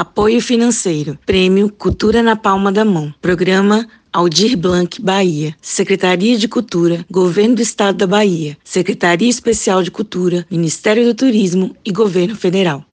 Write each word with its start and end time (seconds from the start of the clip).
Apoio 0.00 0.40
financeiro. 0.40 1.18
Prêmio 1.26 1.70
Cultura 1.70 2.22
na 2.22 2.34
Palma 2.34 2.72
da 2.72 2.86
Mão. 2.86 3.12
Programa 3.20 3.86
Aldir 4.10 4.56
Blanc, 4.56 4.98
Bahia. 4.98 5.54
Secretaria 5.60 6.38
de 6.38 6.48
Cultura, 6.48 7.04
Governo 7.10 7.56
do 7.56 7.60
Estado 7.60 7.98
da 7.98 8.06
Bahia. 8.06 8.56
Secretaria 8.64 9.28
Especial 9.28 9.82
de 9.82 9.90
Cultura, 9.90 10.46
Ministério 10.50 11.04
do 11.04 11.14
Turismo 11.14 11.76
e 11.84 11.92
Governo 11.92 12.34
Federal. 12.34 12.89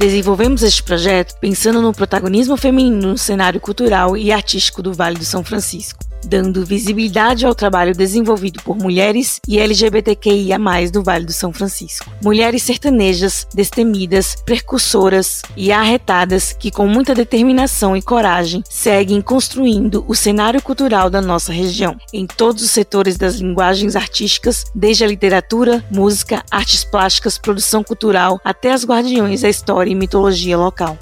Desenvolvemos 0.00 0.62
este 0.62 0.82
projeto 0.82 1.34
pensando 1.38 1.82
no 1.82 1.92
protagonismo 1.92 2.56
feminino 2.56 3.08
no 3.08 3.18
cenário 3.18 3.60
cultural 3.60 4.16
e 4.16 4.32
artístico 4.32 4.82
do 4.82 4.94
Vale 4.94 5.18
do 5.18 5.26
São 5.26 5.44
Francisco 5.44 6.09
dando 6.24 6.64
visibilidade 6.64 7.46
ao 7.46 7.54
trabalho 7.54 7.94
desenvolvido 7.94 8.62
por 8.62 8.76
mulheres 8.76 9.40
e 9.46 9.58
LGBTQIA+, 9.58 10.58
do 10.92 11.02
Vale 11.02 11.26
do 11.26 11.32
São 11.32 11.52
Francisco. 11.52 12.10
Mulheres 12.22 12.62
sertanejas, 12.62 13.46
destemidas, 13.54 14.36
precursoras 14.44 15.42
e 15.56 15.72
arretadas 15.72 16.52
que 16.52 16.70
com 16.70 16.86
muita 16.86 17.14
determinação 17.14 17.96
e 17.96 18.02
coragem 18.02 18.62
seguem 18.68 19.20
construindo 19.20 20.04
o 20.06 20.14
cenário 20.14 20.62
cultural 20.62 21.10
da 21.10 21.20
nossa 21.20 21.52
região, 21.52 21.96
em 22.12 22.26
todos 22.26 22.62
os 22.62 22.70
setores 22.70 23.16
das 23.16 23.36
linguagens 23.36 23.96
artísticas, 23.96 24.64
desde 24.74 25.04
a 25.04 25.06
literatura, 25.06 25.84
música, 25.90 26.44
artes 26.50 26.84
plásticas, 26.84 27.38
produção 27.38 27.82
cultural, 27.82 28.40
até 28.44 28.72
as 28.72 28.84
guardiões 28.84 29.42
da 29.42 29.48
história 29.48 29.90
e 29.90 29.94
mitologia 29.94 30.56
local. 30.56 30.98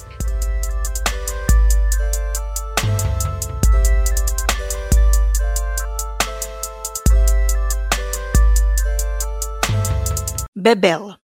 Bebela. 10.65 11.21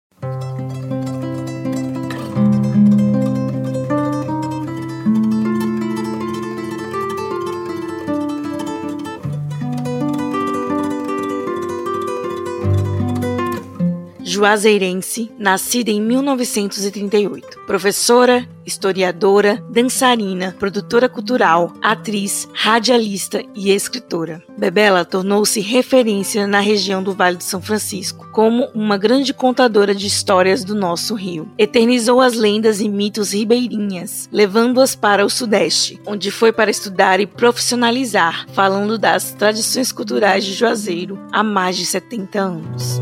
Juazeirense, 14.30 15.32
nascida 15.40 15.90
em 15.90 16.00
1938. 16.00 17.62
Professora, 17.66 18.48
historiadora, 18.66 19.64
dançarina, 19.70 20.56
produtora 20.60 21.10
cultural, 21.10 21.74
atriz, 21.82 22.48
radialista 22.54 23.42
e 23.56 23.72
escritora. 23.72 24.44
Bebela 24.56 25.04
tornou-se 25.04 25.60
referência 25.60 26.46
na 26.46 26.60
região 26.60 27.02
do 27.02 27.14
Vale 27.14 27.38
do 27.38 27.44
São 27.44 27.60
Francisco, 27.60 28.30
como 28.32 28.70
uma 28.76 28.98
grande 28.98 29.34
contadora 29.34 29.96
de 29.96 30.06
histórias 30.06 30.64
do 30.64 30.76
nosso 30.76 31.16
rio. 31.16 31.50
Eternizou 31.58 32.22
as 32.22 32.36
lendas 32.36 32.80
e 32.80 32.88
mitos 32.88 33.34
ribeirinhas, 33.34 34.30
levando-as 34.32 34.96
para 34.96 35.26
o 35.26 35.30
Sudeste, 35.30 36.00
onde 36.06 36.30
foi 36.30 36.52
para 36.52 36.70
estudar 36.70 37.20
e 37.20 37.26
profissionalizar, 37.26 38.46
falando 38.54 38.98
das 38.98 39.32
tradições 39.32 39.92
culturais 39.92 40.46
de 40.46 40.54
Juazeiro 40.54 41.20
há 41.32 41.42
mais 41.42 41.76
de 41.76 41.86
70 41.86 42.40
anos. 42.40 43.00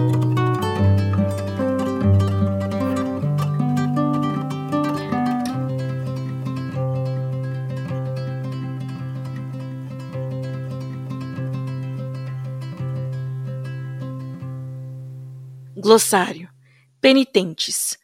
Glossário. 15.87 16.49
Penitentes. 16.99 17.97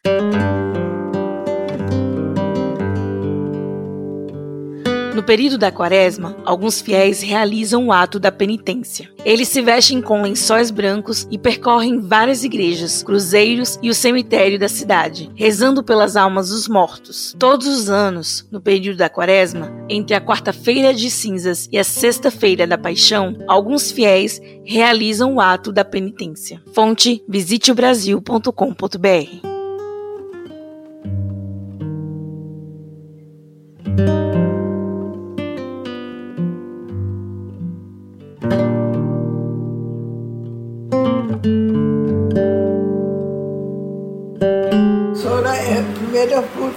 No 5.14 5.22
período 5.22 5.56
da 5.56 5.70
quaresma, 5.70 6.36
alguns 6.44 6.80
fiéis 6.80 7.22
realizam 7.22 7.86
o 7.86 7.92
ato 7.92 8.18
da 8.18 8.32
penitência. 8.32 9.08
Eles 9.24 9.46
se 9.46 9.62
vestem 9.62 10.02
com 10.02 10.22
lençóis 10.22 10.72
brancos 10.72 11.28
e 11.30 11.38
percorrem 11.38 12.00
várias 12.00 12.42
igrejas, 12.42 13.00
cruzeiros 13.00 13.78
e 13.80 13.88
o 13.88 13.94
cemitério 13.94 14.58
da 14.58 14.68
cidade, 14.68 15.30
rezando 15.36 15.84
pelas 15.84 16.16
almas 16.16 16.48
dos 16.48 16.66
mortos. 16.66 17.32
Todos 17.38 17.68
os 17.68 17.88
anos, 17.88 18.44
no 18.50 18.60
período 18.60 18.96
da 18.96 19.08
quaresma, 19.08 19.70
entre 19.88 20.16
a 20.16 20.20
quarta-feira 20.20 20.92
de 20.92 21.08
cinzas 21.08 21.68
e 21.70 21.78
a 21.78 21.84
sexta-feira 21.84 22.66
da 22.66 22.76
paixão, 22.76 23.36
alguns 23.46 23.92
fiéis 23.92 24.40
realizam 24.64 25.34
o 25.34 25.40
ato 25.40 25.70
da 25.70 25.84
penitência. 25.84 26.60
Fonte 26.74 27.22
visiteobrasil.com.br 27.28 29.53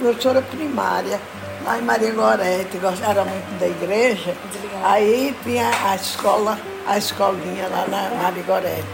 professora 0.08 0.40
primária, 0.40 1.20
lá 1.64 1.78
em 1.78 1.82
Maria 1.82 2.12
Gorete, 2.12 2.78
era 3.06 3.24
muito 3.24 3.58
da 3.58 3.66
igreja. 3.66 4.34
Aí 4.82 5.36
tinha 5.42 5.70
a 5.84 5.96
escola, 5.96 6.58
a 6.86 6.96
escolinha 6.96 7.68
lá 7.68 7.86
na 7.88 8.22
Maria 8.22 8.42
Gorete. 8.44 8.88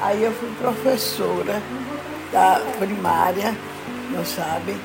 Aí 0.00 0.24
eu 0.24 0.32
fui 0.32 0.50
professora 0.60 1.62
da 2.32 2.60
primária, 2.78 3.56
não 4.10 4.24
sabe, 4.24 4.76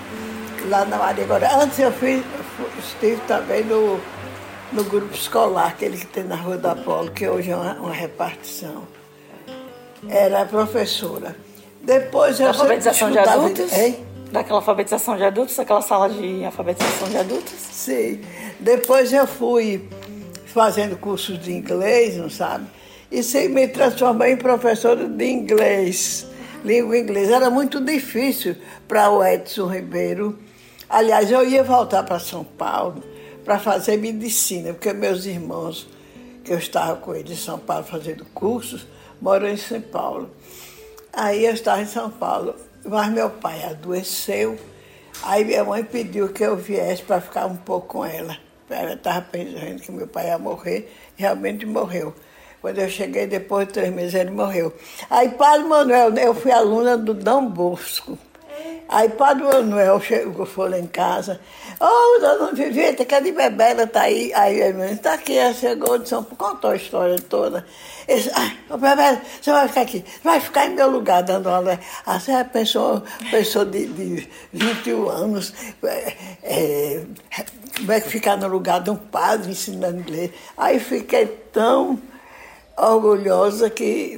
lá 0.70 0.86
na 0.86 0.98
Maria 0.98 1.26
Gorete. 1.26 1.56
Antes 1.56 1.80
eu 1.80 1.92
fui, 1.92 2.24
estive 2.80 3.20
também 3.28 3.64
no, 3.64 4.00
no 4.72 4.84
grupo 4.84 5.14
escolar, 5.14 5.68
aquele 5.68 5.98
que 5.98 6.08
tem 6.08 6.24
na 6.24 6.36
Rua 6.36 6.58
do 6.58 6.68
Apolo, 6.68 7.10
que 7.10 7.28
hoje 7.28 7.50
é 7.50 7.56
uma, 7.56 7.74
uma 7.74 7.94
repartição. 7.94 8.84
Era 10.08 10.46
professora. 10.46 11.36
Depois 11.82 12.40
eu... 12.40 12.48
Alfabetização 12.48 13.10
de 13.10 13.18
adultos? 13.18 13.74
Hein? 13.74 14.11
Daquela 14.32 14.60
alfabetização 14.60 15.18
de 15.18 15.24
adultos, 15.24 15.60
aquela 15.60 15.82
sala 15.82 16.10
de 16.10 16.44
alfabetização 16.46 17.10
de 17.10 17.18
adultos? 17.18 17.54
Sim. 17.54 18.22
Depois 18.60 19.12
eu 19.12 19.28
fui 19.28 19.88
fazendo 20.46 20.98
cursos 20.98 21.40
de 21.40 21.52
inglês, 21.52 22.18
não 22.18 22.30
sabe? 22.30 22.66
E 23.12 23.22
sim, 23.22 23.50
me 23.50 23.68
transformei 23.68 24.34
em 24.34 24.38
professora 24.38 25.08
de 25.08 25.26
inglês, 25.26 26.26
língua 26.64 26.98
inglesa. 26.98 27.36
Era 27.36 27.50
muito 27.50 27.82
difícil 27.82 28.56
para 28.88 29.10
o 29.10 29.24
Edson 29.24 29.68
Ribeiro. 29.68 30.40
Aliás, 30.90 31.30
eu 31.30 31.48
ia 31.48 31.64
voltar 31.64 32.04
para 32.04 32.20
São 32.20 32.44
Paulo 32.44 33.04
para 33.44 33.60
fazer 33.60 33.98
medicina, 33.98 34.74
porque 34.74 34.94
meus 34.94 35.26
irmãos, 35.26 35.90
que 36.44 36.54
eu 36.54 36.58
estava 36.58 36.96
com 36.96 37.14
eles 37.14 37.32
em 37.32 37.36
São 37.36 37.60
Paulo 37.60 37.84
fazendo 37.84 38.26
cursos, 38.34 38.88
moram 39.22 39.48
em 39.48 39.58
São 39.58 39.82
Paulo. 39.82 40.30
Aí 41.12 41.46
eu 41.46 41.54
estava 41.54 41.82
em 41.82 41.86
São 41.86 42.10
Paulo. 42.10 42.56
Mas 42.84 43.10
meu 43.10 43.30
pai 43.30 43.64
adoeceu, 43.64 44.58
aí 45.24 45.46
minha 45.46 45.64
mãe 45.64 45.84
pediu 45.84 46.30
que 46.30 46.44
eu 46.44 46.56
viesse 46.56 47.04
para 47.04 47.22
ficar 47.22 47.46
um 47.46 47.56
pouco 47.56 47.88
com 47.88 48.06
ela. 48.06 48.38
Ela 48.70 48.94
estava 48.94 49.22
pensando 49.22 49.82
que 49.82 49.92
meu 49.92 50.08
pai 50.08 50.28
ia 50.28 50.38
morrer, 50.38 50.92
realmente 51.16 51.66
morreu. 51.66 52.14
Quando 52.62 52.80
eu 52.80 52.90
cheguei, 52.90 53.28
depois 53.28 53.68
de 53.68 53.74
três 53.74 53.94
meses, 53.94 54.14
ele 54.14 54.32
morreu. 54.32 54.74
Aí, 55.10 55.30
Padre 55.30 55.68
Manuel, 55.68 56.14
eu 56.16 56.34
fui 56.34 56.52
aluna 56.52 56.96
do 56.96 57.14
Dom 57.14 57.48
Bosco. 57.50 58.18
Aí 58.88 59.08
Padre 59.10 59.44
Manuel 59.44 60.02
chegou, 60.02 60.46
foi 60.46 60.70
lá 60.70 60.80
em 60.80 60.88
casa. 60.88 61.40
Ô, 61.80 61.86
oh, 61.86 62.20
dona 62.20 62.52
Viveta, 62.52 63.06
cadê 63.06 63.32
Bebela? 63.32 63.88
Tá 63.88 64.02
aí. 64.02 64.34
Aí 64.34 64.60
ele 64.60 64.84
está 64.92 65.14
aqui, 65.14 65.38
ela 65.38 65.54
chegou 65.54 65.98
de 65.98 66.10
São 66.10 66.24
Paulo, 66.24 66.56
contou 66.56 66.72
a 66.72 66.76
história 66.76 67.18
toda. 67.18 67.66
Ele 68.08 68.30
ai, 68.34 68.58
ô 68.70 68.78
Bebela, 68.78 69.22
você 69.42 69.52
vai 69.52 69.68
ficar 69.68 69.82
aqui, 69.82 70.06
vai 70.24 70.40
ficar 70.40 70.66
em 70.68 70.76
meu 70.76 70.90
lugar, 70.90 71.24
dando 71.24 71.50
aula. 71.50 71.80
Assim, 72.06 72.34
a 72.34 72.44
pessoa, 72.44 73.04
pessoa 73.30 73.66
de, 73.66 73.86
de 73.88 74.30
21 74.52 75.10
anos, 75.10 75.54
é, 75.84 76.14
é, 76.44 77.06
vai 77.84 78.02
ficar 78.02 78.36
no 78.38 78.48
lugar 78.48 78.82
de 78.82 78.90
um 78.90 78.98
padre 78.98 79.52
ensinando 79.52 80.00
inglês. 80.00 80.32
Aí 80.58 80.80
fiquei 80.80 81.26
tão 81.26 81.98
orgulhosa 82.78 83.70
que 83.70 84.18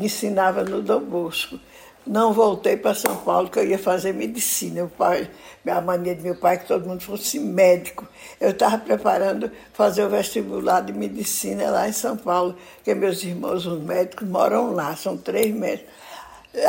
ensinava 0.00 0.64
no 0.64 0.80
Dom 0.80 1.00
Bosco 1.00 1.58
não 2.06 2.32
voltei 2.32 2.76
para 2.76 2.94
São 2.94 3.16
Paulo, 3.16 3.50
que 3.50 3.58
eu 3.58 3.66
ia 3.66 3.78
fazer 3.78 4.12
medicina. 4.12 4.84
O 4.84 4.88
pai, 4.88 5.28
a 5.66 5.80
mania 5.80 6.14
de 6.14 6.22
meu 6.22 6.36
pai 6.36 6.54
é 6.54 6.58
que 6.58 6.66
todo 6.66 6.86
mundo 6.86 7.02
fosse 7.02 7.38
médico. 7.40 8.06
Eu 8.40 8.50
estava 8.50 8.78
preparando 8.78 9.50
fazer 9.72 10.04
o 10.04 10.08
vestibular 10.08 10.80
de 10.82 10.92
medicina 10.92 11.68
lá 11.70 11.88
em 11.88 11.92
São 11.92 12.16
Paulo, 12.16 12.56
porque 12.76 12.94
meus 12.94 13.22
irmãos, 13.24 13.66
os 13.66 13.82
médicos, 13.82 14.28
moram 14.28 14.72
lá, 14.72 14.94
são 14.94 15.16
três 15.16 15.52
médicos. 15.52 15.92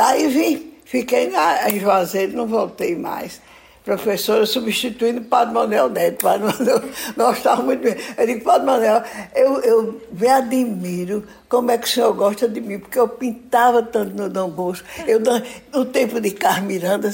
Aí 0.00 0.26
vim, 0.28 0.74
fiquei 0.84 1.30
em 1.68 1.78
Juazeiro, 1.78 2.36
não 2.36 2.46
voltei 2.46 2.96
mais. 2.96 3.40
Professora 3.88 4.44
substituindo 4.44 5.22
o 5.22 5.24
Padre 5.24 5.54
Manuel 5.54 5.88
Neto. 5.88 6.22
Padre 6.22 6.46
Manuel 6.46 6.82
muito 7.64 7.82
bem. 7.82 7.96
Eu 8.18 8.26
digo, 8.26 8.44
Padre 8.44 8.66
Manuel, 8.66 9.02
eu, 9.34 9.60
eu 9.62 10.02
me 10.12 10.28
admiro 10.28 11.24
como 11.48 11.70
é 11.70 11.78
que 11.78 11.86
o 11.86 11.90
senhor 11.90 12.12
gosta 12.12 12.46
de 12.46 12.60
mim, 12.60 12.78
porque 12.78 12.98
eu 12.98 13.08
pintava 13.08 13.82
tanto 13.82 14.14
no 14.14 14.28
Dom 14.28 14.50
Bosco. 14.50 14.86
Eu, 15.06 15.20
no 15.72 15.86
tempo 15.86 16.20
de 16.20 16.32
Carlos 16.32 16.64
Miranda, 16.64 17.08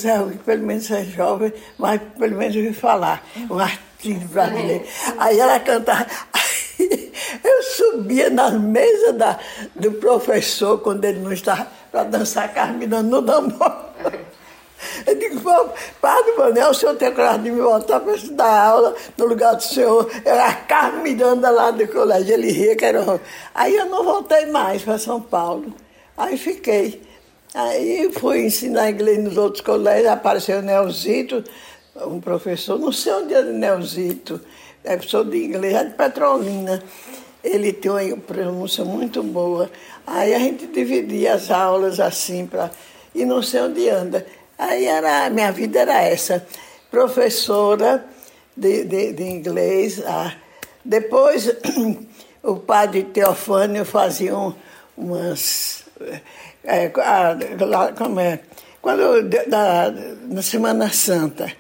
pelo 0.45 0.67
menos 0.67 0.91
é 0.91 1.05
jovem, 1.05 1.53
mas 1.79 2.01
pelo 2.19 2.37
menos 2.37 2.57
eu 2.57 2.63
ouvi 2.63 2.75
falar, 2.75 3.25
um 3.49 3.57
artista 3.57 4.27
brasileiro. 4.33 4.85
Aí 5.17 5.39
ela 5.39 5.61
cantava. 5.61 6.07
Eu 7.45 7.63
subia 7.63 8.31
nas 8.31 8.55
mesas 8.55 9.15
da, 9.15 9.39
do 9.77 9.93
professor, 9.93 10.79
quando 10.79 11.05
ele 11.05 11.21
não 11.21 11.33
estava, 11.33 11.69
para 11.93 12.03
dançar 12.03 12.53
Carlos 12.53 12.79
Miranda 12.79 13.09
no 13.09 13.23
Dom 13.23 13.49
Bosco. 13.49 14.35
Eu 15.07 15.15
digo, 15.15 15.41
Padre 16.01 16.33
Manel, 16.37 16.71
o 16.71 16.75
senhor 16.75 16.95
tem 16.97 17.13
coragem 17.13 17.43
de 17.43 17.51
me 17.51 17.61
voltar 17.61 18.01
para 18.01 18.15
estudar 18.15 18.67
aula 18.67 18.95
no 19.17 19.27
lugar 19.27 19.55
do 19.55 19.63
senhor. 19.63 20.11
Era 20.25 20.47
a 20.47 20.55
Carmen 20.55 21.15
Miranda 21.15 21.51
lá 21.51 21.71
do 21.71 21.87
colégio, 21.89 22.35
ele 22.35 22.51
ria 22.51 22.77
que 22.77 22.85
era 22.85 23.01
um... 23.01 23.19
Aí 23.55 23.75
eu 23.75 23.87
não 23.87 24.05
voltei 24.05 24.47
mais 24.47 24.83
para 24.83 24.99
São 24.99 25.21
Paulo. 25.21 25.73
Aí 26.17 26.37
fiquei. 26.37 27.03
Aí 27.55 28.11
fui 28.13 28.47
ensinar 28.47 28.91
inglês 28.91 29.23
nos 29.23 29.37
outros 29.37 29.61
colégios, 29.63 30.09
apareceu 30.09 30.59
o 30.59 30.63
Neuzito, 30.63 31.45
um 31.97 32.21
professor, 32.21 32.79
não 32.79 32.91
sei 32.91 33.13
onde 33.13 33.33
era 33.33 33.47
o 33.47 33.53
Neuzito, 33.53 34.41
é 34.83 34.97
professor 34.97 35.25
de 35.25 35.45
inglês, 35.45 35.75
é 35.75 35.85
de 35.85 35.95
Petrolina. 35.95 36.83
Ele 37.45 37.73
tem 37.73 37.91
uma 37.91 38.17
pronúncia 38.17 38.85
muito 38.85 39.23
boa. 39.23 39.71
Aí 40.07 40.35
a 40.35 40.39
gente 40.39 40.67
dividia 40.67 41.35
as 41.35 41.51
aulas 41.51 42.01
assim 42.01 42.47
para. 42.47 42.71
E 43.15 43.25
não 43.25 43.43
sei 43.43 43.61
onde 43.61 43.89
anda. 43.89 44.27
Aí 44.59 44.87
era, 44.87 45.29
minha 45.31 45.51
vida 45.51 45.81
era 45.81 46.03
essa, 46.03 46.47
professora 46.91 48.05
de, 48.57 48.85
de, 48.85 49.13
de 49.13 49.25
inglês. 49.25 50.03
Ah, 50.07 50.33
depois 50.85 51.51
o 52.43 52.57
padre 52.57 53.05
Teofânio 53.05 53.85
fazia 53.85 54.37
um, 54.37 54.55
umas. 54.97 55.85
É, 56.63 56.91
lá, 57.61 57.93
como 57.93 58.21
é? 58.21 58.41
Quando, 58.81 59.23
da, 59.49 59.91
na 60.29 60.43
Semana 60.43 60.91
Santa, 60.93 61.51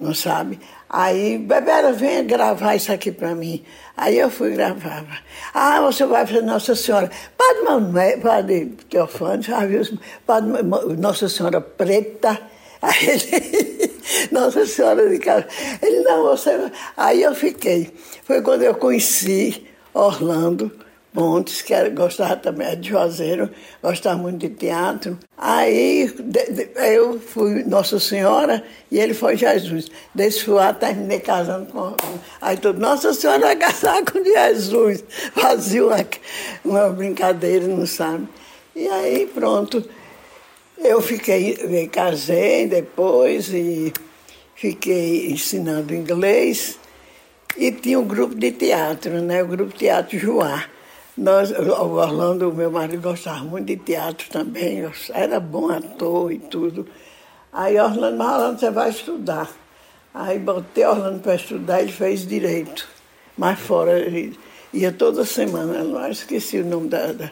não 0.00 0.14
sabe? 0.14 0.58
Aí, 0.96 1.38
Bebera, 1.38 1.92
venha 1.92 2.22
gravar 2.22 2.76
isso 2.76 2.92
aqui 2.92 3.10
para 3.10 3.34
mim. 3.34 3.64
Aí 3.96 4.16
eu 4.16 4.30
fui 4.30 4.52
gravar. 4.52 5.04
Ah, 5.52 5.80
você 5.80 6.06
vai 6.06 6.24
fazer 6.24 6.42
Nossa 6.42 6.76
Senhora. 6.76 7.10
Padre 7.36 7.62
Manuel, 7.64 8.20
Padre 8.20 8.76
Teofano, 8.88 9.42
já 9.42 9.66
viu? 9.66 9.82
Padre, 10.24 10.62
Nossa 10.96 11.28
Senhora 11.28 11.60
Preta. 11.60 12.40
Aí 12.80 13.08
ele, 13.08 13.92
Nossa 14.30 14.64
Senhora 14.66 15.08
de 15.08 15.18
Casa. 15.18 15.48
Ele, 15.82 15.98
não, 16.02 16.22
você. 16.22 16.70
Aí 16.96 17.24
eu 17.24 17.34
fiquei. 17.34 17.92
Foi 18.22 18.40
quando 18.40 18.62
eu 18.62 18.76
conheci 18.76 19.66
Orlando 19.92 20.70
Montes, 21.14 21.62
que 21.62 21.90
gostava 21.90 22.34
também 22.34 22.76
de 22.80 22.88
Juazeiro, 22.88 23.48
gostava 23.80 24.18
muito 24.18 24.38
de 24.38 24.48
teatro. 24.48 25.16
Aí 25.38 26.12
de, 26.12 26.44
de, 26.50 26.70
eu 26.74 27.20
fui 27.20 27.62
Nossa 27.62 28.00
Senhora 28.00 28.64
e 28.90 28.98
ele 28.98 29.14
foi 29.14 29.36
Jesus. 29.36 29.86
Desse 30.12 30.50
lá 30.50 30.74
terminei 30.74 31.20
casando 31.20 31.66
com. 31.66 31.94
Aí 32.42 32.56
tudo, 32.56 32.80
Nossa 32.80 33.14
Senhora 33.14 33.38
vai 33.38 33.54
casar 33.54 34.04
com 34.04 34.24
Jesus. 34.24 35.04
Fazia 35.40 35.86
uma, 35.86 36.04
uma 36.64 36.88
brincadeira, 36.88 37.68
não 37.68 37.86
sabe? 37.86 38.26
E 38.74 38.88
aí 38.88 39.26
pronto. 39.32 39.88
Eu 40.76 41.00
fiquei, 41.00 41.88
casei 41.92 42.66
depois 42.66 43.48
e 43.54 43.92
fiquei 44.56 45.30
ensinando 45.30 45.94
inglês. 45.94 46.76
E 47.56 47.70
tinha 47.70 48.00
um 48.00 48.04
grupo 48.04 48.34
de 48.34 48.50
teatro, 48.50 49.22
né? 49.22 49.44
O 49.44 49.46
grupo 49.46 49.72
Teatro 49.72 50.18
Joá. 50.18 50.73
Nós, 51.16 51.50
o 51.52 51.92
Orlando, 51.92 52.52
meu 52.52 52.70
marido, 52.70 53.00
gostava 53.00 53.44
muito 53.44 53.66
de 53.66 53.76
teatro 53.76 54.28
também, 54.30 54.84
era 55.12 55.38
bom 55.38 55.70
ator 55.70 56.32
e 56.32 56.38
tudo. 56.38 56.86
Aí 57.52 57.78
Orlando, 57.78 58.16
mas 58.16 58.32
Orlando, 58.32 58.60
você 58.60 58.70
vai 58.70 58.90
estudar. 58.90 59.48
Aí 60.12 60.38
botei 60.38 60.84
Orlando 60.84 61.20
para 61.20 61.36
estudar, 61.36 61.82
ele 61.82 61.92
fez 61.92 62.26
direito. 62.26 62.88
Mas 63.38 63.60
fora, 63.60 63.98
ele 63.98 64.36
ia 64.72 64.90
toda 64.90 65.24
semana, 65.24 65.74
eu 65.74 65.84
não 65.84 66.08
esqueci 66.08 66.58
o 66.58 66.66
nome 66.66 66.88
da, 66.88 67.12
da, 67.12 67.30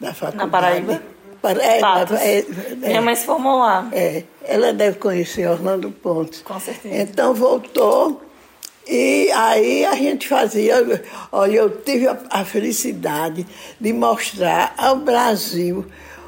da 0.00 0.14
faculdade. 0.14 0.36
Na 0.38 0.48
Paraíba? 0.48 1.02
Para, 1.40 1.62
é, 1.62 1.80
é, 1.80 2.38
é, 2.38 2.44
Minha 2.74 3.02
mãe 3.02 3.14
se 3.14 3.24
formou 3.24 3.60
lá. 3.60 3.88
É, 3.92 4.24
ela 4.42 4.72
deve 4.72 4.98
conhecer 4.98 5.48
Orlando 5.48 5.90
Pontes. 5.90 6.42
Com 6.42 6.58
certeza. 6.58 6.96
Então 6.96 7.32
voltou 7.32 8.20
e 8.88 9.30
aí 9.32 9.84
a 9.84 9.94
gente 9.94 10.26
fazia, 10.26 10.76
olha, 11.30 11.56
eu 11.56 11.70
tive 11.70 12.08
a, 12.08 12.18
a 12.30 12.44
felicidade 12.44 13.46
de 13.78 13.92
mostrar 13.92 14.74
ao 14.78 14.96
Brasil 14.96 15.84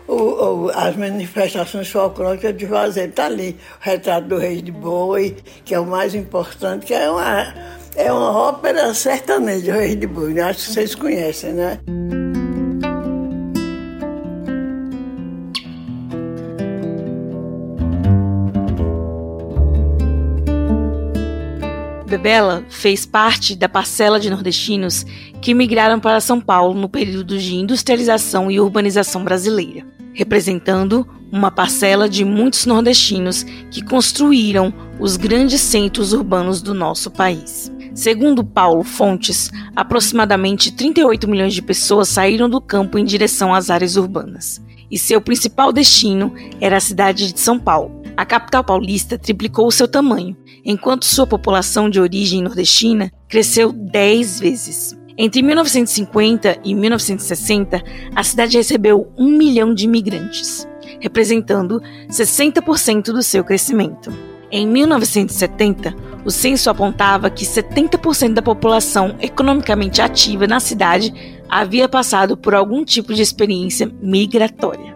o, 0.06 0.14
o, 0.14 0.70
as 0.70 0.94
manifestações 0.96 1.88
folclóricas 1.88 2.54
de 2.56 2.66
fazer. 2.66 3.08
Está 3.08 3.26
ali 3.26 3.56
o 3.80 3.84
retrato 3.84 4.28
do 4.28 4.36
Rei 4.36 4.60
de 4.60 4.72
Boi, 4.72 5.36
que 5.64 5.74
é 5.74 5.80
o 5.80 5.86
mais 5.86 6.14
importante, 6.14 6.84
que 6.84 6.92
é 6.92 7.10
uma, 7.10 7.54
é 7.96 8.12
uma 8.12 8.30
ópera 8.48 8.92
sertaneja, 8.92 9.72
o 9.72 9.78
Rei 9.78 9.96
de 9.96 10.06
Boi. 10.06 10.38
Acho 10.40 10.66
que 10.66 10.72
vocês 10.74 10.94
conhecem, 10.94 11.52
né? 11.54 11.78
Bebela 22.20 22.62
fez 22.68 23.06
parte 23.06 23.56
da 23.56 23.66
parcela 23.66 24.20
de 24.20 24.28
nordestinos 24.28 25.06
que 25.40 25.54
migraram 25.54 25.98
para 25.98 26.20
São 26.20 26.38
Paulo 26.38 26.78
no 26.78 26.86
período 26.86 27.38
de 27.38 27.54
industrialização 27.54 28.50
e 28.50 28.60
urbanização 28.60 29.24
brasileira, 29.24 29.86
representando 30.12 31.08
uma 31.32 31.50
parcela 31.50 32.10
de 32.10 32.22
muitos 32.22 32.66
nordestinos 32.66 33.42
que 33.70 33.82
construíram 33.82 34.70
os 34.98 35.16
grandes 35.16 35.62
centros 35.62 36.12
urbanos 36.12 36.60
do 36.60 36.74
nosso 36.74 37.10
país. 37.10 37.72
Segundo 37.94 38.44
Paulo 38.44 38.84
Fontes, 38.84 39.50
aproximadamente 39.74 40.72
38 40.72 41.26
milhões 41.26 41.54
de 41.54 41.62
pessoas 41.62 42.10
saíram 42.10 42.50
do 42.50 42.60
campo 42.60 42.98
em 42.98 43.04
direção 43.04 43.54
às 43.54 43.70
áreas 43.70 43.96
urbanas, 43.96 44.60
e 44.90 44.98
seu 44.98 45.22
principal 45.22 45.72
destino 45.72 46.34
era 46.60 46.76
a 46.76 46.80
cidade 46.80 47.32
de 47.32 47.40
São 47.40 47.58
Paulo. 47.58 47.99
A 48.20 48.26
capital 48.26 48.62
paulista 48.62 49.16
triplicou 49.16 49.70
seu 49.70 49.88
tamanho 49.88 50.36
enquanto 50.62 51.06
sua 51.06 51.26
população 51.26 51.88
de 51.88 51.98
origem 51.98 52.42
nordestina 52.42 53.10
cresceu 53.26 53.72
10 53.72 54.40
vezes. 54.40 54.94
Entre 55.16 55.40
1950 55.40 56.58
e 56.62 56.74
1960, 56.74 57.82
a 58.14 58.22
cidade 58.22 58.58
recebeu 58.58 59.10
um 59.16 59.30
milhão 59.38 59.72
de 59.72 59.86
imigrantes, 59.86 60.68
representando 61.00 61.80
60% 62.10 63.04
do 63.04 63.22
seu 63.22 63.42
crescimento. 63.42 64.12
Em 64.50 64.66
1970, 64.66 65.96
o 66.22 66.30
censo 66.30 66.68
apontava 66.68 67.30
que 67.30 67.46
70% 67.46 68.34
da 68.34 68.42
população 68.42 69.16
economicamente 69.18 70.02
ativa 70.02 70.46
na 70.46 70.60
cidade 70.60 71.10
havia 71.48 71.88
passado 71.88 72.36
por 72.36 72.54
algum 72.54 72.84
tipo 72.84 73.14
de 73.14 73.22
experiência 73.22 73.90
migratória. 74.02 74.94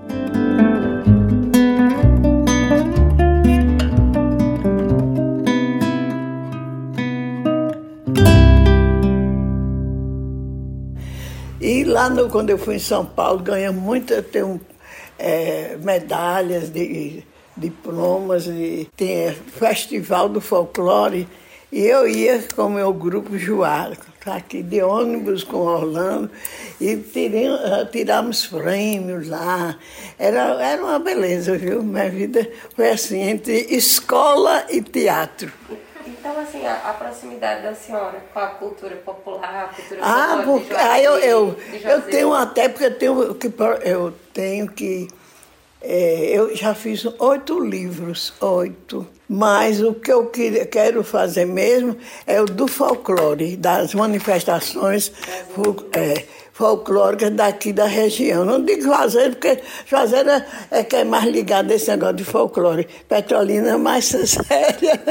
Lá 11.94 12.10
no, 12.10 12.28
quando 12.28 12.50
eu 12.50 12.58
fui 12.58 12.74
em 12.74 12.80
São 12.80 13.06
Paulo, 13.06 13.38
ganhei 13.38 13.70
muito, 13.70 14.12
eu 14.12 14.22
tenho 14.22 14.60
é, 15.16 15.76
medalhas, 15.80 16.68
de, 16.68 17.22
diplomas, 17.56 18.48
e 18.48 18.90
tem 18.96 19.32
festival 19.32 20.28
do 20.28 20.40
folclore. 20.40 21.28
E 21.70 21.86
eu 21.86 22.08
ia 22.08 22.42
com 22.54 22.62
o 22.62 22.70
meu 22.70 22.92
grupo 22.92 23.38
Juá, 23.38 23.92
tá 24.24 24.34
aqui 24.36 24.60
de 24.60 24.82
ônibus 24.82 25.44
com 25.44 25.58
Orlando, 25.58 26.30
e 26.80 26.96
tirei, 26.96 27.46
tiramos 27.92 28.44
prêmios 28.48 29.28
lá. 29.28 29.78
Era, 30.18 30.60
era 30.60 30.82
uma 30.82 30.98
beleza, 30.98 31.56
viu? 31.56 31.80
Minha 31.80 32.10
vida 32.10 32.50
foi 32.74 32.90
assim, 32.90 33.20
entre 33.20 33.66
escola 33.70 34.66
e 34.68 34.82
teatro. 34.82 35.52
Então, 36.06 36.38
assim, 36.38 36.66
a, 36.66 36.90
a, 36.90 36.92
proximidade 36.92 37.62
da 37.62 37.74
senhora 37.74 38.22
com 38.32 38.38
a 38.38 38.46
cultura 38.48 38.96
popular, 38.96 39.64
a 39.64 39.74
cultura 39.74 40.00
ah, 40.02 40.42
popular 40.44 40.44
porque, 40.44 40.74
ah, 40.74 41.02
eu, 41.02 41.18
eu, 41.18 41.56
eu 41.82 42.02
tenho 42.02 42.32
até 42.34 42.68
porque 42.68 42.84
eu 42.84 42.98
tenho 42.98 43.34
que 43.34 43.52
eu 43.84 44.14
tenho 44.32 44.68
que 44.68 45.08
É, 45.80 46.30
eu 46.32 46.56
já 46.56 46.74
fiz 46.74 47.04
oito 47.18 47.60
livros, 47.60 48.32
oito. 48.40 49.06
Mas 49.28 49.82
o 49.82 49.94
que 49.94 50.12
eu 50.12 50.30
quero 50.70 51.02
fazer 51.02 51.46
mesmo 51.46 51.96
é 52.26 52.40
o 52.40 52.46
do 52.46 52.68
folclore, 52.68 53.56
das 53.56 53.94
manifestações 53.94 55.12
é, 55.92 56.24
folclóricas 56.54 57.32
daqui 57.32 57.72
da 57.72 57.84
região. 57.84 58.44
Não 58.44 58.64
digo 58.64 58.82
Juazeiro, 58.82 59.32
porque 59.32 59.60
Juazeiro 59.86 60.30
é, 60.30 60.46
é 60.70 60.84
que 60.84 60.96
é 60.96 61.04
mais 61.04 61.24
ligado 61.24 61.72
a 61.72 61.74
esse 61.74 61.90
negócio 61.90 62.14
de 62.14 62.24
folclore. 62.24 62.86
Petrolina 63.08 63.70
é 63.70 63.76
mais 63.76 64.04
séria. 64.06 65.02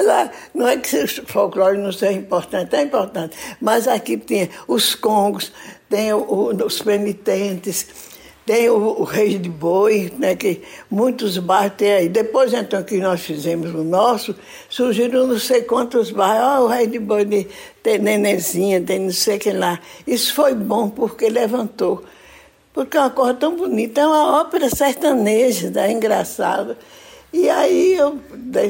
Lá, 0.00 0.30
não 0.54 0.66
é 0.66 0.78
que 0.78 0.96
o 0.96 1.26
folclore 1.26 1.76
não 1.76 1.92
seja 1.92 2.12
importante, 2.12 2.74
é 2.74 2.82
importante. 2.82 3.36
Mas 3.60 3.86
aqui 3.86 4.16
tem 4.16 4.48
os 4.66 4.94
congos, 4.94 5.52
tem 5.90 6.14
os 6.14 6.80
penitentes 6.80 8.09
tem 8.46 8.68
o, 8.68 9.02
o 9.02 9.04
de 9.04 9.48
Boi, 9.48 10.12
né, 10.18 10.34
que 10.34 10.62
muitos 10.90 11.38
bairros 11.38 11.76
tem 11.76 11.92
aí. 11.92 12.08
Depois, 12.08 12.52
então, 12.52 12.82
que 12.82 12.96
nós 12.96 13.20
fizemos 13.20 13.72
o 13.74 13.84
nosso, 13.84 14.34
surgiram 14.68 15.26
não 15.26 15.38
sei 15.38 15.62
quantos 15.62 16.10
bairros. 16.10 16.60
Oh, 16.60 16.64
o 16.64 16.66
Reis 16.66 16.90
de 16.90 16.98
Boi 16.98 17.24
de, 17.24 17.46
tem 17.82 17.98
Nenezinha, 17.98 18.80
tem 18.80 18.98
não 18.98 19.12
sei 19.12 19.38
quem 19.38 19.52
lá. 19.52 19.78
Isso 20.06 20.34
foi 20.34 20.54
bom 20.54 20.88
porque 20.88 21.28
levantou. 21.28 22.02
Porque 22.72 22.96
é 22.96 23.00
uma 23.00 23.10
coisa 23.10 23.34
tão 23.34 23.56
bonita, 23.56 24.00
é 24.00 24.06
uma 24.06 24.40
ópera 24.40 24.68
sertaneja, 24.68 25.72
é 25.76 25.92
engraçada. 25.92 26.78
E 27.32 27.48
aí 27.48 27.94
eu 27.94 28.18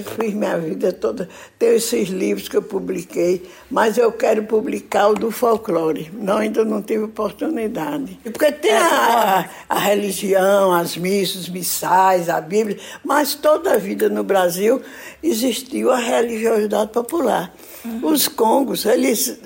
fiz 0.04 0.34
minha 0.34 0.58
vida 0.58 0.92
toda. 0.92 1.28
Tenho 1.58 1.76
esses 1.76 2.08
livros 2.08 2.46
que 2.46 2.56
eu 2.56 2.62
publiquei, 2.62 3.48
mas 3.70 3.96
eu 3.96 4.12
quero 4.12 4.42
publicar 4.44 5.08
o 5.08 5.14
do 5.14 5.30
folclore. 5.30 6.10
Não, 6.12 6.36
ainda 6.36 6.62
não 6.62 6.82
tive 6.82 7.04
oportunidade. 7.04 8.18
Porque 8.22 8.52
tem 8.52 8.72
a, 8.72 9.48
a, 9.66 9.78
religião, 9.78 10.74
as 10.74 10.94
missas, 10.96 11.48
missais, 11.48 12.28
a 12.28 12.38
Bíblia, 12.38 12.78
mas 13.02 13.34
toda 13.34 13.72
a 13.72 13.78
vida 13.78 14.10
no 14.10 14.22
Brasil 14.22 14.82
existiu 15.22 15.90
a 15.90 15.96
religiosidade 15.96 16.90
popular. 16.92 17.54
Uhum. 17.82 18.12
Os 18.12 18.28
congos, 18.28 18.84
eles 18.84 19.40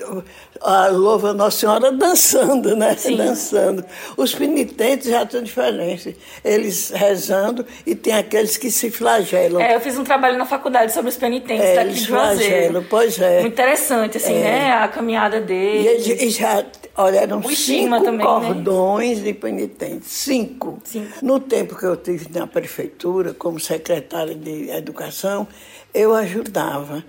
a 0.61 0.87
louva 0.87 1.33
Nossa 1.33 1.59
Senhora 1.59 1.91
dançando, 1.91 2.75
né? 2.75 2.95
Sim. 2.95 3.17
Dançando. 3.17 3.85
Os 4.17 4.33
penitentes 4.33 5.09
já 5.09 5.23
estão 5.23 5.41
diferentes. 5.43 6.15
Eles 6.43 6.89
rezando 6.89 7.65
e 7.85 7.95
tem 7.95 8.13
aqueles 8.13 8.57
que 8.57 8.71
se 8.71 8.89
flagelam. 8.89 9.61
É, 9.61 9.75
eu 9.75 9.79
fiz 9.79 9.97
um 9.97 10.03
trabalho 10.03 10.37
na 10.37 10.45
faculdade 10.45 10.93
sobre 10.93 11.09
os 11.09 11.17
penitentes 11.17 11.65
é, 11.65 11.75
daqui 11.75 11.93
de 11.93 12.01
Juazeiro. 12.01 12.85
Pois 12.89 13.19
é. 13.19 13.41
Muito 13.41 13.53
interessante, 13.53 14.17
assim, 14.17 14.35
é. 14.35 14.43
né? 14.43 14.71
A 14.73 14.87
caminhada 14.87 15.41
deles. 15.41 16.05
E, 16.05 16.11
eles, 16.11 16.21
e 16.23 16.29
já, 16.29 16.63
olha, 16.97 17.19
eram 17.19 17.39
o 17.39 17.55
cinco 17.55 18.03
também, 18.03 18.17
né? 18.17 18.23
cordões 18.23 19.17
né? 19.19 19.23
de 19.25 19.33
penitentes. 19.33 20.11
Cinco. 20.11 20.79
cinco. 20.83 21.07
No 21.21 21.39
tempo 21.39 21.77
que 21.77 21.85
eu 21.85 21.95
tive 21.95 22.27
na 22.33 22.47
prefeitura, 22.47 23.33
como 23.33 23.59
secretária 23.59 24.35
de 24.35 24.69
educação, 24.69 25.47
eu 25.93 26.13
ajudava. 26.13 27.03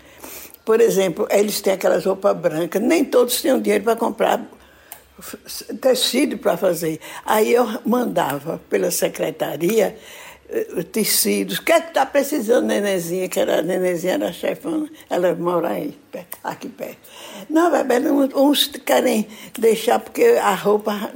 Por 0.67 0.81
exemplo, 0.81 1.29
eles 1.31 1.61
têm 1.61 1.75
aquelas 1.75 2.05
roupas 2.05 2.37
brancas, 2.37 2.83
nem 2.83 3.05
todos 3.05 3.41
tinham 3.41 3.61
dinheiro 3.61 3.85
para 3.85 3.95
comprar 3.95 4.45
tecido 5.81 6.37
para 6.39 6.57
fazer. 6.57 6.99
Aí 7.25 7.53
eu 7.53 7.81
mandava 7.87 8.61
pela 8.69 8.91
secretaria 8.91 9.97
eh, 10.49 10.83
tecidos. 10.91 11.59
O 11.59 11.63
que 11.63 11.71
é 11.71 11.81
que 11.81 11.89
está 11.91 12.05
precisando, 12.05 12.67
Nenezinha? 12.67 13.29
Que 13.29 13.39
era, 13.39 13.61
a 13.61 13.63
Nenezinha 13.63 14.15
era 14.15 14.29
a 14.31 14.33
chefona, 14.33 14.91
ela 15.09 15.33
mora 15.37 15.69
aí, 15.69 15.97
aqui 16.43 16.69
perto. 16.69 16.99
Não, 17.49 17.71
bebê, 17.71 18.01
uns 18.35 18.67
querem 18.85 19.29
deixar 19.57 20.01
porque 20.01 20.25
a 20.43 20.53
roupa, 20.53 21.13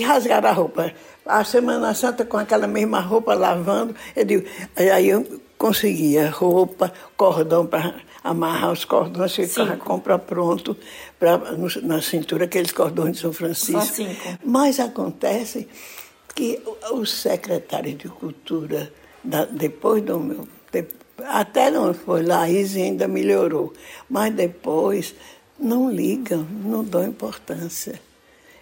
rasgaram 0.00 0.48
a 0.48 0.52
roupa. 0.52 0.90
A 1.26 1.44
Semana 1.44 1.92
Santa 1.92 2.24
com 2.24 2.38
aquela 2.38 2.66
mesma 2.66 3.00
roupa 3.00 3.34
lavando, 3.34 3.94
eu 4.14 4.24
digo, 4.24 4.48
aí 4.74 5.10
eu 5.10 5.40
conseguia 5.58 6.30
roupa, 6.30 6.92
cordão 7.16 7.66
para 7.66 7.94
amarrar 8.26 8.72
os 8.72 8.84
cordões, 8.84 9.34
ficava 9.34 9.76
compra 9.76 10.18
pronto 10.18 10.76
pra, 11.18 11.38
na 11.82 12.02
cintura, 12.02 12.44
aqueles 12.44 12.72
cordões 12.72 13.16
de 13.16 13.22
São 13.22 13.32
Francisco. 13.32 14.02
Mas 14.44 14.80
acontece 14.80 15.68
que 16.34 16.60
o 16.90 17.04
secretário 17.06 17.94
de 17.94 18.08
Cultura, 18.08 18.92
da, 19.22 19.44
depois 19.44 20.02
do 20.02 20.18
meu. 20.18 20.48
De, 20.72 20.84
até 21.18 21.70
não 21.70 21.94
foi 21.94 22.22
lá, 22.22 22.48
isso 22.48 22.76
ainda 22.76 23.08
melhorou. 23.08 23.72
Mas 24.08 24.34
depois 24.34 25.14
não 25.58 25.90
ligam, 25.90 26.46
não 26.64 26.84
dão 26.84 27.04
importância. 27.04 28.00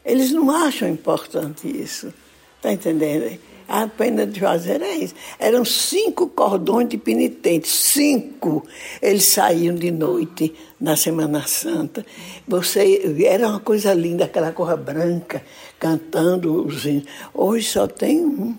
Eles 0.05 0.31
não 0.31 0.51
acham 0.51 0.89
importante 0.89 1.67
isso. 1.67 2.13
Está 2.57 2.73
entendendo? 2.73 3.39
A 3.69 3.87
pena 3.87 4.27
de 4.27 4.41
Juazeiro 4.41 4.85
é 4.85 4.97
isso. 4.97 5.15
Eram 5.39 5.65
cinco 5.65 6.29
cordões 6.29 6.89
de 6.89 6.99
penitentes, 6.99 7.71
cinco. 7.71 8.67
Eles 9.01 9.25
saíam 9.25 9.75
de 9.75 9.91
noite 9.91 10.55
na 10.79 10.97
Semana 10.97 11.47
Santa. 11.47 12.05
Você 12.47 13.17
era 13.25 13.49
uma 13.49 13.61
coisa 13.61 13.95
linda, 13.95 14.27
aquela 14.27 14.53
cor 14.53 14.77
branca, 14.77 15.43
cantando 15.79 16.67
os 16.67 16.85
Hoje 17.33 17.69
só 17.69 17.87
tem 17.87 18.25
um. 18.25 18.55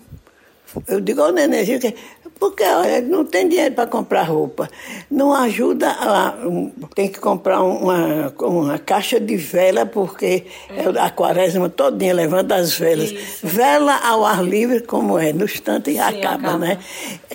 Eu 0.86 1.00
digo 1.00 1.22
ao 1.22 1.32
Nenenzinho 1.32 1.80
que 1.80 1.94
porque 2.38 2.62
olha, 2.62 3.00
não 3.00 3.24
tem 3.24 3.48
dinheiro 3.48 3.74
para 3.74 3.86
comprar 3.86 4.24
roupa. 4.24 4.68
Não 5.10 5.32
ajuda 5.32 5.90
a. 5.90 6.34
Tem 6.94 7.08
que 7.08 7.18
comprar 7.18 7.62
uma, 7.62 8.32
uma 8.40 8.78
caixa 8.78 9.18
de 9.18 9.36
vela, 9.36 9.86
porque 9.86 10.44
é. 10.68 11.00
a 11.00 11.10
quaresma 11.10 11.68
todinha 11.68 12.14
levando 12.14 12.52
as 12.52 12.74
velas. 12.74 13.10
Isso. 13.10 13.46
Vela 13.46 13.96
ao 14.06 14.24
ar 14.24 14.44
livre, 14.44 14.80
como 14.80 15.18
é, 15.18 15.32
no 15.32 15.44
instante 15.44 15.92
Sim, 15.92 15.98
acaba, 15.98 16.34
acaba, 16.34 16.58
né? 16.58 16.78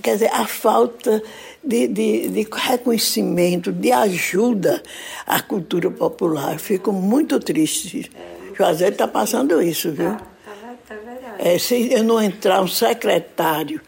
Quer 0.01 0.13
dizer, 0.13 0.29
a 0.34 0.46
falta 0.46 1.22
de, 1.63 1.88
de, 1.88 2.29
de 2.29 2.48
reconhecimento, 2.51 3.72
de 3.72 3.91
ajuda 3.91 4.84
à 5.25 5.41
cultura 5.41 5.89
popular. 5.89 6.60
Fico 6.60 6.91
muito 6.91 7.39
triste. 7.39 8.12
É. 8.15 8.55
Juazeiro 8.55 8.93
está 8.93 9.08
passando 9.08 9.62
isso, 9.62 9.91
viu? 9.91 10.12
Tá, 10.12 10.17
tá, 10.17 10.75
tá 10.88 10.96
verdade. 10.96 11.36
É, 11.39 11.58
se 11.58 11.91
eu 11.91 12.03
não 12.03 12.22
entrar 12.22 12.62
um 12.62 12.67
secretário 12.67 13.81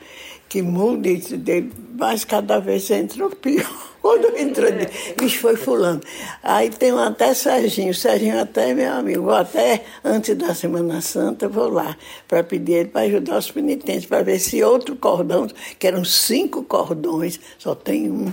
que 0.54 0.62
mude, 0.62 1.20
mas 1.98 2.24
cada 2.26 2.60
vez 2.60 2.92
entra 2.92 3.28
pior. 3.28 3.66
Quando 4.04 4.38
entra, 4.38 4.68
isso 5.24 5.40
foi 5.40 5.56
fulano. 5.56 6.00
Aí 6.44 6.70
tem 6.70 6.92
até 6.92 7.34
Serginho, 7.34 7.92
Serginho 7.92 8.40
até 8.40 8.70
é 8.70 8.74
meu 8.76 8.94
amigo, 8.94 9.24
vou 9.24 9.34
até 9.34 9.84
antes 10.04 10.36
da 10.38 10.54
Semana 10.54 11.02
Santa, 11.02 11.48
vou 11.48 11.70
lá 11.70 11.98
para 12.28 12.44
pedir 12.44 12.74
ele 12.74 12.90
para 12.90 13.02
ajudar 13.02 13.40
os 13.40 13.50
penitentes, 13.50 14.06
para 14.06 14.22
ver 14.22 14.38
se 14.38 14.64
outro 14.64 14.96
cordão, 14.96 15.48
que 15.80 15.88
eram 15.88 16.06
cinco 16.06 16.62
cordões, 16.62 17.40
só 17.58 17.74
tem 17.74 18.12
um 18.12 18.32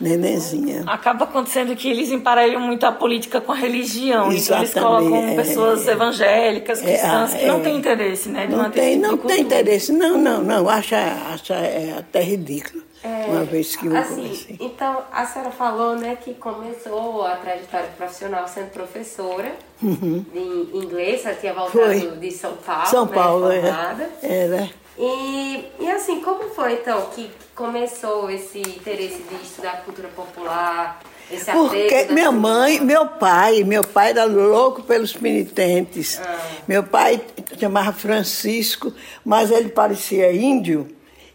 nenenzinha. 0.00 0.84
Acaba 0.86 1.24
acontecendo 1.24 1.74
que 1.74 1.88
eles 1.88 2.10
emparelham 2.10 2.60
muito 2.60 2.84
a 2.84 2.92
política 2.92 3.40
com 3.40 3.52
a 3.52 3.54
religião. 3.54 4.30
Exatamente. 4.30 4.70
Então 4.70 5.00
eles 5.00 5.08
colocam 5.08 5.28
é, 5.28 5.36
pessoas 5.36 5.88
é, 5.88 5.92
evangélicas, 5.92 6.82
é, 6.82 6.84
cristãs, 6.84 7.34
é, 7.34 7.38
que 7.38 7.46
não 7.46 7.58
é. 7.58 7.60
têm 7.60 7.76
interesse, 7.76 8.28
né? 8.28 8.46
De 8.46 8.54
não 8.54 8.70
tem, 8.70 9.00
tipo 9.00 9.06
não 9.06 9.18
tem 9.18 9.40
interesse. 9.40 9.92
Não, 9.92 10.18
não, 10.18 10.42
não. 10.42 10.68
Acha, 10.68 10.98
acha 11.32 11.54
é 11.54 11.94
até 11.98 12.22
ridículo. 12.22 12.82
É, 13.04 13.26
uma 13.26 13.44
vez 13.44 13.74
que 13.74 13.86
eu 13.86 13.96
assim, 13.96 14.14
comecei. 14.14 14.56
Então, 14.60 15.02
a 15.10 15.26
senhora 15.26 15.50
falou 15.50 15.96
né, 15.96 16.16
que 16.16 16.34
começou 16.34 17.26
a 17.26 17.34
trajetória 17.36 17.88
profissional 17.96 18.46
sendo 18.46 18.70
professora 18.70 19.52
uhum. 19.82 20.24
de 20.32 20.76
inglês, 20.76 21.26
ela 21.26 21.34
tinha 21.34 21.52
voltado 21.52 21.72
Foi. 21.72 22.10
de 22.18 22.30
São 22.30 22.54
Paulo. 22.56 22.86
São 22.86 23.06
né, 23.06 23.12
Paulo, 23.12 23.48
né, 23.48 23.58
era. 23.58 24.10
Era. 24.22 24.70
E, 24.96 25.64
e 25.80 25.90
assim, 25.90 26.20
como 26.20 26.50
foi 26.50 26.74
então 26.74 27.06
que 27.14 27.28
começou 27.56 28.30
esse 28.30 28.60
interesse 28.60 29.22
de 29.22 29.34
estudar 29.42 29.82
cultura 29.84 30.08
popular? 30.08 31.00
Esse 31.30 31.50
Porque 31.50 32.06
minha 32.10 32.30
mãe, 32.30 32.78
meu 32.80 33.06
pai, 33.06 33.64
meu 33.64 33.82
pai 33.82 34.10
era 34.10 34.24
louco 34.24 34.82
pelos 34.82 35.12
penitentes. 35.14 36.20
Ah. 36.22 36.38
Meu 36.68 36.84
pai 36.84 37.20
chamava 37.58 37.92
Francisco, 37.92 38.92
mas 39.24 39.50
ele 39.50 39.70
parecia 39.70 40.32
índio. 40.32 40.86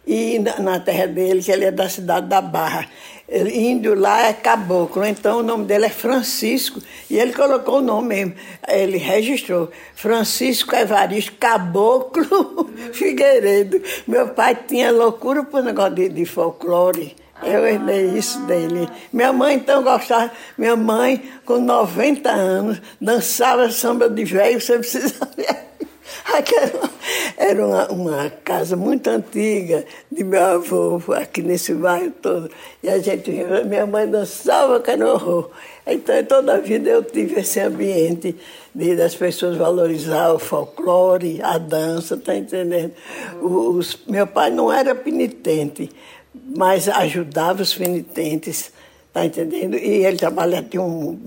E 0.07 0.39
na, 0.39 0.59
na 0.59 0.79
terra 0.79 1.05
dele, 1.05 1.43
que 1.43 1.51
ele 1.51 1.65
é 1.65 1.71
da 1.71 1.89
cidade 1.89 2.27
da 2.27 2.41
Barra 2.41 2.87
índio 3.29 3.93
lá 3.93 4.27
é 4.27 4.33
caboclo, 4.33 5.05
então 5.05 5.39
o 5.39 5.43
nome 5.43 5.65
dele 5.65 5.85
é 5.85 5.89
Francisco, 5.89 6.81
e 7.09 7.19
ele 7.19 7.33
colocou 7.33 7.79
o 7.79 7.81
nome 7.81 8.07
mesmo, 8.07 8.33
ele 8.67 8.97
registrou, 8.97 9.69
Francisco 9.95 10.73
Evaristo 10.73 11.33
Caboclo 11.33 12.69
Figueiredo. 12.93 13.81
Meu 14.07 14.29
pai 14.29 14.55
tinha 14.55 14.91
loucura 14.91 15.43
por 15.43 15.61
negócio 15.61 15.95
de, 15.95 16.09
de 16.09 16.25
folclore. 16.25 17.15
Eu 17.43 17.67
herdei 17.67 18.17
isso 18.17 18.39
dele. 18.47 18.89
Minha 19.13 19.31
mãe 19.31 19.55
então 19.55 19.83
gostava, 19.83 20.31
minha 20.57 20.75
mãe 20.75 21.21
com 21.45 21.59
90 21.59 22.31
anos, 22.31 22.81
dançava 22.99 23.69
samba 23.69 24.09
de 24.09 24.23
velho, 24.23 24.59
você 24.59 24.79
precisa 24.79 25.29
ver. 25.35 25.67
Aquela 26.33 26.89
era 27.37 27.65
uma, 27.65 27.87
uma, 27.91 28.29
casa 28.29 28.75
muito 28.75 29.09
antiga 29.09 29.85
de 30.11 30.23
meu 30.23 30.43
avô, 30.43 31.01
aqui 31.13 31.41
nesse 31.41 31.73
bairro 31.73 32.11
todo. 32.21 32.49
E 32.81 32.89
a 32.89 32.97
gente, 32.99 33.31
minha 33.65 33.85
mãe 33.85 34.07
dançava 34.07 34.81
horror. 35.05 35.49
Então, 35.85 36.23
toda 36.23 36.55
a 36.55 36.59
vida 36.59 36.89
eu 36.89 37.03
tive 37.03 37.39
esse 37.39 37.59
ambiente 37.59 38.35
de, 38.73 38.95
das 38.95 39.15
pessoas 39.15 39.57
valorizar 39.57 40.33
o 40.33 40.39
folclore, 40.39 41.41
a 41.41 41.57
dança, 41.57 42.17
tá 42.17 42.35
entendendo? 42.35 42.93
Os, 43.41 43.99
meu 44.07 44.27
pai 44.27 44.49
não 44.49 44.71
era 44.71 44.93
penitente, 44.93 45.89
mas 46.33 46.87
ajudava 46.87 47.61
os 47.61 47.73
penitentes, 47.73 48.71
tá 49.13 49.25
entendendo? 49.25 49.77
E 49.77 50.05
ele 50.05 50.17
trabalhava, 50.17 50.67
tinha 50.67 50.81
um, 50.81 51.19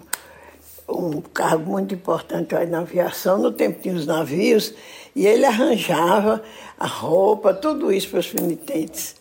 um 0.91 1.21
cargo 1.21 1.71
muito 1.71 1.95
importante 1.95 2.55
aí 2.55 2.67
na 2.67 2.81
aviação, 2.81 3.39
no 3.39 3.53
tempo 3.53 3.81
tinha 3.81 3.95
os 3.95 4.07
navios, 4.07 4.75
e 5.15 5.27
ele 5.27 5.45
arranjava 5.45 6.43
a 6.79 6.87
roupa, 6.87 7.55
tudo 7.55 7.93
isso 7.93 8.11
para 8.11 8.21
os 8.21 8.29
penitentes. 8.29 9.21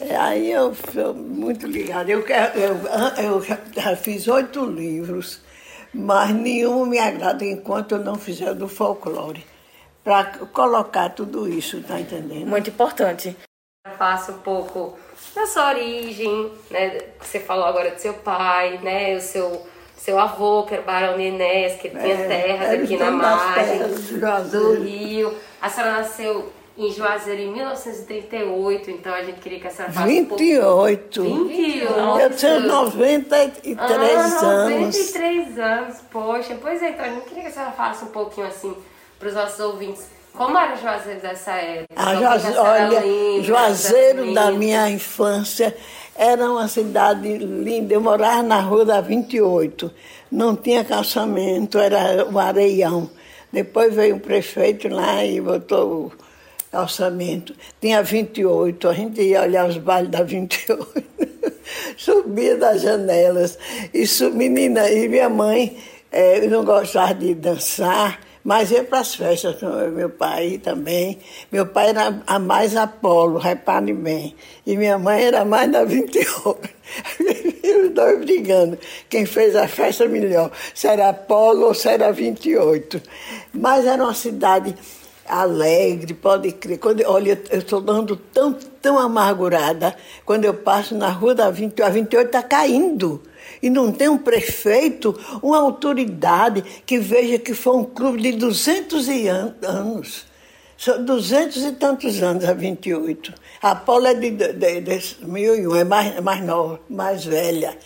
É, 0.00 0.16
aí 0.16 0.50
eu 0.50 0.74
sou 0.74 1.14
muito 1.14 1.66
ligada. 1.66 2.10
Eu, 2.10 2.24
eu, 2.26 3.24
eu 3.24 3.42
já 3.42 3.96
fiz 3.96 4.26
oito 4.26 4.64
livros, 4.64 5.40
mas 5.92 6.30
nenhum 6.30 6.84
me 6.84 6.98
agrada 6.98 7.44
enquanto 7.44 7.92
eu 7.92 7.98
não 7.98 8.16
fizer 8.16 8.54
do 8.54 8.68
folclore. 8.68 9.44
Para 10.02 10.24
colocar 10.52 11.10
tudo 11.10 11.48
isso, 11.48 11.80
tá 11.82 11.98
entendendo? 11.98 12.46
Muito 12.46 12.68
importante. 12.68 13.34
Faça 13.96 14.32
um 14.32 14.38
pouco 14.38 14.98
da 15.34 15.46
sua 15.46 15.70
origem, 15.70 16.52
né? 16.70 16.98
Você 17.20 17.40
falou 17.40 17.64
agora 17.64 17.90
do 17.90 17.98
seu 17.98 18.12
pai, 18.14 18.78
né? 18.82 19.16
O 19.16 19.20
seu, 19.20 19.66
seu 20.04 20.18
avô, 20.18 20.64
que 20.64 20.74
era 20.74 20.82
o 20.82 20.84
Barão 20.84 21.16
Nenés, 21.16 21.80
que 21.80 21.88
ele 21.88 21.98
tinha 21.98 22.14
é, 22.14 22.28
terras 22.28 22.78
aqui 22.78 22.96
na 22.98 23.10
margem 23.10 23.78
do 24.50 24.74
Rio. 24.74 25.34
A 25.62 25.70
senhora 25.70 25.92
nasceu 25.92 26.52
em 26.76 26.92
Juazeiro 26.92 27.40
em 27.40 27.52
1938, 27.52 28.90
então 28.90 29.14
a 29.14 29.22
gente 29.22 29.40
queria 29.40 29.60
que 29.60 29.66
a 29.66 29.70
senhora 29.70 29.94
falasse 29.94 30.12
28. 30.12 31.22
Um 31.22 31.24
pouco... 31.24 31.48
28. 31.48 32.20
Eu 32.20 32.30
tinha 32.36 32.60
93 32.60 33.78
ah, 33.78 34.40
anos. 34.44 34.94
93 34.94 35.58
anos, 35.58 35.96
poxa. 36.12 36.58
Pois 36.60 36.82
é, 36.82 36.90
então 36.90 37.06
a 37.06 37.08
gente 37.08 37.24
queria 37.24 37.42
que 37.44 37.48
a 37.48 37.52
senhora 37.52 37.72
falasse 37.72 38.04
um 38.04 38.08
pouquinho 38.08 38.46
assim 38.46 38.76
para 39.18 39.28
os 39.28 39.34
nossos 39.34 39.58
ouvintes. 39.58 40.06
Como 40.34 40.58
era 40.58 40.76
Juazeiro 40.76 41.20
dessa 41.20 41.52
época? 41.52 41.94
Juazeiro, 42.18 42.60
olha, 42.60 43.00
lembra, 43.00 43.42
Juazeiro 43.42 44.34
da 44.34 44.50
minha 44.50 44.90
infância 44.90 45.74
era 46.14 46.50
uma 46.50 46.68
cidade 46.68 47.38
linda. 47.38 47.94
Eu 47.94 48.00
morava 48.00 48.42
na 48.42 48.60
rua 48.60 48.84
da 48.84 49.00
28. 49.00 49.90
Não 50.30 50.54
tinha 50.56 50.84
calçamento, 50.84 51.78
era 51.78 52.26
um 52.26 52.38
areião. 52.38 53.10
Depois 53.52 53.94
veio 53.94 54.16
o 54.16 54.20
prefeito 54.20 54.88
lá 54.88 55.24
e 55.24 55.40
botou 55.40 56.12
calçamento. 56.74 57.54
Tinha 57.80 58.02
28, 58.02 58.88
a 58.88 58.92
gente 58.92 59.22
ia 59.22 59.42
olhar 59.42 59.68
os 59.68 59.76
bailes 59.78 60.10
da 60.10 60.24
28, 60.24 61.04
subia 61.96 62.56
das 62.56 62.82
janelas. 62.82 63.56
Isso, 63.92 64.30
menina, 64.32 64.90
e 64.90 65.08
minha 65.08 65.28
mãe 65.28 65.76
é, 66.10 66.40
não 66.48 66.64
gostava 66.64 67.14
de 67.14 67.32
dançar, 67.32 68.18
mas 68.44 68.70
ia 68.70 68.84
para 68.84 69.00
as 69.00 69.14
festas 69.14 69.58
com 69.58 69.66
meu 69.90 70.10
pai 70.10 70.60
também. 70.62 71.18
Meu 71.50 71.64
pai 71.64 71.88
era 71.88 72.22
a 72.26 72.38
mais 72.38 72.76
Apolo, 72.76 73.38
repare 73.38 73.94
bem. 73.94 74.36
E 74.66 74.76
minha 74.76 74.98
mãe 74.98 75.24
era 75.24 75.46
mais 75.46 75.72
da 75.72 75.82
28. 75.82 76.60
Os 77.84 77.90
dois 77.90 78.18
brigando. 78.20 78.78
Quem 79.08 79.24
fez 79.24 79.56
a 79.56 79.66
festa 79.66 80.06
melhor, 80.06 80.50
se 80.74 80.86
era 80.86 81.08
Apolo 81.08 81.68
ou 81.68 81.74
se 81.74 81.88
era 81.88 82.12
28. 82.12 83.00
Mas 83.54 83.86
era 83.86 84.04
uma 84.04 84.14
cidade 84.14 84.76
alegre, 85.26 86.12
pode 86.12 86.52
crer. 86.52 86.78
Quando, 86.78 87.02
olha, 87.06 87.40
eu 87.50 87.58
estou 87.58 87.80
dando 87.80 88.14
tão, 88.14 88.52
tão 88.52 88.98
amargurada. 88.98 89.96
Quando 90.24 90.44
eu 90.44 90.52
passo 90.52 90.94
na 90.94 91.08
rua 91.08 91.34
da 91.34 91.50
28, 91.50 91.82
a 91.82 91.88
28 91.88 92.26
está 92.26 92.42
caindo. 92.42 93.22
E 93.64 93.70
não 93.70 93.90
tem 93.90 94.10
um 94.10 94.18
prefeito, 94.18 95.18
uma 95.42 95.56
autoridade 95.56 96.62
que 96.84 96.98
veja 96.98 97.38
que 97.38 97.54
foi 97.54 97.74
um 97.74 97.82
clube 97.82 98.20
de 98.20 98.32
200 98.32 99.08
anos. 99.08 100.26
São 100.76 101.02
200 101.02 101.64
e 101.64 101.72
tantos 101.72 102.22
anos, 102.22 102.44
a 102.44 102.52
28. 102.52 103.32
A 103.62 103.74
Paula 103.74 104.10
é 104.10 104.14
de, 104.14 104.32
de, 104.32 104.80
de 104.82 105.16
1001, 105.26 105.76
é 105.76 105.82
mais, 105.82 106.20
mais 106.20 106.44
nova, 106.44 106.78
mais 106.90 107.24
velha, 107.24 107.78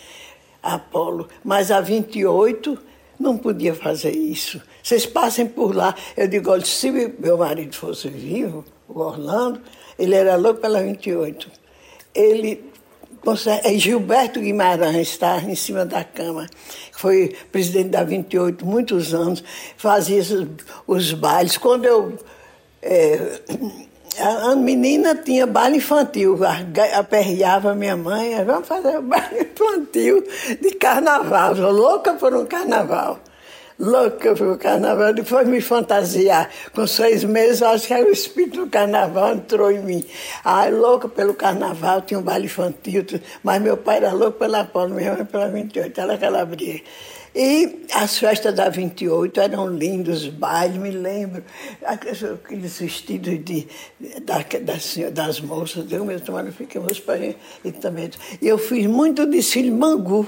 a 0.61 0.73
Apolo. 0.73 1.29
Mas 1.45 1.71
a 1.71 1.79
28 1.79 2.77
não 3.17 3.37
podia 3.37 3.73
fazer 3.73 4.11
isso. 4.11 4.61
Vocês 4.83 5.05
passem 5.05 5.47
por 5.47 5.73
lá. 5.73 5.95
Eu 6.17 6.27
digo, 6.27 6.51
olha, 6.51 6.65
se 6.65 6.91
meu 6.91 7.37
marido 7.37 7.73
fosse 7.73 8.09
vivo, 8.09 8.65
o 8.85 8.99
Orlando, 8.99 9.61
ele 9.97 10.13
era 10.13 10.35
louco 10.35 10.59
pela 10.59 10.83
28. 10.83 11.49
Ele 12.13 12.65
é 12.65 12.68
Gilberto 13.77 14.39
Guimarães 14.39 15.09
está 15.09 15.37
em 15.39 15.55
cima 15.55 15.85
da 15.85 16.03
cama, 16.03 16.47
foi 16.91 17.35
presidente 17.51 17.89
da 17.89 18.03
28 18.03 18.65
muitos 18.65 19.13
anos, 19.13 19.43
fazia 19.77 20.19
os, 20.19 20.47
os 20.87 21.13
bailes. 21.13 21.57
Quando 21.57 21.85
eu 21.85 22.17
é, 22.81 23.41
a, 24.19 24.55
menina 24.55 25.15
tinha 25.15 25.45
baile 25.45 25.77
infantil, 25.77 26.39
aperreava 26.95 27.75
minha 27.75 27.95
mãe, 27.95 28.43
vamos 28.43 28.67
fazer 28.67 29.01
baile 29.01 29.49
infantil 29.51 30.23
de 30.61 30.71
carnaval, 30.71 31.55
louca 31.55 32.13
por 32.13 32.33
um 32.33 32.45
carnaval. 32.45 33.19
Louca 33.79 34.35
por 34.35 34.45
um 34.45 34.57
carnaval, 34.57 35.13
depois 35.13 35.47
me 35.47 35.61
fantasiar. 35.61 36.49
Com 36.73 36.85
seis 36.85 37.23
meses, 37.23 37.61
acho 37.61 37.87
que 37.87 37.93
era 37.93 38.05
o 38.05 38.11
espírito 38.11 38.65
do 38.65 38.69
carnaval 38.69 39.35
entrou 39.35 39.71
em 39.71 39.79
mim. 39.79 40.05
Ai, 40.43 40.69
louca 40.69 41.07
pelo 41.07 41.33
carnaval, 41.33 42.01
tinha 42.01 42.19
um 42.19 42.23
baile 42.23 42.47
infantil, 42.47 43.05
mas 43.41 43.61
meu 43.61 43.77
pai 43.77 43.97
era 43.97 44.11
louco 44.11 44.37
pela 44.37 44.65
Polo, 44.65 44.95
minha 44.95 45.13
mãe 45.13 45.23
pela 45.23 45.47
28, 45.47 46.01
ela 46.01 46.17
calabria. 46.17 46.81
E 47.33 47.85
as 47.93 48.17
festas 48.17 48.53
da 48.53 48.67
28 48.67 49.39
eram 49.39 49.67
lindos, 49.69 50.23
os 50.23 50.29
bailes, 50.29 50.75
me 50.75 50.91
lembro. 50.91 51.41
Aqueles 51.85 52.79
vestidos 52.79 53.45
de, 53.45 53.65
da, 54.23 54.43
das, 54.61 54.97
das 55.13 55.39
moças, 55.39 55.89
eu 55.89 56.03
mesmo 56.03 56.25
tomando 56.25 56.51
fiquei 56.51 56.81
e 57.63 57.71
também. 57.71 58.09
E 58.41 58.47
eu 58.47 58.57
fiz 58.57 58.87
muito 58.87 59.25
desfile 59.25 59.71
mangu. 59.71 60.27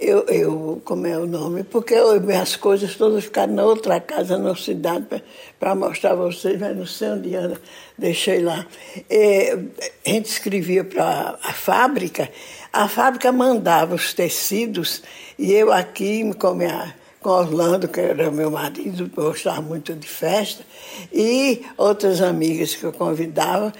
Eu, 0.00 0.24
eu, 0.28 0.80
como 0.82 1.06
é 1.06 1.18
o 1.18 1.26
nome? 1.26 1.62
Porque 1.62 1.92
eu, 1.92 2.18
minhas 2.22 2.56
coisas 2.56 2.94
todas 2.94 3.24
ficaram 3.24 3.52
na 3.52 3.64
outra 3.64 4.00
casa, 4.00 4.38
na 4.38 4.56
cidade, 4.56 5.22
para 5.58 5.74
mostrar 5.74 6.12
a 6.12 6.14
vocês, 6.14 6.58
mas 6.58 6.74
não 6.74 6.86
sei 6.86 7.10
onde 7.10 7.36
anda, 7.36 7.60
deixei 7.98 8.40
lá. 8.40 8.66
E, 9.10 9.50
a 10.06 10.08
gente 10.08 10.30
escrevia 10.30 10.84
para 10.84 11.38
a 11.42 11.52
fábrica, 11.52 12.30
a 12.72 12.88
fábrica 12.88 13.30
mandava 13.30 13.94
os 13.94 14.14
tecidos 14.14 15.02
e 15.38 15.52
eu 15.52 15.70
aqui, 15.70 16.32
com, 16.32 16.54
minha, 16.54 16.94
com 17.20 17.28
Orlando, 17.28 17.86
que 17.86 18.00
era 18.00 18.30
meu 18.30 18.50
marido, 18.50 19.10
gostava 19.14 19.60
muito 19.60 19.92
de 19.94 20.08
festa, 20.08 20.64
e 21.12 21.62
outras 21.76 22.22
amigas 22.22 22.74
que 22.74 22.84
eu 22.84 22.92
convidava, 22.92 23.70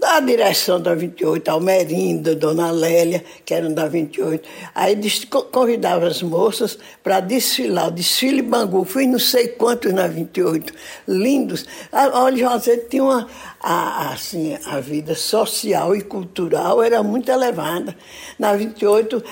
da 0.00 0.18
direção 0.18 0.80
da 0.80 0.94
28, 0.94 1.46
Almerinda, 1.50 2.34
Dona 2.34 2.70
Lélia, 2.70 3.22
que 3.44 3.52
eram 3.52 3.72
da 3.72 3.86
28. 3.86 4.48
Aí 4.74 4.98
convidava 5.52 6.06
as 6.06 6.22
moças 6.22 6.78
para 7.02 7.20
desfilar, 7.20 7.88
o 7.88 7.90
desfile 7.90 8.40
Bangu. 8.40 8.82
Fui 8.84 9.06
não 9.06 9.18
sei 9.18 9.48
quantos 9.48 9.92
na 9.92 10.06
28, 10.06 10.72
lindos. 11.06 11.66
Ah, 11.92 12.10
olha, 12.14 12.38
José, 12.38 12.78
tinha 12.78 13.04
uma. 13.04 13.28
A, 13.62 14.14
assim, 14.14 14.56
a 14.64 14.80
vida 14.80 15.14
social 15.14 15.94
e 15.94 16.00
cultural 16.00 16.82
era 16.82 17.02
muito 17.02 17.30
elevada. 17.30 17.94
Na 18.38 18.54
28, 18.54 19.22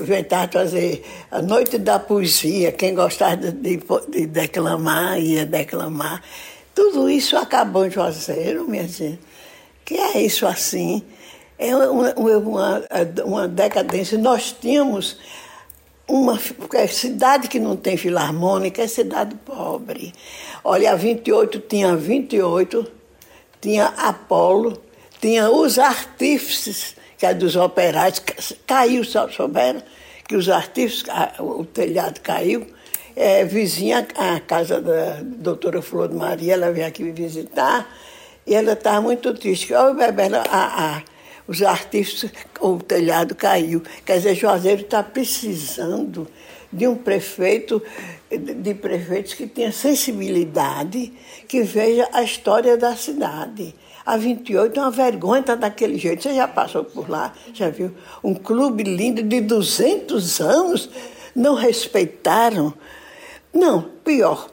inventava 0.00 0.52
fazer 0.52 1.04
a 1.30 1.42
Noite 1.42 1.76
da 1.76 1.98
Poesia, 1.98 2.72
quem 2.72 2.94
gostava 2.94 3.36
de, 3.36 3.78
de 4.08 4.26
declamar, 4.26 5.20
ia 5.20 5.44
declamar. 5.44 6.22
Tudo 6.74 7.10
isso 7.10 7.36
acabou 7.36 7.86
em 7.86 7.90
Juazeiro, 7.90 8.66
minha 8.66 8.88
gente 8.88 9.18
que 9.86 9.94
é 9.94 10.20
isso 10.20 10.44
assim? 10.46 11.02
É 11.56 11.74
uma, 11.74 12.12
uma, 12.14 12.82
uma 13.24 13.48
decadência. 13.48 14.18
Nós 14.18 14.54
tínhamos 14.60 15.16
uma 16.08 16.38
cidade 16.88 17.48
que 17.48 17.58
não 17.58 17.76
tem 17.76 17.96
filarmônica 17.96 18.82
é 18.82 18.88
cidade 18.88 19.34
pobre. 19.44 20.12
Olha, 20.62 20.92
a 20.92 20.96
28 20.96 21.60
tinha 21.60 21.96
28, 21.96 22.86
tinha 23.60 23.86
Apolo, 23.86 24.82
tinha 25.20 25.48
os 25.50 25.78
artífices, 25.78 26.96
que 27.16 27.24
é 27.24 27.32
dos 27.32 27.54
operários, 27.54 28.22
caiu, 28.66 29.04
só 29.04 29.28
souberam 29.28 29.82
que 30.28 30.34
os 30.34 30.48
artífices, 30.48 31.04
o 31.38 31.64
telhado 31.64 32.20
caiu. 32.20 32.66
É, 33.14 33.44
vizinha, 33.44 34.06
a 34.16 34.40
casa 34.40 34.80
da 34.80 35.20
doutora 35.22 35.80
Flor 35.80 36.08
de 36.08 36.16
Maria, 36.16 36.52
ela 36.52 36.70
veio 36.70 36.86
aqui 36.86 37.02
me 37.02 37.12
visitar 37.12 37.88
e 38.46 38.54
ela 38.54 38.72
estava 38.72 39.00
muito 39.00 39.34
triste. 39.34 39.74
Olha, 39.74 39.92
Bebela, 39.92 40.44
a, 40.48 41.02
os 41.48 41.62
artistas, 41.62 42.30
o 42.60 42.78
telhado 42.78 43.34
caiu. 43.34 43.82
Quer 44.04 44.18
dizer, 44.18 44.34
Juazeiro 44.34 44.82
está 44.82 45.02
precisando 45.02 46.28
de 46.72 46.86
um 46.86 46.96
prefeito, 46.96 47.82
de 48.30 48.74
prefeitos 48.74 49.34
que 49.34 49.46
tenha 49.46 49.72
sensibilidade, 49.72 51.12
que 51.48 51.62
veja 51.62 52.08
a 52.12 52.22
história 52.22 52.76
da 52.76 52.96
cidade. 52.96 53.74
A 54.04 54.16
28 54.16 54.78
é 54.78 54.82
uma 54.82 54.90
vergonha 54.90 55.40
estar 55.40 55.56
daquele 55.56 55.98
jeito. 55.98 56.22
Você 56.22 56.34
já 56.34 56.46
passou 56.46 56.84
por 56.84 57.08
lá, 57.08 57.32
já 57.52 57.70
viu? 57.70 57.90
Um 58.22 58.34
clube 58.34 58.84
lindo 58.84 59.22
de 59.22 59.40
200 59.40 60.40
anos, 60.40 60.88
não 61.34 61.54
respeitaram. 61.54 62.72
Não, 63.52 63.82
pior, 64.04 64.48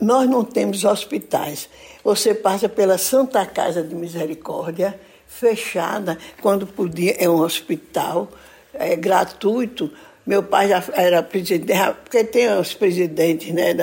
nós 0.00 0.28
não 0.28 0.44
temos 0.44 0.84
hospitais. 0.84 1.68
Você 2.06 2.32
passa 2.32 2.68
pela 2.68 2.98
Santa 2.98 3.44
Casa 3.44 3.82
de 3.82 3.92
Misericórdia, 3.92 4.96
fechada, 5.26 6.16
quando 6.40 6.64
podia, 6.64 7.16
é 7.18 7.28
um 7.28 7.40
hospital 7.40 8.30
é, 8.72 8.94
gratuito. 8.94 9.90
Meu 10.24 10.40
pai 10.40 10.68
já 10.68 10.84
era 10.92 11.20
presidente, 11.20 11.96
porque 12.04 12.22
tem 12.22 12.48
os 12.52 12.74
presidentes, 12.74 13.52
né? 13.52 13.74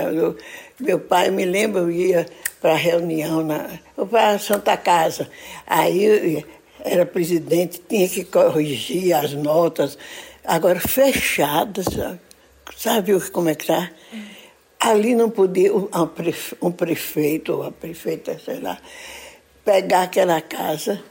Meu 0.80 1.02
pai, 1.02 1.32
me 1.32 1.44
lembro, 1.44 1.82
eu 1.82 1.92
ia 1.92 2.26
para 2.62 2.76
reunião 2.76 3.44
na 3.44 3.68
para 4.10 4.40
Santa 4.40 4.78
Casa. 4.78 5.30
Aí 5.68 6.46
era 6.80 7.06
presidente, 7.06 7.82
tinha 7.90 8.08
que 8.08 8.24
corrigir 8.24 9.14
as 9.18 9.34
notas, 9.34 9.98
agora 10.46 10.80
fechadas, 10.80 11.88
sabe, 11.94 12.20
sabe 12.78 13.20
como 13.32 13.50
é 13.50 13.56
que 13.56 13.64
está? 13.64 13.92
Ali 14.86 15.16
não 15.16 15.30
podia 15.30 15.72
um 15.74 16.72
prefeito 16.72 17.54
ou 17.54 17.64
a 17.64 17.72
prefeita, 17.72 18.38
sei 18.38 18.60
lá, 18.60 18.78
pegar 19.64 20.04
aquela 20.04 20.42
casa 20.42 21.02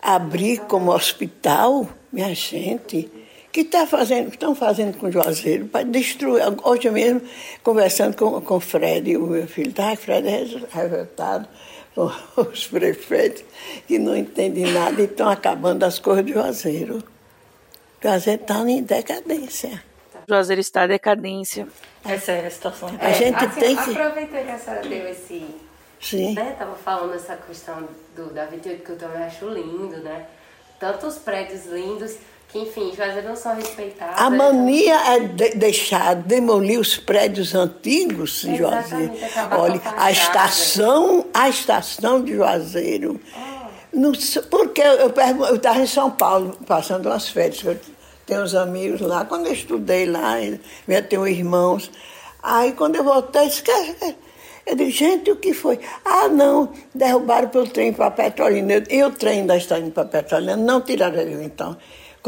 abrir 0.00 0.60
como 0.60 0.92
hospital, 0.92 1.88
minha 2.12 2.34
gente, 2.34 3.10
que 3.52 3.64
tá 3.64 3.86
fazendo, 3.86 4.28
estão 4.28 4.54
fazendo 4.54 4.96
com 4.96 5.10
Juazeiro 5.10 5.66
para 5.66 5.84
destruir. 5.84 6.42
Hoje 6.64 6.90
mesmo, 6.90 7.22
conversando 7.62 8.16
com, 8.16 8.40
com 8.40 8.56
o 8.56 8.60
Fred, 8.60 9.16
o 9.16 9.26
meu 9.26 9.46
filho, 9.46 9.72
tá, 9.72 9.94
Fred 9.96 10.28
é 10.28 10.44
revoltado 10.70 11.48
com 11.94 12.10
os 12.40 12.66
prefeitos 12.66 13.44
que 13.86 13.98
não 13.98 14.16
entendem 14.16 14.72
nada 14.72 15.00
e 15.00 15.04
estão 15.04 15.28
acabando 15.28 15.84
as 15.84 15.98
coisas 15.98 16.24
de 16.24 16.32
Juazeiro. 16.32 17.02
Juazeiro 18.02 18.42
está 18.42 18.70
em 18.70 18.82
decadência. 18.82 19.82
Juazeiro 20.28 20.60
está 20.60 20.84
em 20.84 20.88
decadência. 20.88 21.66
Essa 22.04 22.32
é 22.32 22.46
a 22.46 22.50
situação. 22.50 22.90
A 23.00 23.12
gente 23.12 23.44
assim, 23.44 23.60
tem 23.60 23.76
que. 23.76 23.90
Aproveitando 23.90 24.44
que 24.44 24.50
a 24.50 24.58
senhora 24.58 24.82
deu 24.82 25.08
esse 25.08 25.46
Sim. 26.00 26.34
Né? 26.34 26.54
Tava 26.58 26.74
falando 26.76 27.14
essa 27.14 27.36
questão 27.36 27.88
do, 28.14 28.32
da 28.32 28.44
28 28.44 28.84
que 28.84 28.90
eu 28.90 28.96
também 28.96 29.22
acho 29.22 29.48
lindo, 29.48 29.96
né? 29.98 30.26
Tantos 30.78 31.16
prédios 31.16 31.66
lindos 31.66 32.16
que, 32.48 32.58
enfim, 32.60 32.92
Juazeiro 32.94 33.28
não 33.28 33.36
são 33.36 33.54
respeitados. 33.54 34.20
A 34.20 34.30
mania 34.30 34.94
é 35.14 35.20
de 35.20 35.50
deixar 35.56 36.14
demolir 36.14 36.78
os 36.78 36.96
prédios 36.96 37.54
antigos 37.54 38.44
em 38.44 38.56
Juazeiro. 38.56 39.12
Olha, 39.58 39.80
a 39.96 40.10
estação, 40.10 41.26
a 41.34 41.48
estação 41.48 42.22
de 42.22 42.34
Juazeiro. 42.36 43.20
Não, 43.92 44.12
porque 44.50 44.80
eu 44.80 45.56
estava 45.56 45.80
em 45.80 45.86
São 45.86 46.10
Paulo, 46.10 46.56
passando 46.66 47.06
umas 47.06 47.28
férias. 47.28 47.62
Eu 48.28 48.34
tenho 48.34 48.42
uns 48.42 48.54
amigos 48.54 49.00
lá. 49.00 49.24
Quando 49.24 49.46
eu 49.46 49.52
estudei 49.54 50.04
lá, 50.04 50.36
eu 50.42 51.02
tenho 51.08 51.26
irmãos. 51.26 51.90
Aí, 52.42 52.72
quando 52.72 52.96
eu 52.96 53.04
voltei, 53.04 53.46
esquece 53.46 54.16
eu 54.68 54.76
digo, 54.76 54.90
gente, 54.90 55.30
o 55.30 55.36
que 55.36 55.54
foi? 55.54 55.80
Ah, 56.04 56.28
não, 56.28 56.70
derrubaram 56.94 57.48
pelo 57.48 57.66
trem 57.66 57.90
para 57.90 58.10
Petrolina. 58.10 58.84
E 58.90 59.02
o 59.02 59.10
trem 59.10 59.46
está 59.56 59.78
indo 59.78 59.92
para 59.92 60.04
Petrolina, 60.04 60.56
não 60.56 60.82
tiraram 60.82 61.18
ele 61.18 61.42
então. 61.42 61.74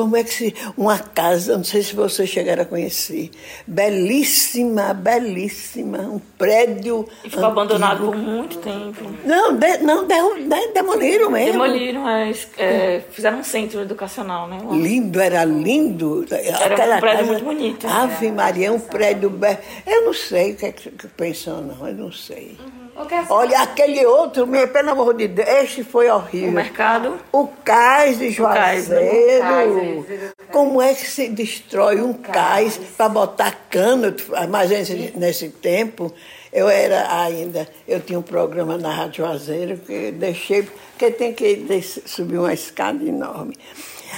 Como 0.00 0.16
é 0.16 0.24
que 0.24 0.32
se. 0.32 0.54
Uma 0.78 0.98
casa, 0.98 1.58
não 1.58 1.64
sei 1.64 1.82
se 1.82 1.94
vocês 1.94 2.28
chegaram 2.28 2.62
a 2.62 2.64
conhecer. 2.64 3.30
Belíssima, 3.66 4.94
belíssima. 4.94 5.98
Um 5.98 6.18
prédio. 6.38 7.06
E 7.22 7.28
ficou 7.28 7.44
antigo. 7.44 7.60
abandonado 7.60 8.06
por 8.06 8.16
muito 8.16 8.56
tempo. 8.58 9.04
Não, 9.26 9.54
de, 9.54 9.78
não 9.78 10.06
de, 10.06 10.72
demoliram 10.72 11.30
mesmo. 11.30 11.52
Demoliram, 11.52 12.00
mas 12.00 12.48
é, 12.56 13.02
fizeram 13.10 13.40
um 13.40 13.44
centro 13.44 13.80
educacional, 13.80 14.48
né? 14.48 14.58
Lá. 14.64 14.74
Lindo, 14.74 15.20
era 15.20 15.44
lindo. 15.44 16.24
Era 16.30 16.66
Aquela 16.66 16.96
um 16.96 17.00
prédio 17.00 17.18
casa, 17.18 17.32
muito 17.32 17.44
bonito. 17.44 17.86
Ave 17.86 18.32
Maria, 18.32 18.72
um 18.72 18.80
prédio. 18.80 19.38
Eu 19.86 20.06
não 20.06 20.14
sei 20.14 20.52
o 20.52 20.56
que 20.56 20.64
é 20.64 20.72
que 20.72 20.90
pensou, 21.08 21.60
não, 21.60 21.86
eu 21.86 21.94
não 21.94 22.10
sei. 22.10 22.56
Uhum. 22.58 22.89
Olha, 23.28 23.62
aquele 23.62 24.04
outro, 24.06 24.46
pelo 24.72 24.90
amor 24.90 25.14
de 25.14 25.28
Deus, 25.28 25.48
este 25.48 25.84
foi 25.84 26.10
horrível. 26.10 26.50
O 26.50 26.52
mercado? 26.52 27.18
O 27.32 27.46
cais 27.46 28.18
de 28.18 28.30
Juazeiro. 28.30 29.42
Cais, 29.42 30.06
né? 30.06 30.30
Como 30.52 30.82
é 30.82 30.94
que 30.94 31.06
se 31.06 31.28
destrói 31.28 32.00
um 32.00 32.12
cais, 32.12 32.76
cais 32.76 32.90
para 32.96 33.08
botar 33.08 33.56
cano? 33.70 34.14
Mas 34.48 34.70
nesse, 34.70 35.12
nesse 35.16 35.48
tempo, 35.48 36.12
eu 36.52 36.68
era 36.68 37.22
ainda, 37.22 37.68
eu 37.86 38.00
tinha 38.00 38.18
um 38.18 38.22
programa 38.22 38.76
na 38.76 38.90
Rádio 38.90 39.24
Juazeiro 39.24 39.78
que 39.78 40.10
deixei, 40.10 40.62
porque 40.62 41.10
tem 41.10 41.32
que 41.32 41.82
subir 42.06 42.38
uma 42.38 42.52
escada 42.52 43.04
enorme. 43.04 43.56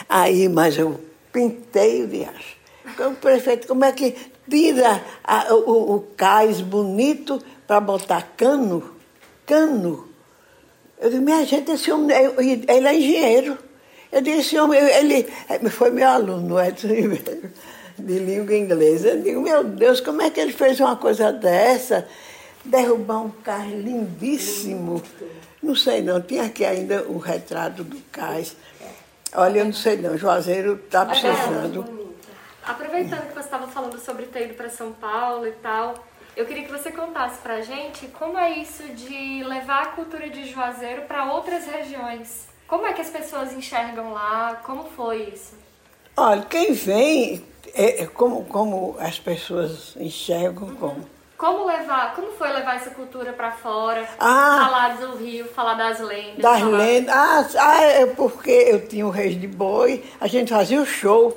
Aí, 0.09 0.49
mas 0.49 0.79
eu 0.79 0.99
pintei 1.33 2.05
o 2.05 2.09
viagem. 2.09 2.62
O 2.99 3.14
prefeito, 3.14 3.68
como 3.68 3.85
é 3.85 3.92
que 3.92 4.16
tira 4.49 5.03
a, 5.23 5.55
o, 5.55 5.97
o 5.97 6.01
cais 6.16 6.61
bonito 6.61 7.40
para 7.72 7.80
botar 7.80 8.20
cano, 8.37 8.96
cano. 9.46 10.06
Eu 11.00 11.08
disse, 11.08 11.22
minha 11.22 11.42
gente, 11.46 11.70
esse 11.70 11.90
homem, 11.90 12.14
ele 12.68 12.87
é 12.87 12.94
engenheiro. 12.94 13.56
Eu 14.12 14.20
disse, 14.20 14.40
esse 14.40 14.58
homem, 14.58 14.78
ele 14.78 15.26
foi 15.70 15.90
meu 15.90 16.06
aluno, 16.06 16.56
Ribeiro, 16.61 17.50
de 17.98 18.18
língua 18.18 18.54
inglesa. 18.54 19.08
Eu 19.08 19.22
digo, 19.22 19.40
meu 19.40 19.64
Deus, 19.64 20.02
como 20.02 20.20
é 20.20 20.28
que 20.28 20.38
ele 20.38 20.52
fez 20.52 20.80
uma 20.80 20.96
coisa 20.96 21.32
dessa? 21.32 22.06
Derrubar 22.62 23.22
um 23.22 23.30
carro 23.30 23.70
lindíssimo. 23.70 25.02
Não 25.62 25.74
sei 25.74 26.02
não, 26.02 26.20
tinha 26.20 26.42
aqui 26.42 26.66
ainda 26.66 27.04
o 27.08 27.16
retrato 27.16 27.82
do 27.82 27.96
cais. 28.12 28.54
Olha, 29.35 29.61
eu 29.61 29.64
não 29.64 29.72
sei 29.72 29.96
não, 29.96 30.18
Juazeiro 30.18 30.74
está 30.74 31.06
precisando. 31.06 31.87
Aproveitando 32.66 33.28
que 33.28 33.32
você 33.32 33.40
estava 33.40 33.66
falando 33.66 33.98
sobre 33.98 34.26
ter 34.26 34.44
ido 34.44 34.54
para 34.54 34.68
São 34.68 34.92
Paulo 34.92 35.46
e 35.46 35.52
tal, 35.52 36.12
eu 36.37 36.47
queria 36.47 36.64
que 36.64 36.73
você 36.73 36.90
contasse 36.90 37.38
pra 37.40 37.61
gente 37.61 38.07
como 38.18 38.38
é 38.38 38.59
isso 38.59 38.83
de 38.95 39.45
levar 39.45 39.83
a 39.83 39.87
cultura 39.87 40.31
de 40.31 40.49
Juazeiro 40.49 41.03
para 41.03 41.33
outras 41.33 41.66
regiões. 41.66 42.49
Como 42.66 42.87
é 42.87 42.92
que 42.92 43.03
as 43.03 43.11
pessoas 43.11 43.53
enxergam 43.53 44.12
lá? 44.12 44.61
Como 44.64 44.85
foi 44.85 45.25
isso? 45.25 45.55
Olha, 46.16 46.42
quem 46.42 46.73
vem, 46.73 47.45
é, 47.75 48.03
é 48.03 48.07
como, 48.07 48.45
como 48.47 48.97
as 48.99 49.18
pessoas 49.18 49.95
enxergam, 49.97 50.68
uhum. 50.68 50.77
como? 50.77 51.12
Como 51.37 51.66
levar, 51.66 52.14
como 52.14 52.31
foi 52.33 52.53
levar 52.53 52.77
essa 52.77 52.90
cultura 52.90 53.33
para 53.33 53.51
fora? 53.51 54.09
Ah, 54.18 54.61
falar 54.64 54.97
do 54.97 55.16
Rio, 55.16 55.45
falar 55.47 55.75
das 55.75 55.99
lendas. 55.99 56.38
Das 56.38 56.61
falar... 56.61 56.79
lendas. 56.79 57.14
Ah, 57.14 57.49
ah, 57.59 57.83
é 57.83 58.07
porque 58.07 58.51
eu 58.51 58.87
tinha 58.87 59.05
o 59.07 59.11
Reis 59.11 59.38
de 59.38 59.49
Boi, 59.49 60.05
a 60.21 60.29
gente 60.29 60.51
fazia 60.51 60.81
o 60.81 60.87
show, 60.87 61.37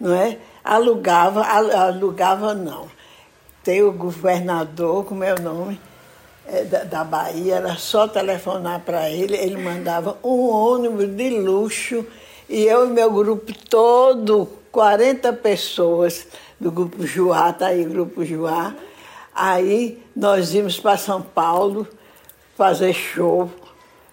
não 0.00 0.14
é? 0.14 0.38
Alugava, 0.64 1.44
alugava 1.44 2.54
não 2.54 2.91
tem 3.64 3.82
o 3.82 3.92
governador, 3.92 5.04
como 5.04 5.22
é 5.24 5.34
o 5.34 5.40
nome, 5.40 5.80
é, 6.46 6.64
da, 6.64 6.84
da 6.84 7.04
Bahia, 7.04 7.56
era 7.56 7.76
só 7.76 8.08
telefonar 8.08 8.80
para 8.80 9.08
ele, 9.08 9.36
ele 9.36 9.56
mandava 9.56 10.18
um 10.22 10.48
ônibus 10.48 11.08
de 11.08 11.30
luxo 11.30 12.04
e 12.48 12.64
eu 12.64 12.86
e 12.86 12.90
meu 12.90 13.10
grupo 13.10 13.52
todo, 13.68 14.48
40 14.70 15.32
pessoas 15.34 16.26
do 16.58 16.70
grupo 16.70 17.06
Juá, 17.06 17.52
tá 17.52 17.68
aí 17.68 17.84
grupo 17.84 18.24
Juá. 18.24 18.74
Aí 19.34 20.02
nós 20.14 20.52
íamos 20.52 20.78
para 20.78 20.96
São 20.96 21.22
Paulo 21.22 21.86
fazer 22.56 22.92
show, 22.92 23.50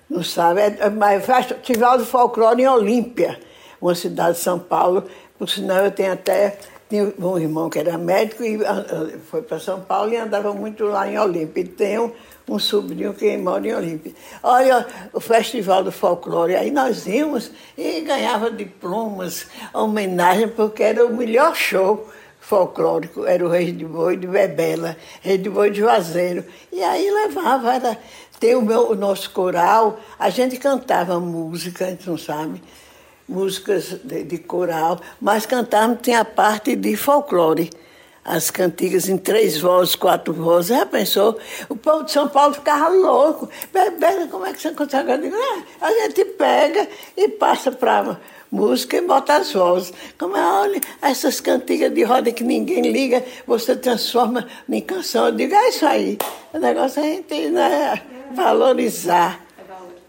não 0.10 0.24
sabe? 0.24 0.62
É, 0.62 0.78
é 0.80 0.90
mas 0.90 1.26
Festival 1.26 1.98
do 1.98 2.06
Folclore 2.06 2.62
em 2.62 2.68
Olímpia, 2.68 3.40
uma 3.82 3.96
cidade 3.96 4.38
de 4.38 4.44
São 4.44 4.60
Paulo, 4.60 5.04
por 5.38 5.50
sinal 5.50 5.84
eu 5.86 5.92
tenho 5.92 6.14
até 6.14 6.58
tinha 6.90 7.14
um 7.20 7.38
irmão 7.38 7.70
que 7.70 7.78
era 7.78 7.98
médico 8.00 8.44
e 8.44 8.66
ah, 8.66 8.84
ah, 8.90 9.18
foi 9.30 9.44
para 9.44 9.60
São 9.60 9.80
Paulo 9.80 10.12
e 10.12 10.18
andava 10.18 10.52
muito 10.54 10.86
lá 10.86 11.08
em 11.08 11.20
Olímpia. 11.20 11.62
E 11.62 11.68
tem 11.68 12.00
um, 12.00 12.12
um 12.48 12.58
sobrinho 12.58 13.14
que 13.14 13.38
mora 13.38 13.68
em 13.68 13.76
Olímpia. 13.76 14.12
Olha, 14.42 14.88
o 15.14 15.20
Festival 15.20 15.84
do 15.84 15.92
Folclore, 15.92 16.56
aí 16.56 16.72
nós 16.72 17.06
íamos 17.06 17.52
e 17.78 18.02
ganhava 18.02 18.50
diplomas, 18.50 19.46
homenagem, 19.72 20.48
porque 20.48 20.82
era 20.82 21.06
o 21.06 21.16
melhor 21.16 21.56
show 21.56 22.10
folclórico, 22.40 23.28
era 23.28 23.46
o 23.46 23.50
Rei 23.50 23.72
de 23.72 23.86
Boi 23.86 24.18
de 24.18 24.26
Bebela, 24.26 24.98
Rei 25.22 25.38
de 25.38 25.48
Boi 25.48 25.70
de 25.70 25.82
Juazeiro. 25.82 26.44
E 26.72 26.82
aí 26.82 27.12
levava, 27.12 27.76
era, 27.76 27.98
tem 28.40 28.56
o, 28.56 28.64
meu, 28.64 28.90
o 28.90 28.96
nosso 28.96 29.30
coral, 29.30 30.00
a 30.18 30.32
gente 30.32 30.58
cantava 30.58 31.20
música, 31.20 31.96
não 32.08 32.18
sabe? 32.18 32.60
Músicas 33.30 33.96
de, 34.04 34.24
de 34.24 34.38
coral, 34.40 35.00
mas 35.22 35.46
cantávamos, 35.46 36.00
tinha 36.02 36.22
a 36.22 36.26
parte 36.26 36.76
de 36.76 36.98
folclore. 36.98 37.70
As 38.26 38.52
cantigas 38.52 39.08
em 39.08 39.18
três 39.18 39.60
vozes, 39.60 39.96
quatro 39.96 40.34
vozes. 40.34 40.78
Já 40.78 40.86
pensou? 40.86 41.40
O 41.68 41.76
povo 41.76 42.04
de 42.04 42.12
São 42.12 42.28
Paulo 42.28 42.54
ficava 42.54 42.90
louco. 42.90 43.50
Bebê, 43.74 44.28
como 44.30 44.46
é 44.46 44.54
que 44.54 44.62
você 44.62 44.72
consegue? 44.72 45.12
Ah, 45.12 45.64
a 45.82 45.92
gente 45.92 46.26
pega 46.26 46.88
e 47.18 47.30
passa 47.30 47.72
para 47.72 48.20
música 48.52 48.98
e 48.98 49.02
bota 49.02 49.38
as 49.38 49.52
vozes. 49.54 49.94
Como 50.18 50.36
é, 50.36 50.44
olha, 50.44 50.82
essas 51.02 51.40
cantigas 51.40 51.92
de 51.92 52.04
roda 52.04 52.32
que 52.32 52.44
ninguém 52.44 52.82
liga, 52.92 53.24
você 53.48 53.76
transforma 53.76 54.46
em 54.70 54.82
canção. 54.82 55.28
Eu 55.28 55.32
digo, 55.32 55.56
é 55.56 55.70
isso 55.70 55.86
aí. 55.86 56.18
O 56.54 56.60
negócio 56.60 57.02
é 57.02 57.04
a 57.04 57.16
gente 57.16 57.50
né, 57.50 58.02
valorizar. 58.36 59.44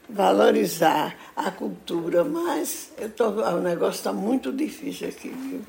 Valorizar 0.09 1.15
a 1.47 1.51
cultura, 1.51 2.25
mas 2.25 2.91
eu 2.99 3.11
tô, 3.11 3.29
o 3.29 3.61
negócio 3.61 3.99
está 3.99 4.13
muito 4.13 4.53
difícil 4.53 5.09
aqui, 5.09 5.29
viu? 5.29 5.63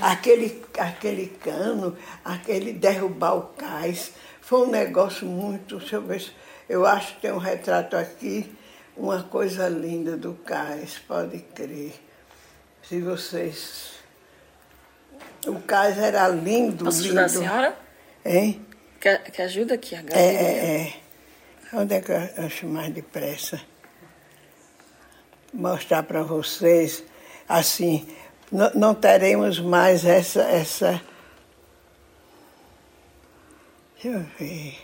Aquele, 0.00 0.62
aquele 0.78 1.26
cano, 1.26 1.96
aquele 2.24 2.72
derrubar 2.72 3.36
o 3.36 3.42
cais, 3.56 4.12
foi 4.40 4.66
um 4.66 4.70
negócio 4.70 5.26
muito. 5.26 5.78
Deixa 5.78 5.96
eu 5.96 6.02
ver, 6.02 6.32
eu 6.68 6.86
acho 6.86 7.14
que 7.14 7.22
tem 7.22 7.32
um 7.32 7.38
retrato 7.38 7.96
aqui 7.96 8.50
uma 8.96 9.22
coisa 9.22 9.68
linda 9.68 10.16
do 10.16 10.34
cais, 10.34 11.00
pode 11.06 11.38
crer. 11.38 11.94
Se 12.82 13.00
vocês. 13.00 13.92
O 15.46 15.58
cais 15.60 15.98
era 15.98 16.28
lindo. 16.28 16.84
Posso 16.84 17.02
lindo. 17.02 17.20
ajudar 17.20 17.24
a 17.24 17.28
senhora? 17.28 17.78
Hein? 18.24 18.66
Quer 19.00 19.42
ajuda 19.42 19.74
aqui, 19.74 19.94
a 19.94 20.02
É, 20.10 20.22
é, 20.22 20.82
é. 20.82 20.94
Onde 21.72 21.94
é 21.94 22.00
que 22.00 22.12
eu 22.12 22.44
acho 22.44 22.66
mais 22.66 22.92
depressa? 22.92 23.60
Mostrar 25.52 26.02
para 26.04 26.22
vocês, 26.22 27.02
assim, 27.48 28.06
não, 28.50 28.70
não 28.74 28.94
teremos 28.94 29.58
mais 29.58 30.04
essa, 30.04 30.42
essa. 30.42 31.00
Deixa 33.94 34.18
eu 34.18 34.24
ver. 34.38 34.78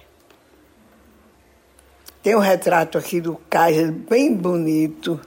Tem 2.22 2.34
um 2.34 2.40
retrato 2.40 2.98
aqui 2.98 3.20
do 3.20 3.36
Kaiser, 3.48 3.92
bem 3.92 4.34
bonito. 4.34 5.20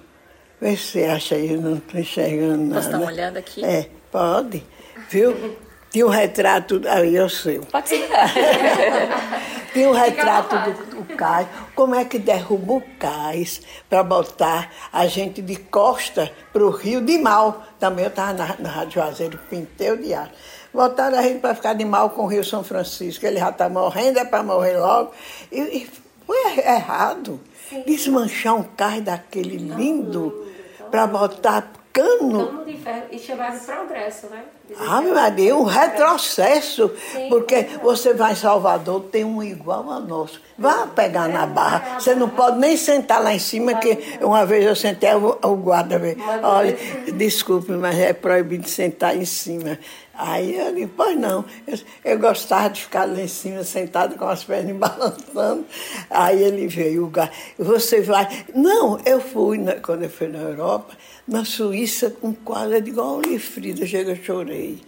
Vê 0.59 0.75
se 0.75 0.83
você 0.83 1.03
acha 1.05 1.35
aí, 1.35 1.53
eu 1.53 1.61
não 1.61 1.77
estou 1.77 1.99
enxergando 1.99 2.65
nada. 2.65 2.75
Posso 2.75 2.91
dar 2.91 2.97
uma 2.97 3.07
olhada 3.07 3.39
aqui? 3.39 3.63
É, 3.63 3.89
pode. 4.11 4.63
Viu? 5.09 5.57
Tinha 5.91 6.05
um 6.05 6.09
retrato, 6.09 6.81
aí 6.87 7.15
eu 7.15 7.27
sei. 7.29 7.59
Pode 7.59 7.89
ser. 7.89 8.07
Tinha 9.73 9.89
um 9.89 9.93
retrato 9.93 10.55
do, 10.57 10.95
do 10.95 11.15
cais. 11.15 11.47
Como 11.75 11.95
é 11.95 12.05
que 12.05 12.19
derruba 12.19 12.73
o 12.73 12.81
cais 12.99 13.61
para 13.89 14.03
botar 14.03 14.71
a 14.91 15.07
gente 15.07 15.41
de 15.41 15.55
costa 15.55 16.31
para 16.51 16.63
o 16.63 16.69
Rio 16.69 17.01
de 17.01 17.17
Mal? 17.17 17.63
Também 17.79 18.05
eu 18.05 18.09
estava 18.09 18.33
na, 18.33 18.55
na 18.59 18.69
Rádio 18.69 18.93
Juazeiro, 18.93 19.39
pintei 19.49 19.91
o 19.91 19.97
diário. 19.97 20.31
Botaram 20.73 21.17
a 21.17 21.21
gente 21.23 21.39
para 21.39 21.55
ficar 21.55 21.73
de 21.73 21.85
mal 21.85 22.11
com 22.11 22.23
o 22.23 22.27
Rio 22.27 22.43
São 22.43 22.63
Francisco. 22.63 23.25
Ele 23.25 23.39
já 23.39 23.49
está 23.49 23.67
morrendo, 23.67 24.19
é 24.19 24.25
para 24.25 24.43
morrer 24.43 24.77
logo. 24.77 25.11
E, 25.51 25.59
e 25.59 25.89
foi 26.25 26.37
errado. 26.59 27.39
Sim. 27.69 27.83
Desmanchar 27.85 28.55
um 28.55 28.63
carro 28.63 29.01
daquele 29.01 29.57
lindo 29.57 30.47
para 30.91 31.05
botar 31.07 31.71
cano. 31.93 32.47
Cano 32.47 32.65
de 32.65 32.77
ferro. 32.77 33.03
E 33.11 33.19
chamava 33.19 33.57
de 33.57 33.65
progresso, 33.65 34.27
né? 34.27 34.43
Ah, 34.77 35.01
Maria, 35.01 35.55
um 35.55 35.63
retrocesso. 35.63 36.91
Sim, 37.11 37.29
porque 37.29 37.67
você 37.81 38.13
vai 38.13 38.33
em 38.33 38.35
Salvador, 38.35 39.01
tem 39.11 39.23
um 39.23 39.41
igual 39.41 39.89
a 39.89 39.99
nosso. 39.99 40.41
Vá 40.57 40.85
pegar 40.87 41.27
na 41.27 41.45
barra. 41.45 41.99
Você 41.99 42.13
não 42.13 42.29
pode 42.29 42.59
nem 42.59 42.77
sentar 42.77 43.21
lá 43.21 43.33
em 43.33 43.39
cima, 43.39 43.73
que 43.75 43.97
uma 44.21 44.45
vez 44.45 44.65
eu 44.65 44.75
sentei, 44.75 45.09
o 45.13 45.55
guarda 45.55 45.97
veio. 45.97 46.17
Olha, 46.43 46.77
desculpe, 47.13 47.71
mas 47.71 47.97
é 47.97 48.13
proibido 48.13 48.67
sentar 48.67 49.15
em 49.15 49.25
cima. 49.25 49.79
Aí 50.19 50.57
eu 50.57 50.75
disse, 50.75 50.91
pois 50.97 51.17
não. 51.17 51.45
Eu, 51.65 51.79
eu, 52.03 52.19
gostava 52.19 52.69
de 52.69 52.81
ficar 52.81 53.05
lá 53.05 53.21
em 53.21 53.27
cima, 53.27 53.63
sentado 53.63 54.17
com 54.17 54.25
as 54.25 54.43
pernas 54.43 54.75
balançando. 54.77 55.65
Aí 56.09 56.43
ele 56.43 56.67
veio, 56.67 57.05
o 57.05 57.07
gato, 57.07 57.33
você 57.57 58.01
vai. 58.01 58.27
Não, 58.53 58.99
eu 59.05 59.21
fui, 59.21 59.59
quando 59.81 60.03
eu 60.03 60.09
fui 60.09 60.27
na 60.27 60.39
Europa, 60.39 60.93
na 61.29 61.45
Suíça, 61.45 62.15
um 62.23 62.33
quadro 62.33 62.81
de 62.81 62.89
igual 62.89 63.19
a 63.19 63.39
Frida, 63.39 63.85
chega, 63.85 64.15
chorei. 64.15 64.81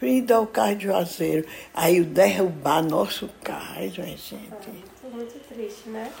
Vim 0.00 0.22
dar 0.22 0.40
o 0.40 0.46
carro 0.46 0.76
de 0.76 0.84
Juazeiro. 0.84 1.46
Aí 1.74 2.00
o 2.00 2.04
derrubar 2.04 2.82
nosso 2.82 3.30
carro, 3.42 3.88
gente. 3.88 4.34
É 4.34 5.08
muito 5.08 5.38
triste, 5.48 5.88
né? 5.88 6.12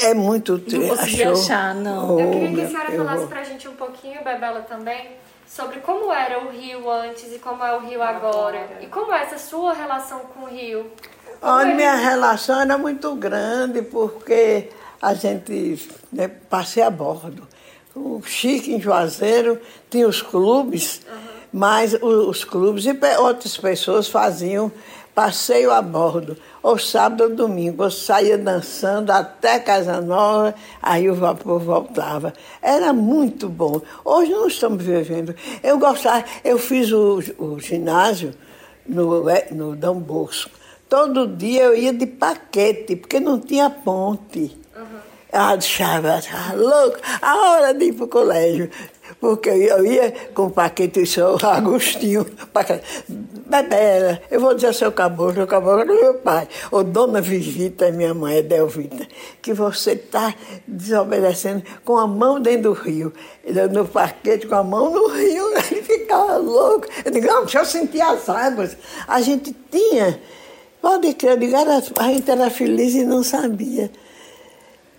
É 0.00 0.14
muito 0.14 0.58
triste. 0.60 0.78
Não 0.78 0.96
consegui 0.96 1.22
Achou? 1.24 1.42
achar, 1.42 1.74
não. 1.74 2.14
Oh, 2.14 2.20
eu 2.20 2.30
queria 2.30 2.54
que 2.54 2.60
a 2.60 2.68
senhora 2.68 2.92
falasse 2.92 3.18
vou... 3.18 3.28
pra 3.28 3.42
gente 3.42 3.68
um 3.68 3.74
pouquinho, 3.74 4.22
Bebela, 4.22 4.60
também, 4.60 5.10
sobre 5.44 5.80
como 5.80 6.12
era 6.12 6.44
o 6.44 6.50
Rio 6.50 6.88
antes 6.88 7.34
e 7.34 7.40
como 7.40 7.64
é 7.64 7.76
o 7.76 7.80
Rio 7.80 8.00
agora. 8.00 8.78
E 8.80 8.86
como 8.86 9.12
é 9.12 9.22
essa 9.22 9.38
sua 9.38 9.72
relação 9.72 10.20
com 10.20 10.44
o 10.44 10.46
Rio? 10.46 10.88
a 11.42 11.64
minha 11.64 11.96
relação 11.96 12.60
era 12.60 12.78
muito 12.78 13.14
grande, 13.16 13.82
porque 13.82 14.70
a 15.02 15.14
gente 15.14 15.88
né, 16.12 16.28
passei 16.28 16.82
a 16.82 16.90
bordo. 16.90 17.46
O 17.96 18.20
Chique 18.22 18.74
em 18.74 18.80
Juazeiro 18.80 19.58
tinha 19.88 20.06
os 20.06 20.20
clubes, 20.20 21.00
uhum. 21.08 21.16
mas 21.50 21.94
os, 21.94 22.44
clubes 22.44 22.84
e 22.84 22.94
outras 23.18 23.56
pessoas 23.56 24.06
faziam 24.06 24.70
passeio 25.14 25.72
a 25.72 25.80
bordo, 25.80 26.36
ou 26.62 26.78
sábado 26.78 27.24
ou 27.24 27.34
domingo. 27.34 27.82
Eu 27.82 27.90
saía 27.90 28.36
dançando 28.36 29.10
até 29.12 29.58
Casa 29.58 29.98
Nova, 30.02 30.54
aí 30.82 31.08
o 31.08 31.14
vapor 31.14 31.58
voltava. 31.58 32.34
Era 32.60 32.92
muito 32.92 33.48
bom. 33.48 33.80
Hoje 34.04 34.30
não 34.30 34.46
estamos 34.46 34.84
vivendo. 34.84 35.34
Eu 35.62 35.78
gostava, 35.78 36.22
eu 36.44 36.58
fiz 36.58 36.92
o, 36.92 37.22
o 37.38 37.58
ginásio 37.58 38.34
no, 38.86 39.26
é, 39.30 39.48
no 39.52 39.74
Dom 39.74 40.00
Bosco. 40.00 40.50
Todo 40.86 41.26
dia 41.26 41.62
eu 41.62 41.74
ia 41.74 41.94
de 41.94 42.06
paquete, 42.06 42.94
porque 42.94 43.18
não 43.18 43.40
tinha 43.40 43.70
ponte. 43.70 44.65
Ela 45.36 45.52
achava, 45.52 46.22
louco, 46.56 46.96
a 47.20 47.36
hora 47.36 47.74
de 47.74 47.84
ir 47.84 47.92
para 47.92 48.04
o 48.06 48.08
colégio. 48.08 48.70
Porque 49.20 49.50
eu 49.50 49.84
ia 49.84 50.10
com 50.32 50.44
o 50.44 50.50
Paquito 50.50 50.98
e 50.98 51.06
seu 51.06 51.36
Agostinho. 51.42 52.24
Bebela, 53.46 54.22
eu 54.30 54.40
vou 54.40 54.54
dizer 54.54 54.72
seu 54.72 54.90
caboclo, 54.90 55.44
o 55.44 55.46
caboclo 55.46 55.84
do 55.84 55.92
meu 55.92 56.14
pai. 56.14 56.48
Ô 56.70 56.82
dona 56.82 57.20
Vivita, 57.20 57.90
minha 57.90 58.14
mãe, 58.14 58.38
Edelvita, 58.38 59.06
que 59.42 59.52
você 59.52 59.92
está 59.92 60.34
desobedecendo 60.66 61.62
com 61.84 61.98
a 61.98 62.06
mão 62.06 62.40
dentro 62.40 62.62
do 62.62 62.72
rio. 62.72 63.12
Ele 63.44 63.66
no 63.68 63.86
parquete 63.86 64.46
com 64.46 64.54
a 64.54 64.64
mão 64.64 64.90
no 64.90 65.08
rio, 65.08 65.48
ele 65.70 65.82
ficava 65.82 66.38
louco. 66.38 66.86
Eu 67.04 67.12
digo, 67.12 67.26
não, 67.26 67.42
deixa 67.42 67.58
eu 67.58 67.66
sentir 67.66 68.00
as 68.00 68.26
águas. 68.30 68.74
A 69.06 69.20
gente 69.20 69.54
tinha, 69.70 70.18
pode 70.80 71.12
crer, 71.12 71.32
eu 71.32 71.36
digo, 71.36 71.56
a 71.56 72.04
gente 72.04 72.30
era 72.30 72.48
feliz 72.48 72.94
e 72.94 73.04
não 73.04 73.22
sabia. 73.22 73.90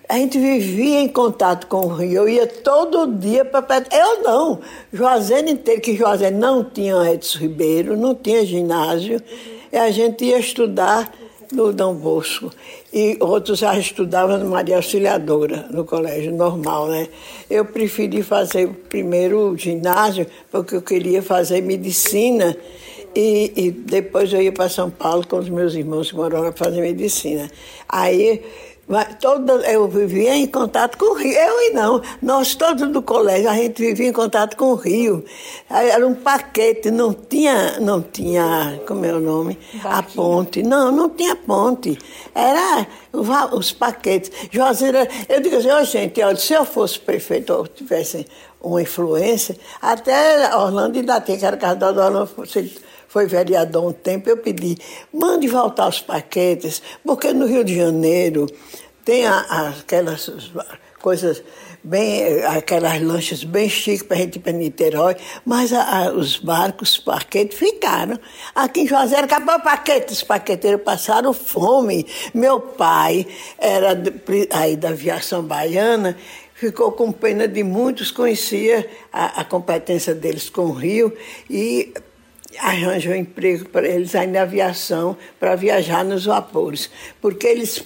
A 0.09 0.15
gente 0.15 0.39
vivia 0.39 1.01
em 1.01 1.07
contato 1.09 1.67
com 1.67 1.85
o 1.85 1.93
rio. 1.93 2.21
Eu 2.21 2.29
ia 2.29 2.47
todo 2.47 3.07
dia 3.07 3.43
para 3.43 3.61
perto. 3.61 3.93
Eu 3.93 4.23
não. 4.23 4.59
Juazeiro 4.93 5.49
inteiro, 5.49 5.81
que 5.81 5.95
Juazeiro 5.95 6.37
não 6.37 6.63
tinha 6.63 7.11
Edson 7.11 7.39
Ribeiro, 7.39 7.97
não 7.97 8.15
tinha 8.15 8.45
ginásio. 8.45 9.21
E 9.71 9.75
a 9.75 9.91
gente 9.91 10.23
ia 10.23 10.39
estudar 10.39 11.11
no 11.51 11.73
Dom 11.73 11.93
Bosco. 11.93 12.49
E 12.93 13.17
outros 13.19 13.59
já 13.59 13.77
estudavam 13.77 14.37
no 14.37 14.49
Maria 14.49 14.77
Auxiliadora, 14.77 15.67
no 15.71 15.83
colégio 15.83 16.33
normal, 16.33 16.87
né? 16.87 17.09
Eu 17.49 17.65
preferi 17.65 18.23
fazer 18.23 18.69
primeiro 18.87 19.51
o 19.51 19.57
ginásio, 19.57 20.25
porque 20.49 20.75
eu 20.75 20.81
queria 20.81 21.21
fazer 21.21 21.61
medicina. 21.61 22.55
E, 23.13 23.51
e 23.55 23.71
depois 23.71 24.31
eu 24.31 24.41
ia 24.41 24.53
para 24.53 24.69
São 24.69 24.89
Paulo 24.89 25.27
com 25.27 25.37
os 25.37 25.49
meus 25.49 25.73
irmãos 25.73 26.11
que 26.11 26.15
moravam 26.15 26.51
para 26.53 26.65
fazer 26.65 26.79
medicina. 26.79 27.49
Aí 27.89 28.41
Todo, 29.19 29.51
eu 29.65 29.85
vivia 29.89 30.33
em 30.33 30.47
contato 30.47 30.97
com 30.97 31.11
o 31.11 31.13
rio. 31.13 31.33
Eu 31.33 31.61
e 31.61 31.73
não. 31.73 32.01
Nós 32.21 32.55
todos 32.55 32.87
do 32.89 33.01
colégio, 33.01 33.49
a 33.49 33.53
gente 33.53 33.81
vivia 33.81 34.07
em 34.07 34.13
contato 34.13 34.55
com 34.55 34.71
o 34.71 34.75
rio. 34.75 35.25
Era 35.69 36.07
um 36.07 36.15
paquete, 36.15 36.89
não 36.89 37.13
tinha, 37.13 37.81
não 37.81 38.01
tinha, 38.01 38.79
como 38.87 39.03
é 39.05 39.13
o 39.13 39.19
nome? 39.19 39.59
A 39.83 40.01
ponte. 40.01 40.63
Não, 40.63 40.89
não 40.89 41.09
tinha 41.09 41.35
ponte. 41.35 41.97
Era 42.33 42.87
os 43.51 43.73
paquetes. 43.73 44.31
Joseira, 44.49 45.05
eu 45.27 45.41
digo 45.41 45.57
assim, 45.57 45.69
oh, 45.69 45.83
gente, 45.83 46.21
olha, 46.21 46.37
se 46.37 46.53
eu 46.53 46.63
fosse 46.63 46.97
prefeito 46.97 47.51
ou 47.51 47.67
tivesse 47.67 48.25
uma 48.61 48.81
influência, 48.81 49.57
até 49.81 50.55
Orlando 50.55 50.97
ainda 50.97 51.19
tem, 51.19 51.37
que 51.37 51.45
era 51.45 51.57
da 51.57 51.89
Orlando, 51.89 52.29
foi 53.17 53.25
vereador 53.25 53.83
um 53.83 53.91
tempo, 53.91 54.29
eu 54.29 54.37
pedi, 54.37 54.77
mande 55.11 55.47
voltar 55.47 55.87
os 55.87 55.99
paquetes, 55.99 56.83
porque 57.03 57.33
no 57.33 57.47
Rio 57.47 57.63
de 57.63 57.75
Janeiro 57.75 58.45
tem 59.03 59.25
a, 59.25 59.39
a, 59.49 59.69
aquelas 59.69 60.31
coisas 61.01 61.41
bem, 61.83 62.45
aquelas 62.45 63.01
lanchas 63.01 63.43
bem 63.43 63.67
chiques 63.67 64.03
para 64.03 64.17
a 64.17 64.19
gente 64.19 64.35
ir 64.35 64.39
para 64.39 64.51
Niterói, 64.51 65.15
mas 65.43 65.73
a, 65.73 66.11
os 66.11 66.37
barcos, 66.37 66.91
os 66.91 66.97
paquetes 66.99 67.57
ficaram. 67.57 68.19
Aqui 68.53 68.81
em 68.81 68.87
Juazeiro 68.87 69.25
acabou 69.25 69.55
o 69.55 69.63
paquete, 69.63 70.13
os 70.13 70.21
paqueteiros 70.21 70.83
passaram 70.83 71.33
fome. 71.33 72.05
Meu 72.35 72.59
pai 72.59 73.25
era 73.57 73.95
de, 73.95 74.13
aí 74.51 74.75
da 74.75 74.89
aviação 74.89 75.41
baiana, 75.41 76.15
ficou 76.53 76.91
com 76.91 77.11
pena 77.11 77.47
de 77.47 77.63
muitos, 77.63 78.11
conhecia 78.11 78.87
a, 79.11 79.41
a 79.41 79.43
competência 79.43 80.13
deles 80.13 80.51
com 80.51 80.67
o 80.67 80.71
Rio 80.71 81.11
e 81.49 81.91
arranjou 82.59 83.13
emprego 83.15 83.67
para 83.69 83.87
eles 83.87 84.15
aí 84.15 84.27
na 84.27 84.41
aviação 84.41 85.17
para 85.39 85.55
viajar 85.55 86.03
nos 86.03 86.25
vapores, 86.25 86.89
porque 87.21 87.47
eles 87.47 87.83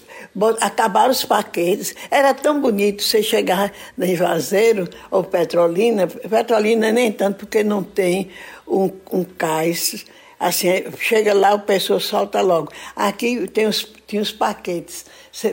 acabaram 0.60 1.12
os 1.12 1.23
paquetes. 1.23 1.95
Era 2.10 2.34
tão 2.34 2.62
bonito 2.62 3.03
você 3.03 3.21
chegar 3.21 3.71
em 3.99 4.15
Juazeiro 4.15 4.88
ou 5.10 5.23
Petrolina, 5.23 6.07
Petrolina 6.07 6.91
nem 6.91 7.12
tanto 7.12 7.39
porque 7.39 7.63
não 7.63 7.84
tem 7.84 8.29
um, 8.67 8.89
um 9.12 9.23
cais. 9.23 10.05
Assim, 10.39 10.69
chega 10.97 11.34
lá, 11.36 11.53
o 11.53 11.60
pessoal 11.60 11.99
solta 11.99 12.41
logo. 12.41 12.71
Aqui 12.95 13.47
tem 13.47 13.67
os, 13.67 13.88
tinha 14.07 14.21
os 14.21 14.31
paquetes 14.31 15.05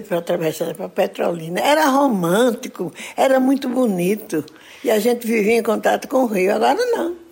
para 0.09 0.19
atravessar 0.19 0.75
para 0.75 0.89
Petrolina. 0.89 1.61
Era 1.61 1.87
romântico, 1.87 2.93
era 3.15 3.39
muito 3.39 3.69
bonito. 3.69 4.45
E 4.83 4.91
a 4.91 4.99
gente 4.99 5.27
vivia 5.27 5.59
em 5.59 5.63
contato 5.63 6.09
com 6.09 6.23
o 6.23 6.27
rio. 6.27 6.55
Agora 6.55 6.79
não. 6.87 7.28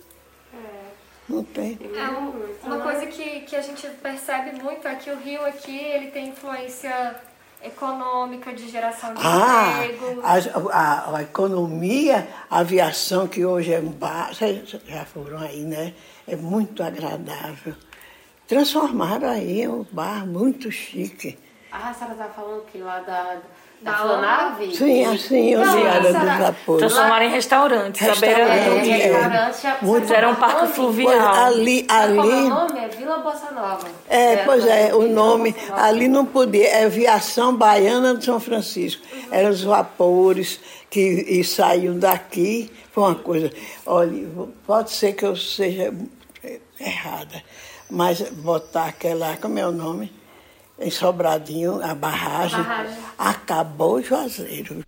Não 1.27 1.43
tem. 1.43 1.77
É 1.95 2.09
um, 2.09 2.55
uma 2.63 2.79
coisa 2.79 3.05
que, 3.07 3.41
que 3.41 3.55
a 3.55 3.61
gente 3.61 3.87
percebe 4.01 4.61
muito 4.61 4.87
é 4.87 4.95
que 4.95 5.11
o 5.11 5.17
Rio 5.17 5.45
aqui 5.45 5.77
ele 5.77 6.11
tem 6.11 6.29
influência 6.29 7.15
econômica, 7.63 8.53
de 8.53 8.69
geração 8.69 9.13
de 9.13 9.21
ah, 9.23 9.85
emprego. 9.85 10.21
A, 10.23 10.35
a, 10.71 11.17
a, 11.17 11.21
economia, 11.23 12.27
a 12.49 12.59
aviação, 12.59 13.27
que 13.27 13.45
hoje 13.45 13.73
é 13.73 13.79
um 13.79 13.89
bar, 13.89 14.31
já 14.33 15.05
foram 15.05 15.39
aí, 15.39 15.61
né? 15.61 15.93
É 16.27 16.35
muito 16.35 16.83
agradável. 16.83 17.75
Transformaram 18.47 19.29
aí 19.29 19.67
um 19.67 19.85
bar 19.91 20.25
muito 20.25 20.71
chique. 20.71 21.37
Ah, 21.71 21.89
a 21.89 21.93
senhora 21.93 22.13
estava 22.13 22.33
falando 22.33 22.65
que 22.65 22.77
lá 22.77 22.99
da 23.01 23.41
da 23.81 23.93
Flanave? 23.93 24.75
Sim, 24.75 25.05
assim, 25.05 25.49
eu 25.49 25.61
vi 25.61 25.87
a 25.87 25.99
dos 25.99 26.11
vapores. 26.11 26.79
Transformaram 26.79 27.25
em 27.25 27.29
restaurantes, 27.29 28.01
restaurante, 28.01 28.41
à 28.41 28.45
beira 28.45 28.69
do 28.69 28.79
rio. 28.79 29.95
É, 29.95 30.01
Fizeram 30.01 30.31
um 30.31 30.35
parque 30.35 30.67
fluvial. 30.67 31.33
ali, 31.33 31.85
ali... 31.89 32.15
Qual 32.15 32.29
é 32.29 32.35
o 32.35 32.49
nome? 32.49 32.79
É 32.79 32.87
Vila 32.87 33.17
Bossa 33.19 33.51
Nova. 33.51 33.87
É, 34.09 34.33
é 34.33 34.37
pois 34.37 34.65
é, 34.65 34.95
o 34.95 35.07
nome, 35.07 35.55
ali 35.73 36.07
não 36.07 36.25
podia, 36.25 36.67
é 36.67 36.85
Aviação 36.85 37.55
Baiana 37.55 38.15
de 38.15 38.25
São 38.25 38.39
Francisco. 38.39 39.03
Uhum. 39.13 39.27
Eram 39.31 39.49
os 39.51 39.63
vapores 39.63 40.59
que 40.89 40.99
e 40.99 41.43
saíam 41.43 41.97
daqui, 41.99 42.71
foi 42.91 43.03
uma 43.03 43.15
coisa, 43.15 43.51
olha, 43.85 44.27
pode 44.65 44.91
ser 44.91 45.13
que 45.13 45.25
eu 45.25 45.35
seja 45.35 45.93
errada, 46.79 47.43
mas 47.89 48.21
botar 48.21 48.85
aquela, 48.85 49.37
como 49.37 49.59
é 49.59 49.67
o 49.67 49.71
nome? 49.71 50.11
Em 50.79 50.91
Sobradinho, 50.91 51.81
a 51.83 51.95
barragem, 51.95 52.59
a 52.59 52.63
barragem. 52.63 52.97
acabou 53.17 53.95
o 53.95 54.01
Juazeiro. 54.01 54.83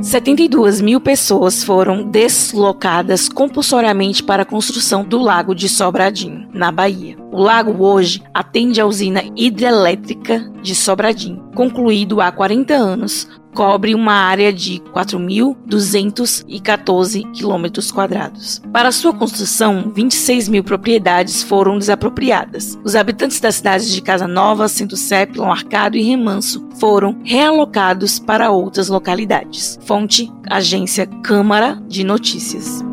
Setenta 0.00 0.40
e 0.40 0.48
duas 0.48 0.80
mil 0.80 1.02
pessoas 1.02 1.62
foram 1.62 2.02
deslocadas 2.02 3.28
compulsoriamente 3.28 4.22
para 4.22 4.42
a 4.42 4.46
construção 4.46 5.04
do 5.04 5.18
Lago 5.18 5.54
de 5.54 5.68
Sobradinho, 5.68 6.48
na 6.50 6.72
Bahia. 6.72 7.14
O 7.30 7.42
lago 7.42 7.84
hoje 7.84 8.22
atende 8.32 8.80
a 8.80 8.86
usina 8.86 9.22
hidrelétrica 9.36 10.50
de 10.62 10.74
Sobradinho, 10.74 11.50
concluído 11.54 12.22
há 12.22 12.32
40 12.32 12.72
anos, 12.72 13.28
cobre 13.58 13.92
uma 13.92 14.12
área 14.12 14.52
de 14.52 14.80
4.214 14.94 17.28
quilômetros 17.32 17.90
quadrados. 17.90 18.62
Para 18.72 18.92
sua 18.92 19.12
construção, 19.12 19.90
26 19.92 20.48
mil 20.48 20.62
propriedades 20.62 21.42
foram 21.42 21.76
desapropriadas. 21.76 22.78
Os 22.84 22.94
habitantes 22.94 23.40
das 23.40 23.56
cidades 23.56 23.90
de 23.90 24.00
Casa 24.00 24.28
Nova, 24.28 24.68
Centro 24.68 24.96
Sépilon, 24.96 25.50
Arcado 25.50 25.96
e 25.96 26.02
Remanso 26.02 26.68
foram 26.78 27.18
realocados 27.24 28.20
para 28.20 28.52
outras 28.52 28.88
localidades. 28.88 29.76
Fonte: 29.84 30.30
Agência 30.48 31.04
Câmara 31.24 31.82
de 31.88 32.04
Notícias. 32.04 32.84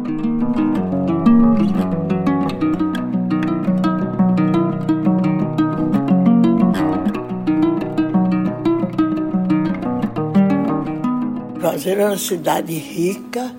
Juazeiro 11.66 12.02
era 12.02 12.12
uma 12.12 12.18
cidade 12.18 12.74
rica, 12.74 13.52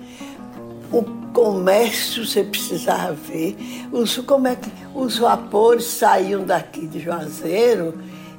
o 0.93 1.03
comércio 1.33 2.25
você 2.25 2.41
precisava 2.41 3.11
ver, 3.11 3.57
os, 3.91 4.17
como 4.19 4.47
é 4.47 4.55
que 4.55 4.71
os 4.95 5.17
vapores 5.17 5.83
saíam 5.83 6.45
daqui 6.45 6.87
de 6.87 7.01
Juazeiro 7.01 7.95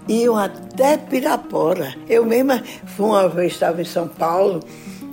iam 0.09 0.38
até 0.38 0.96
Pirapora. 0.96 1.94
Eu 2.09 2.24
mesma 2.24 2.62
uma 2.98 3.28
vez, 3.28 3.52
estava 3.52 3.83
em 3.83 3.85
São 3.85 4.09
Paulo, 4.09 4.61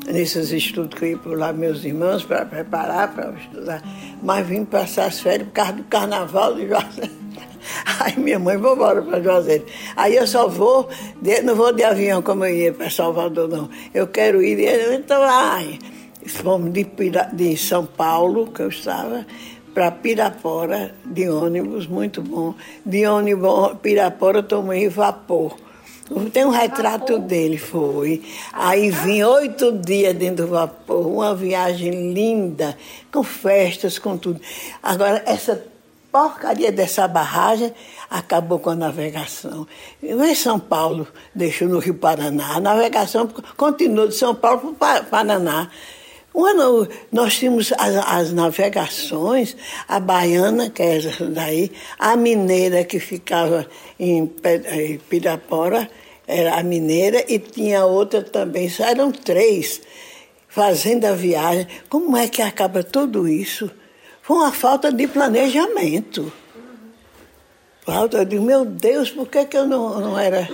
nesses 0.08 0.54
estudos 0.54 0.98
que 0.98 1.04
eu 1.04 1.10
ia 1.10 1.18
por 1.18 1.38
lá, 1.38 1.52
meus 1.52 1.84
irmãos, 1.84 2.24
para 2.24 2.46
preparar 2.46 3.14
para 3.14 3.34
estudar, 3.34 3.84
mas 4.22 4.46
vim 4.48 4.66
passar 4.66 5.06
as 5.06 5.20
férias 5.20 5.48
por 5.48 5.54
causa 5.54 5.74
do 5.74 5.84
carnaval 5.84 6.56
de 6.56 6.68
Juazeiro. 6.68 7.12
Aí 8.00 8.18
minha 8.20 8.40
mãe, 8.40 8.58
vou 8.58 8.76
embora 8.76 9.02
para 9.02 9.22
Juazeiro. 9.22 9.66
Aí 9.96 10.16
eu 10.16 10.28
só 10.28 10.48
vou, 10.48 10.88
de, 11.22 11.42
não 11.42 11.56
vou 11.56 11.74
de 11.74 11.84
avião 11.84 12.22
como 12.22 12.46
eu 12.46 12.56
ia 12.56 12.74
para 12.74 12.90
Salvador, 12.90 13.48
não. 13.48 13.70
Eu 13.94 14.08
quero 14.08 14.42
ir, 14.42 14.60
então, 14.94 15.22
ai, 15.24 15.80
fomos 16.28 16.72
de, 16.72 16.86
de 17.34 17.58
São 17.58 17.86
Paulo, 17.86 18.48
que 18.48 18.62
eu 18.62 18.70
estava, 18.70 19.26
para 19.74 19.92
Pirapora, 19.92 20.96
de 21.04 21.28
ônibus, 21.28 21.88
muito 21.88 22.22
bom. 22.22 22.56
De 22.86 23.06
ônibus, 23.06 23.74
Pirapora, 23.82 24.42
tomei 24.42 24.88
vapor. 24.88 25.65
Tem 26.32 26.46
um 26.46 26.50
retrato 26.50 27.18
dele, 27.18 27.58
foi. 27.58 28.24
Aí 28.54 28.92
vim 28.92 29.24
oito 29.24 29.72
dias 29.72 30.14
dentro 30.14 30.46
do 30.46 30.52
vapor, 30.52 31.08
uma 31.08 31.34
viagem 31.34 32.14
linda, 32.14 32.78
com 33.12 33.24
festas, 33.24 33.98
com 33.98 34.16
tudo. 34.16 34.40
Agora, 34.84 35.24
essa 35.26 35.66
porcaria 36.12 36.72
dessa 36.72 37.08
barragem 37.08 37.74
acabou 38.10 38.60
com 38.60 38.70
a 38.70 38.76
navegação. 38.76 39.68
Não 40.02 40.36
São 40.36 40.60
Paulo, 40.60 41.08
deixou 41.34 41.68
no 41.68 41.80
Rio 41.80 41.96
Paraná. 41.96 42.56
A 42.56 42.60
navegação 42.60 43.28
continuou 43.58 44.08
de 44.08 44.16
São 44.16 44.36
Paulo 44.36 44.76
para 44.80 45.02
o 45.02 45.06
Paraná. 45.06 45.70
Ano, 46.44 46.88
nós 47.12 47.38
tínhamos 47.38 47.72
as, 47.78 47.96
as, 47.96 48.34
navegações, 48.34 49.56
a 49.88 50.00
baiana, 50.00 50.70
que 50.70 50.82
é 50.82 50.98
essa 50.98 51.26
daí, 51.28 51.72
a 51.98 52.18
mineira 52.18 52.84
que 52.84 53.00
ficava 53.00 53.66
em 53.98 54.28
Pirapora, 55.10 55.90
era 56.28 56.56
a 56.60 56.64
mineira, 56.64 57.24
e 57.28 57.40
tinha 57.40 57.86
outra 57.86 58.22
também, 58.22 58.70
eram 58.80 59.12
três, 59.12 59.82
fazendo 60.50 61.06
a 61.06 61.14
viagem. 61.14 61.68
Como 61.88 62.18
é 62.18 62.28
que 62.28 62.42
acaba 62.42 62.84
tudo 62.84 63.28
isso? 63.28 63.72
Foi 64.22 64.38
uma 64.38 64.52
falta 64.52 64.92
de 64.92 65.08
planejamento. 65.08 66.34
Falta, 67.86 68.26
digo, 68.26 68.44
meu 68.44 68.66
Deus, 68.66 69.12
por 69.12 69.28
que, 69.28 69.46
que 69.46 69.56
eu 69.56 69.68
não, 69.68 70.00
não 70.02 70.20
era 70.20 70.50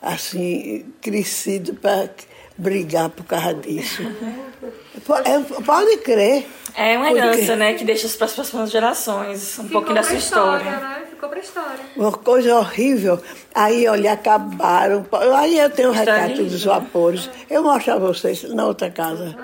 assim, 0.00 0.84
crescido 1.00 1.74
para 1.74 2.10
brigar 2.56 3.08
por 3.08 3.24
causa 3.24 3.54
disso? 3.54 4.02
É, 5.24 5.62
pode 5.62 5.96
crer. 5.98 6.46
É 6.74 6.96
uma 6.96 7.10
herança, 7.10 7.56
né, 7.56 7.74
que 7.74 7.84
deixa 7.84 8.08
para 8.08 8.26
as 8.26 8.32
próximas 8.32 8.70
gerações 8.70 9.58
um 9.58 9.64
Ficou 9.64 9.80
pouquinho 9.80 9.94
da 9.94 10.02
sua 10.02 10.16
história. 10.16 10.70
história. 10.70 10.88
Né? 10.88 11.06
Ficou 11.10 11.28
para 11.28 11.38
história. 11.38 11.80
Uma 11.96 12.12
coisa 12.12 12.56
horrível. 12.56 13.20
Aí, 13.54 13.88
olha, 13.88 14.12
acabaram. 14.12 15.06
Aí 15.36 15.58
eu 15.58 15.70
tenho 15.70 15.88
o 15.88 15.92
retrato 15.92 16.44
dos 16.44 16.64
vapores. 16.64 17.30
Eu 17.48 17.62
mostro 17.62 17.94
a 17.94 17.98
vocês 17.98 18.42
na 18.44 18.66
outra 18.66 18.90
casa. 18.90 19.34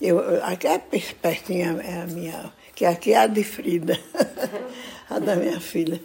Eu, 0.00 0.20
aqui 0.42 0.66
é 0.66 0.78
pertinho 0.78 1.80
é 1.80 2.02
a 2.02 2.06
minha 2.06 2.52
que 2.76 2.84
aqui 2.84 3.14
é 3.14 3.16
a 3.16 3.26
de 3.26 3.42
Frida, 3.42 3.98
a 5.08 5.18
da 5.18 5.34
minha 5.34 5.58
filha. 5.58 5.98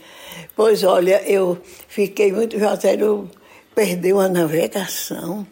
Pois 0.56 0.84
olha, 0.84 1.22
eu 1.30 1.62
fiquei 1.90 2.32
muito. 2.32 2.58
Juazeiro 2.58 3.30
perdeu 3.76 4.22
a 4.22 4.30
navegação. 4.30 5.46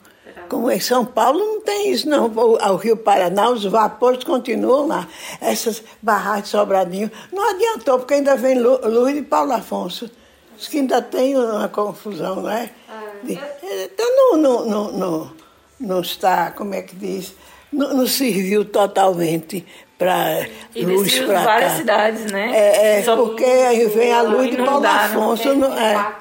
Como 0.50 0.72
em 0.72 0.80
São 0.80 1.06
Paulo 1.06 1.40
não 1.40 1.62
tem 1.62 1.92
isso, 1.92 2.10
não. 2.10 2.32
Ao 2.60 2.76
Rio 2.76 2.98
Paraná, 2.98 3.50
os 3.50 3.64
vapores 3.66 4.24
continuam 4.24 4.88
lá. 4.88 5.08
Essas 5.40 5.84
barragens 6.02 6.46
de 6.46 6.50
Sobradinho. 6.50 7.12
Não 7.32 7.50
adiantou, 7.52 8.00
porque 8.00 8.16
ainda 8.16 8.36
vem 8.36 8.60
Luiz 8.60 9.16
de 9.16 9.22
Paulo 9.22 9.54
Afonso. 9.54 10.10
Diz 10.58 10.68
que 10.68 10.80
ainda 10.80 11.02
tem 11.02 11.38
uma 11.38 11.70
confusão, 11.70 12.38
não 12.38 12.50
é? 12.50 12.70
Ah, 12.90 13.12
então 13.24 14.16
não, 14.16 14.38
não, 14.38 14.66
não, 14.66 14.92
não, 14.92 15.32
não 15.80 16.02
está, 16.02 16.52
como 16.52 16.74
é 16.74 16.82
que 16.82 16.96
diz? 16.96 17.34
não, 17.72 17.94
não 17.94 18.08
serviu 18.08 18.66
totalmente 18.66 19.66
para 20.00 20.48
luz 20.78 21.20
para 21.20 21.42
várias 21.42 21.74
cidades, 21.74 22.32
né? 22.32 22.52
É, 22.54 23.00
é 23.00 23.04
porque 23.04 23.44
aí 23.44 23.86
vem 23.88 24.14
a 24.14 24.22
luz 24.22 24.50
de 24.50 24.56
Paulo 24.56 24.88
Afonso. 24.88 25.54
Não, 25.54 25.78
é. 25.78 26.14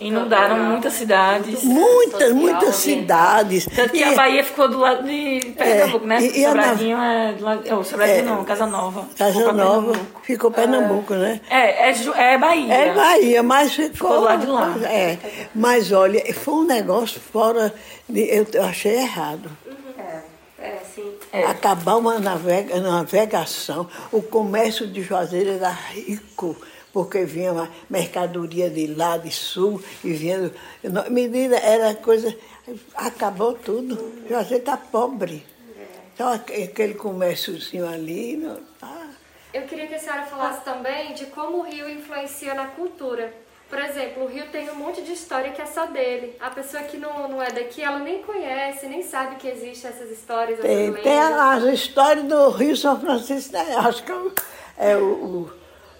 Inundaram 0.00 0.58
muitas 0.58 0.94
cidades. 0.94 1.62
Muitas, 1.62 2.32
muitas 2.32 2.74
cidades. 2.76 3.66
Tanto 3.66 3.90
que 3.90 3.98
e, 3.98 4.04
a 4.04 4.14
Bahia 4.14 4.42
ficou 4.42 4.68
do 4.68 4.78
lado 4.78 5.06
de 5.06 5.52
Pernambuco, 5.54 6.04
é, 6.04 6.08
né? 6.08 6.18
E, 6.22 6.44
Sobradinho 6.44 6.96
na, 6.96 7.14
é 7.14 7.32
do 7.34 7.44
lado. 7.44 7.62
Oh, 7.78 7.84
Sobradinho 7.84 8.18
é, 8.18 8.22
não, 8.22 8.44
Casa 8.44 8.66
Nova. 8.66 9.06
Casa 9.18 9.52
Nova 9.52 9.52
Pernambuco. 9.52 10.22
ficou 10.22 10.50
Pernambuco, 10.50 11.12
é, 11.12 11.18
né? 11.18 11.40
É, 11.50 11.90
é, 11.90 11.94
é 12.16 12.38
Bahia. 12.38 12.72
É 12.72 12.94
Bahia, 12.94 13.42
mas 13.42 13.74
ficou. 13.74 13.92
Ficou 13.92 14.20
lá 14.20 14.36
de 14.36 14.46
lá. 14.46 14.74
É. 14.84 15.18
Mas 15.54 15.92
olha, 15.92 16.24
foi 16.32 16.54
um 16.54 16.64
negócio 16.64 17.20
fora. 17.20 17.70
De, 18.08 18.22
eu, 18.34 18.46
eu 18.54 18.64
achei 18.64 18.96
errado. 18.96 19.50
É, 20.58 20.78
sim. 20.78 21.14
É. 21.32 21.44
Acabar 21.44 21.96
uma 21.96 22.18
navega, 22.18 22.80
navegação. 22.80 23.88
O 24.10 24.22
comércio 24.22 24.86
de 24.86 25.02
Juazeiro 25.02 25.50
era 25.50 25.70
rico, 25.70 26.56
porque 26.92 27.24
vinha 27.24 27.52
uma 27.52 27.70
mercadoria 27.90 28.70
de 28.70 28.86
lá, 28.86 29.18
de 29.18 29.30
sul, 29.30 29.82
e 30.02 30.12
vinha. 30.12 30.50
Medida 31.10 31.56
era 31.56 31.94
coisa. 31.94 32.34
Acabou 32.94 33.52
tudo. 33.52 34.24
Juazeiro 34.28 34.62
está 34.62 34.76
pobre. 34.76 35.44
Então 36.14 36.32
aquele 36.32 36.94
comérciozinho 36.94 37.86
ali. 37.86 38.38
Não, 38.38 38.56
tá. 38.80 39.10
Eu 39.52 39.62
queria 39.62 39.86
que 39.86 39.94
a 39.94 39.98
senhora 39.98 40.22
falasse 40.24 40.64
também 40.64 41.12
de 41.14 41.26
como 41.26 41.58
o 41.58 41.62
Rio 41.62 41.88
influencia 41.88 42.54
na 42.54 42.66
cultura. 42.68 43.32
Por 43.68 43.80
exemplo, 43.80 44.24
o 44.24 44.26
Rio 44.28 44.46
tem 44.52 44.70
um 44.70 44.76
monte 44.76 45.02
de 45.02 45.12
história 45.12 45.50
que 45.50 45.60
é 45.60 45.66
só 45.66 45.86
dele. 45.86 46.36
A 46.38 46.50
pessoa 46.50 46.84
que 46.84 46.96
não, 46.96 47.28
não 47.28 47.42
é 47.42 47.50
daqui, 47.50 47.82
ela 47.82 47.98
nem 47.98 48.22
conhece, 48.22 48.86
nem 48.86 49.02
sabe 49.02 49.36
que 49.36 49.48
existem 49.48 49.90
essas 49.90 50.08
histórias. 50.10 50.60
Tem, 50.60 50.92
tem 50.92 51.18
as 51.18 51.64
histórias 51.64 52.24
do 52.24 52.50
Rio 52.50 52.76
São 52.76 53.00
Francisco, 53.00 53.52
né? 53.52 53.74
acho 53.76 54.04
que 54.04 54.12
é, 54.12 54.92
é 54.92 54.96
o, 54.96 55.50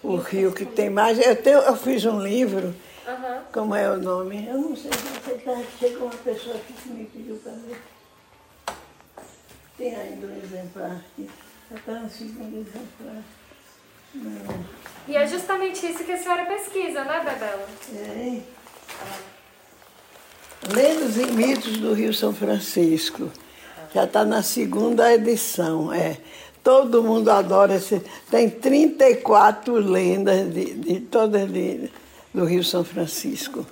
o, 0.02 0.10
o 0.12 0.16
Rio 0.16 0.52
que 0.52 0.64
tem 0.64 0.88
mais. 0.88 1.18
Eu, 1.18 1.34
tenho, 1.34 1.58
eu 1.58 1.74
fiz 1.76 2.04
um 2.04 2.20
livro, 2.20 2.68
uhum. 2.68 3.40
como 3.52 3.74
é 3.74 3.90
o 3.90 3.96
nome? 3.96 4.46
Eu 4.46 4.58
não 4.58 4.76
sei 4.76 4.92
se 4.92 5.78
chegou 5.78 6.06
uma 6.06 6.16
pessoa 6.18 6.54
aqui 6.54 6.72
que 6.72 6.88
me 6.88 7.04
pediu 7.06 7.36
para 7.42 7.52
ver. 7.52 7.82
Tem 9.76 9.94
ainda 9.94 10.26
um 10.28 10.36
exemplar 10.36 10.92
aqui. 10.92 11.28
Está 11.74 11.94
no 11.94 12.08
segundo 12.08 12.58
exemplar. 12.60 13.24
E 15.08 15.14
é 15.14 15.26
justamente 15.26 15.86
isso 15.86 16.02
que 16.02 16.12
a 16.12 16.16
senhora 16.16 16.44
pesquisa, 16.46 17.04
né, 17.04 17.18
Bebela? 17.24 17.68
É. 17.94 18.40
Lendas 20.72 21.16
e 21.16 21.26
mitos 21.32 21.76
do 21.78 21.92
Rio 21.92 22.12
São 22.12 22.34
Francisco. 22.34 23.30
Já 23.94 24.04
está 24.04 24.24
na 24.24 24.42
segunda 24.42 25.12
edição. 25.14 25.92
É. 25.92 26.18
Todo 26.62 27.02
mundo 27.02 27.30
adora 27.30 27.76
esse. 27.76 28.02
Tem 28.28 28.50
34 28.50 29.74
lendas 29.74 30.52
de, 30.52 30.74
de 30.74 31.00
todas 31.00 31.48
de, 31.50 31.88
do 32.34 32.44
Rio 32.44 32.64
São 32.64 32.82
Francisco. 32.82 33.64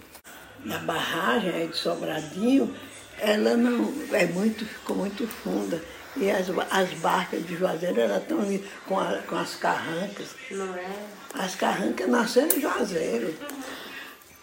Na 0.65 0.79
barragem 0.79 1.67
de 1.67 1.77
Sobradinho, 1.77 2.73
ela 3.19 3.57
não 3.57 3.93
é 4.13 4.27
muito, 4.27 4.65
ficou 4.65 4.97
muito 4.97 5.27
funda. 5.27 5.83
E 6.17 6.31
as, 6.31 6.47
as 6.71 6.91
barcas 6.95 7.45
de 7.47 7.57
Juazeiro 7.57 8.01
eram 8.01 8.21
tão 8.21 8.61
com, 8.87 8.99
a, 8.99 9.19
com 9.29 9.37
as 9.37 9.57
carrancas. 9.57 10.29
Não 10.51 10.75
é? 10.75 10.87
As 11.35 11.55
carrancas 11.57 12.09
nasceram 12.09 12.57
em 12.57 12.61
Juazeiro. 12.61 13.35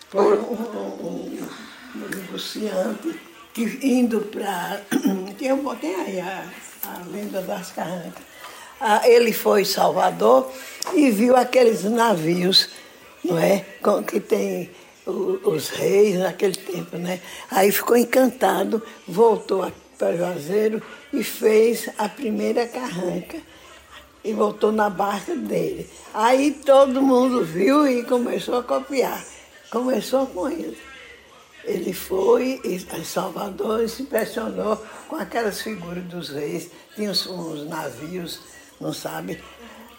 Foi 0.10 0.38
um, 0.38 0.54
um, 0.54 1.48
um 1.96 2.10
negociante 2.10 3.20
que 3.54 3.80
indo 3.82 4.22
para. 4.22 4.82
Eu 5.40 5.58
botei 5.58 5.96
aí 5.96 6.20
a, 6.20 6.46
a 6.84 7.02
lenda 7.10 7.42
das 7.42 7.72
carrancas. 7.72 8.24
Ah, 8.80 9.08
ele 9.08 9.32
foi 9.32 9.62
em 9.62 9.66
Salvador 9.66 10.52
e 10.94 11.12
viu 11.12 11.36
aqueles 11.36 11.84
navios, 11.84 12.70
não 13.24 13.38
é? 13.38 13.64
Com, 13.82 14.04
que 14.04 14.20
tem 14.20 14.72
os 15.06 15.70
reis 15.70 16.18
naquele 16.18 16.56
tempo, 16.56 16.98
né? 16.98 17.22
Aí 17.50 17.72
ficou 17.72 17.96
encantado, 17.96 18.82
voltou 19.08 19.64
para 20.02 20.18
Juazeiro 20.18 20.82
e 21.14 21.24
fez 21.24 21.88
a 21.96 22.10
primeira 22.10 22.68
carranca 22.68 23.38
e 24.24 24.34
voltou 24.34 24.72
na 24.72 24.90
barca 24.90 25.36
dele. 25.36 25.88
Aí 26.12 26.60
todo 26.66 27.04
mundo 27.04 27.46
viu 27.46 27.88
e 27.88 28.04
começou 28.04 28.58
a 28.58 28.64
copiar. 28.64 29.24
Começou 29.70 30.26
com 30.26 30.50
ele. 30.50 30.78
Ele 31.64 31.94
foi 31.94 32.60
em 32.64 33.04
Salvador 33.04 33.84
e 33.84 33.90
se 33.90 34.02
impressionou 34.02 34.84
com 35.08 35.18
aquelas 35.18 35.62
figuras 35.62 36.04
dos 36.06 36.30
reis. 36.30 36.72
Tinha 36.96 37.12
uns, 37.12 37.28
uns 37.28 37.70
navios, 37.70 38.40
não 38.80 38.92
sabe, 38.92 39.40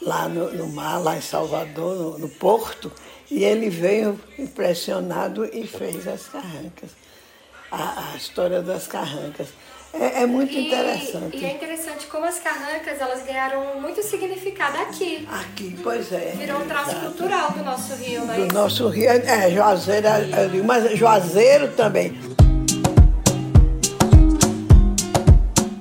lá 0.00 0.28
no, 0.28 0.52
no, 0.52 0.68
mar, 0.68 0.98
lá 0.98 1.16
em 1.16 1.20
Salvador, 1.20 1.96
no, 1.96 2.18
no 2.18 2.28
porto. 2.28 2.90
E 3.30 3.44
ele 3.44 3.70
veio 3.70 4.18
impressionado 4.36 5.44
e 5.44 5.64
fez 5.64 6.08
as 6.08 6.26
carrancas. 6.26 6.90
A, 7.70 8.12
a 8.12 8.16
história 8.16 8.60
das 8.60 8.88
carrancas. 8.88 9.48
É, 9.94 10.22
é 10.22 10.26
muito 10.26 10.52
e, 10.52 10.68
interessante. 10.68 11.36
E 11.36 11.44
é 11.44 11.52
interessante 11.52 12.06
como 12.06 12.24
as 12.24 12.38
carrancas 12.38 13.00
elas 13.00 13.22
ganharam 13.24 13.80
muito 13.80 14.02
significado 14.02 14.78
aqui. 14.78 15.28
Aqui, 15.30 15.76
pois 15.82 16.10
é. 16.12 16.34
Virou 16.36 16.60
um 16.62 16.66
traço 16.66 16.90
exato. 16.90 17.06
cultural 17.06 17.52
do 17.52 17.62
nosso 17.62 17.94
rio, 17.94 18.24
né? 18.24 18.34
Do 18.36 18.54
nosso 18.54 18.88
rio, 18.88 19.10
é, 19.10 19.50
Juazeiro, 19.50 20.06
é, 20.06 20.62
mas 20.64 20.96
Juazeiro 20.96 21.68
também. 21.72 22.18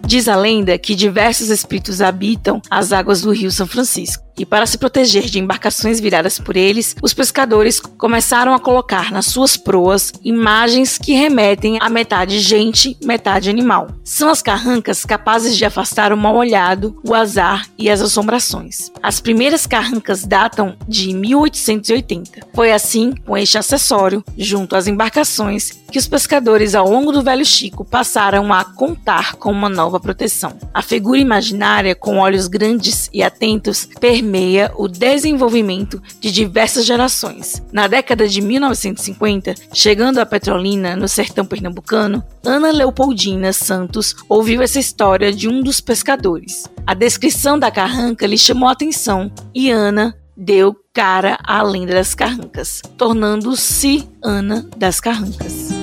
Diz 0.05 0.28
a 0.28 0.36
lenda 0.36 0.78
que 0.78 0.93
diversos 0.93 1.49
espíritos 1.49 2.01
habitam 2.01 2.62
as 2.70 2.91
águas 2.91 3.22
do 3.22 3.32
rio 3.32 3.49
São 3.49 3.66
Francisco. 3.66 4.30
E 4.38 4.45
para 4.45 4.65
se 4.65 4.77
proteger 4.77 5.23
de 5.23 5.39
embarcações 5.39 5.99
viradas 5.99 6.39
por 6.39 6.55
eles, 6.55 6.95
os 7.01 7.13
pescadores 7.13 7.79
começaram 7.79 8.53
a 8.53 8.59
colocar 8.59 9.11
nas 9.11 9.25
suas 9.25 9.57
proas 9.57 10.11
imagens 10.23 10.97
que 10.97 11.13
remetem 11.13 11.77
a 11.82 11.89
metade 11.89 12.39
gente, 12.39 12.97
metade 13.03 13.49
animal. 13.49 13.88
São 14.03 14.29
as 14.29 14.41
carrancas 14.41 15.05
capazes 15.05 15.55
de 15.55 15.65
afastar 15.65 16.11
o 16.11 16.17
mal-olhado, 16.17 16.99
o 17.03 17.13
azar 17.13 17.67
e 17.77 17.89
as 17.89 18.01
assombrações. 18.01 18.91
As 19.01 19.19
primeiras 19.19 19.67
carrancas 19.67 20.23
datam 20.23 20.75
de 20.88 21.13
1880. 21.13 22.47
Foi 22.53 22.71
assim, 22.71 23.13
com 23.25 23.38
este 23.38 23.57
acessório, 23.57 24.23
junto 24.38 24.75
às 24.75 24.88
embarcações, 24.88 25.71
que 25.91 25.99
os 25.99 26.07
pescadores 26.07 26.73
ao 26.73 26.89
longo 26.89 27.11
do 27.11 27.21
Velho 27.21 27.45
Chico 27.45 27.84
passaram 27.84 28.51
a 28.53 28.63
contar 28.63 29.36
com 29.36 29.51
uma 29.51 29.69
nova 29.69 29.99
proteção. 29.99 30.57
A 30.73 30.82
figura 30.82 31.19
imaginária, 31.19 31.93
com 31.93 32.17
olhos 32.17 32.47
grandes 32.47 33.09
e 33.13 33.21
atentos, 33.21 33.88
permeia 34.22 34.72
o 34.76 34.88
desenvolvimento 34.88 36.01
de 36.19 36.32
diversas 36.32 36.86
gerações. 36.86 37.61
Na 37.74 37.88
década 37.88 38.28
de 38.28 38.39
1950, 38.39 39.55
chegando 39.74 40.19
a 40.19 40.26
Petrolina, 40.26 40.95
no 40.95 41.07
sertão 41.07 41.43
pernambucano, 41.43 42.24
Ana 42.45 42.72
Leopoldina 42.72 43.51
Santos 43.51 44.15
ouviu 44.30 44.61
essa 44.61 44.80
história 44.80 45.34
de 45.34 45.49
um 45.49 45.63
dos 45.63 45.82
pescadores. 45.82 46.69
A 46.86 46.93
descrição 46.93 47.57
da 47.57 47.72
carranca 47.72 48.28
lhe 48.28 48.38
chamou 48.38 48.69
a 48.69 48.74
atenção 48.74 49.32
e 49.55 49.72
Ana 49.72 50.15
deu 50.38 50.76
cara 50.93 51.39
à 51.43 51.63
lenda 51.63 51.93
das 51.93 52.13
carrancas, 52.13 52.82
tornando-se 52.97 54.07
Ana 54.24 54.67
das 54.78 54.99
Carrancas. 54.99 55.80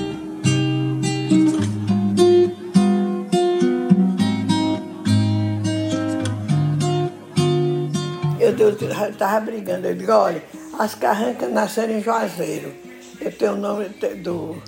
Eu 8.49 9.11
estava 9.11 9.41
brigando. 9.41 9.87
Eu 9.87 9.95
digo, 9.95 10.13
olha, 10.13 10.43
as 10.79 10.95
carrancas 10.95 11.51
nasceram 11.51 11.95
em 11.95 12.03
Juazeiro. 12.03 12.73
Eu 13.21 13.33
tenho 13.33 13.53
o 13.53 13.57
nome 13.57 13.89
do, 14.23 14.63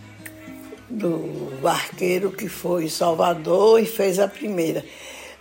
do 0.88 1.52
barqueiro 1.62 2.32
que 2.32 2.48
foi 2.48 2.84
em 2.84 2.88
Salvador 2.88 3.80
e 3.80 3.86
fez 3.86 4.18
a 4.18 4.26
primeira. 4.26 4.84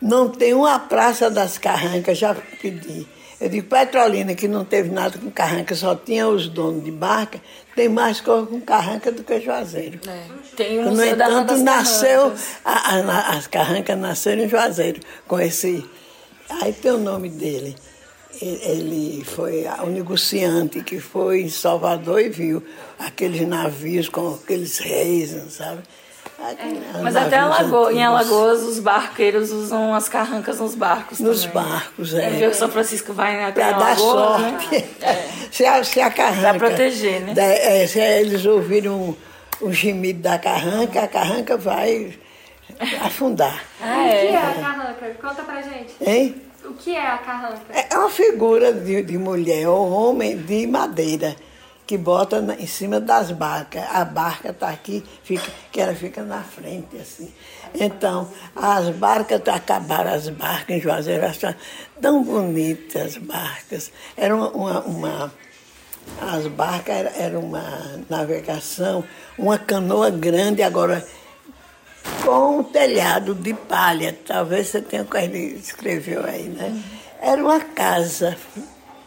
Não 0.01 0.29
tem 0.29 0.53
uma 0.53 0.79
praça 0.79 1.29
das 1.29 1.57
carrancas, 1.57 2.17
já 2.17 2.35
pedi. 2.61 3.07
Eu 3.41 3.49
digo, 3.49 3.67
Petrolina, 3.67 4.35
que 4.35 4.47
não 4.47 4.65
teve 4.65 4.89
nada 4.89 5.17
com 5.17 5.31
carranca, 5.31 5.73
só 5.73 5.95
tinha 5.95 6.27
os 6.27 6.49
donos 6.49 6.83
de 6.83 6.91
barca, 6.91 7.41
tem 7.73 7.87
mais 7.87 8.19
coisa 8.19 8.45
com 8.45 8.59
carranca 8.59 9.11
do 9.11 9.23
que 9.23 9.39
Juazeiro. 9.39 9.99
É. 10.07 10.23
Tem 10.57 10.79
um 10.79 10.91
no 10.91 11.03
entanto, 11.03 11.55
nasceu, 11.57 12.33
a, 12.65 12.95
a, 12.95 13.37
as 13.37 13.47
carrancas 13.47 13.97
nasceram 13.97 14.43
em 14.43 14.49
Juazeiro, 14.49 14.99
com 15.25 15.39
esse. 15.39 15.85
Aí 16.49 16.73
tem 16.73 16.91
o 16.91 16.97
nome 16.97 17.29
dele 17.29 17.75
ele 18.41 19.23
foi 19.25 19.65
o 19.83 19.87
negociante 19.87 20.81
que 20.81 20.99
foi 20.99 21.41
em 21.41 21.49
Salvador 21.49 22.21
e 22.21 22.29
viu 22.29 22.63
aqueles 22.97 23.47
navios 23.47 24.09
com 24.09 24.35
aqueles 24.35 24.77
reis, 24.77 25.35
sabe? 25.49 25.81
É, 26.41 27.01
mas 27.01 27.15
até 27.17 27.37
Alago 27.37 27.89
em 27.91 28.01
Alagoas 28.01 28.61
os 28.61 28.79
barqueiros 28.79 29.51
usam 29.51 29.93
as 29.93 30.07
carrancas 30.07 30.57
nos 30.59 30.73
barcos 30.73 31.19
Nos 31.19 31.43
também. 31.43 31.63
barcos, 31.63 32.13
é. 32.13 32.43
é. 32.43 32.53
São 32.53 32.69
Francisco 32.69 33.11
vai 33.11 33.43
até 33.43 33.61
Para 33.61 33.77
dar 33.77 33.97
sorte. 33.97 34.71
Né? 34.71 34.83
É. 35.01 35.27
se, 35.51 35.65
a, 35.65 35.83
se 35.83 35.99
a 35.99 36.09
carranca... 36.09 36.59
Para 36.59 36.69
proteger, 36.69 37.21
né? 37.21 37.33
Da, 37.33 37.43
é, 37.43 37.85
se 37.85 37.99
eles 37.99 38.45
ouviram 38.45 39.17
o 39.59 39.73
gemido 39.73 40.21
da 40.21 40.39
carranca, 40.39 41.01
a 41.01 41.07
carranca 41.09 41.57
vai 41.57 42.17
afundar. 43.01 43.61
Ah, 43.81 44.07
é? 44.07 44.23
O 44.23 44.27
que 44.27 44.33
é 44.33 44.37
a 44.37 44.53
carranca? 44.53 45.17
Conta 45.21 45.43
pra 45.43 45.61
gente. 45.61 45.93
Hein? 45.99 46.48
O 46.65 46.73
que 46.73 46.95
é 46.95 47.07
a 47.07 47.17
carranca? 47.17 47.61
É 47.71 47.97
uma 47.97 48.09
figura 48.09 48.73
de, 48.73 49.01
de 49.03 49.17
mulher 49.17 49.67
ou 49.67 49.89
homem 49.89 50.37
de 50.37 50.67
madeira 50.67 51.35
que 51.89 51.97
bota 51.97 52.39
na, 52.41 52.53
em 52.55 52.67
cima 52.67 52.99
das 52.99 53.31
barcas. 53.31 53.83
A 53.91 54.05
barca 54.05 54.49
está 54.51 54.69
aqui, 54.69 55.03
fica, 55.23 55.51
que 55.71 55.81
ela 55.81 55.95
fica 55.95 56.21
na 56.21 56.43
frente, 56.43 56.97
assim. 56.97 57.33
Então, 57.73 58.29
as 58.55 58.89
barcas, 58.89 59.41
acabaram 59.47 60.13
as 60.13 60.29
barcas 60.29 60.75
em 60.75 60.79
Juazeiro, 60.79 61.25
acharam 61.25 61.57
tão 61.99 62.23
bonitas 62.23 63.01
as 63.01 63.17
barcas. 63.17 63.91
Era 64.15 64.35
uma, 64.35 64.49
uma, 64.49 64.79
uma 64.81 65.33
as 66.21 66.47
barcas 66.47 66.95
eram 66.95 67.11
era 67.15 67.39
uma 67.39 68.03
navegação, 68.09 69.03
uma 69.37 69.57
canoa 69.57 70.09
grande, 70.09 70.61
agora 70.61 71.05
com 72.23 72.59
um 72.59 72.63
telhado 72.63 73.33
de 73.33 73.53
palha. 73.53 74.17
Talvez 74.25 74.67
você 74.67 74.81
tenha 74.81 75.03
que 75.03 75.17
ele 75.17 75.55
escreveu 75.55 76.23
aí, 76.25 76.43
né? 76.43 76.81
Era 77.21 77.41
uma 77.41 77.59
casa 77.59 78.37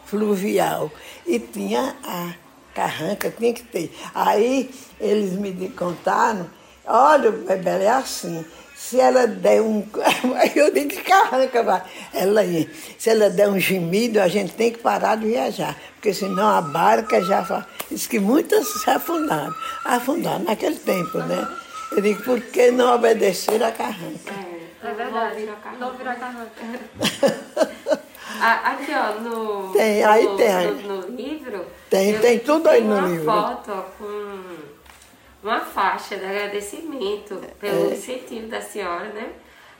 fluvial 0.04 0.90
e 1.26 1.38
tinha 1.38 1.96
a 2.04 2.34
carranca, 2.74 3.30
tinha 3.30 3.52
que 3.52 3.62
ter. 3.62 3.94
Aí 4.14 4.70
eles 5.00 5.32
me 5.32 5.68
contaram, 5.70 6.48
olha, 6.86 7.30
Bebel, 7.30 7.80
é 7.80 7.88
assim, 7.88 8.44
se 8.82 8.98
ela 8.98 9.26
der 9.26 9.62
um. 9.62 9.86
Eu 10.54 10.72
digo 10.72 10.88
que 10.88 11.02
carranca 11.02 11.62
vai. 11.62 11.82
Ela 12.12 12.44
ia. 12.44 12.68
Se 12.98 13.10
ela 13.10 13.30
der 13.30 13.48
um 13.48 13.58
gemido, 13.58 14.20
a 14.20 14.28
gente 14.28 14.52
tem 14.54 14.72
que 14.72 14.78
parar 14.78 15.16
de 15.16 15.26
viajar. 15.26 15.76
Porque 15.94 16.12
senão 16.12 16.48
a 16.48 16.60
barca 16.60 17.22
já. 17.22 17.66
Diz 17.88 18.06
que 18.06 18.18
muitas 18.18 18.66
se 18.66 18.90
afundaram. 18.90 19.54
Afundaram 19.84 20.44
naquele 20.44 20.76
tempo, 20.76 21.18
né? 21.18 21.48
Eu 21.94 22.02
digo, 22.02 22.22
por 22.22 22.40
que 22.40 22.70
não 22.70 22.94
obedecer 22.94 23.62
a 23.62 23.70
carranca? 23.70 24.32
É, 24.32 24.88
é 24.88 24.94
verdade. 24.94 25.48
Não 25.78 25.92
virar 25.92 26.16
carranca. 26.16 26.50
Aqui, 28.42 28.92
ó, 28.92 29.20
no, 29.20 29.72
tem, 29.72 30.02
aí 30.02 30.24
no, 30.24 30.36
tem, 30.36 30.66
no, 30.72 31.02
no 31.02 31.16
livro. 31.16 31.64
Tem, 31.88 32.18
tem 32.18 32.38
tudo 32.40 32.68
aí 32.68 32.82
no 32.82 32.96
uma 32.96 33.06
livro. 33.06 33.24
Uma 33.24 33.54
foto 33.54 33.70
ó, 33.70 33.82
com 33.96 34.42
uma 35.42 35.60
faixa 35.60 36.16
de 36.16 36.24
agradecimento 36.24 37.40
pelo 37.60 37.90
é. 37.90 37.94
incentivo 37.94 38.48
da 38.48 38.60
senhora, 38.60 39.10
né? 39.10 39.30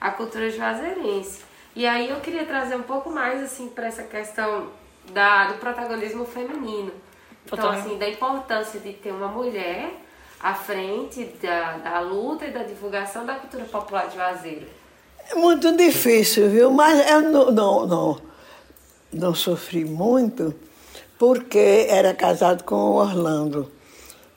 A 0.01 0.11
cultura 0.13 0.49
juazeirense. 0.49 1.43
E 1.75 1.87
aí 1.87 2.11
eu 2.11 2.21
queria 2.21 2.45
trazer 2.45 2.77
um 2.77 2.83
pouco 2.83 3.11
mais, 3.11 3.43
assim, 3.43 3.69
para 3.69 3.87
essa 3.87 4.05
questão 4.05 4.69
da, 5.13 5.47
do 5.47 5.55
protagonismo 5.55 6.25
feminino. 6.25 6.93
Então, 7.47 7.71
assim, 7.71 7.99
da 7.99 8.09
importância 8.09 8.79
de 8.79 8.93
ter 8.93 9.11
uma 9.11 9.29
mulher 9.29 9.91
à 10.43 10.55
frente 10.55 11.25
da, 11.43 11.79
da 11.79 12.01
luta 12.01 12.47
e 12.47 12.51
da 12.51 12.63
divulgação 12.63 13.25
da 13.25 13.35
cultura 13.35 13.65
popular 13.65 14.09
de 14.09 14.17
Juazeiro? 14.17 14.67
É 15.31 15.35
muito 15.35 15.77
difícil, 15.77 16.51
viu? 16.51 16.71
Mas 16.71 17.09
eu 17.11 17.23
não, 17.23 17.51
não, 17.51 17.87
não, 17.87 18.21
não 19.13 19.35
sofri 19.35 19.85
muito 19.85 20.55
porque 21.19 21.87
era 21.89 22.13
casado 22.13 22.65
com 22.65 22.75
o 22.75 22.95
Orlando, 22.97 23.71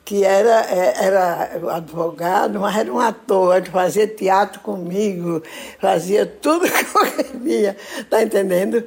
que 0.04 0.22
era, 0.22 0.64
é, 0.70 1.04
era 1.04 1.74
advogado, 1.74 2.60
mas 2.60 2.76
era 2.76 2.92
um 2.92 3.00
ator, 3.00 3.56
ele 3.56 3.66
fazia 3.66 4.06
teatro 4.06 4.60
comigo, 4.60 5.42
fazia 5.80 6.24
tudo 6.24 6.66
que 6.70 6.96
eu 6.96 7.24
queria, 7.24 7.76
tá 8.08 8.22
entendendo? 8.22 8.84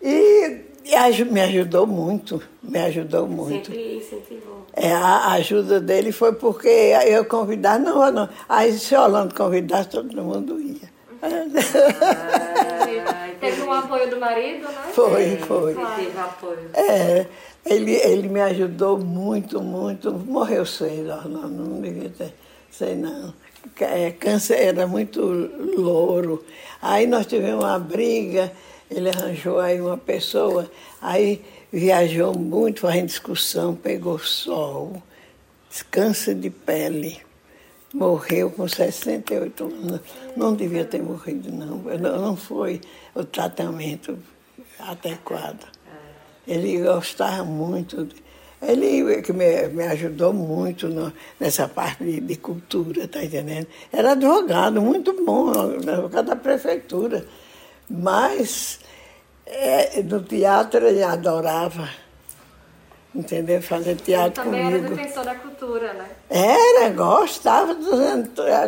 E 0.00 0.72
e 0.84 1.24
me 1.24 1.40
ajudou 1.40 1.86
muito, 1.86 2.42
me 2.62 2.78
ajudou 2.80 3.26
muito. 3.28 3.66
Sempre 3.66 3.96
incentivou. 3.96 4.61
É, 4.74 4.92
a 4.92 5.32
ajuda 5.32 5.80
dele 5.80 6.12
foi 6.12 6.32
porque 6.32 6.68
eu 7.06 7.24
convidar, 7.24 7.78
não, 7.78 8.10
não. 8.10 8.28
Aí 8.48 8.72
se 8.78 8.94
o 8.94 9.00
Orlando 9.00 9.34
convidasse, 9.34 9.90
todo 9.90 10.22
mundo 10.22 10.58
ia. 10.60 10.90
Ah, 11.22 11.28
teve 13.38 13.62
um 13.62 13.72
apoio 13.72 14.10
do 14.10 14.18
marido, 14.18 14.64
né? 14.64 14.90
Foi, 14.92 15.36
foi. 15.36 15.74
Teve 15.74 16.18
apoio. 16.18 16.70
É, 16.74 17.26
ele, 17.64 17.92
ele 17.96 18.28
me 18.28 18.40
ajudou 18.40 18.98
muito, 18.98 19.60
muito. 19.60 20.10
Morreu 20.10 20.64
cedo, 20.64 21.12
Orlando, 21.12 21.48
não 21.48 21.80
devia 21.80 22.10
ter, 22.10 22.34
sei 22.70 22.94
não. 22.96 23.32
É, 23.78 24.10
câncer 24.10 24.58
era 24.58 24.86
muito 24.86 25.20
louro. 25.76 26.44
Aí 26.80 27.06
nós 27.06 27.26
tivemos 27.26 27.62
uma 27.62 27.78
briga 27.78 28.50
ele 28.94 29.08
arranjou 29.08 29.58
aí 29.58 29.80
uma 29.80 29.96
pessoa, 29.96 30.70
aí 31.00 31.42
viajou 31.72 32.36
muito, 32.36 32.80
fazendo 32.80 33.06
discussão, 33.06 33.74
pegou 33.74 34.18
sol, 34.18 35.02
câncer 35.90 36.34
de 36.34 36.50
pele. 36.50 37.20
Morreu 37.94 38.50
com 38.50 38.66
68 38.66 39.64
anos. 39.64 40.00
Não 40.36 40.54
devia 40.54 40.84
ter 40.84 41.02
morrido, 41.02 41.50
não. 41.50 41.78
Não 41.78 42.36
foi 42.36 42.80
o 43.14 43.24
tratamento 43.24 44.18
adequado. 44.78 45.66
Ele 46.46 46.80
gostava 46.82 47.44
muito. 47.44 48.08
Ele 48.60 49.20
que 49.22 49.32
me, 49.32 49.68
me 49.68 49.84
ajudou 49.84 50.32
muito 50.32 50.88
no, 50.88 51.12
nessa 51.38 51.68
parte 51.68 52.04
de, 52.04 52.20
de 52.20 52.36
cultura, 52.36 53.08
tá 53.08 53.22
entendendo? 53.22 53.66
Era 53.92 54.12
advogado, 54.12 54.80
muito 54.80 55.12
bom, 55.24 55.50
advogado 55.50 56.26
da 56.26 56.36
prefeitura. 56.36 57.26
Mas 57.90 58.78
é, 59.52 60.02
no 60.02 60.22
teatro 60.22 60.86
ele 60.86 61.02
adorava. 61.02 61.88
Entendeu? 63.14 63.60
Fazer 63.60 63.96
teatro 63.96 64.42
também 64.42 64.64
comigo. 64.64 64.84
Também 64.84 64.92
era 64.92 65.02
defensor 65.02 65.24
da 65.24 65.34
cultura, 65.34 65.92
né? 65.92 66.06
Era, 66.30 66.88
gostava, 66.90 67.76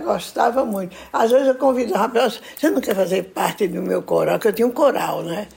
gostava 0.04 0.64
muito. 0.66 0.94
Às 1.10 1.30
vezes 1.30 1.48
eu 1.48 1.54
convidava 1.54 2.10
para 2.10 2.28
você 2.28 2.70
não 2.70 2.80
quer 2.80 2.94
fazer 2.94 3.22
parte 3.22 3.66
do 3.66 3.80
meu 3.80 4.02
coral? 4.02 4.34
Porque 4.34 4.48
eu 4.48 4.52
tinha 4.52 4.66
um 4.66 4.72
coral, 4.72 5.22
né? 5.22 5.48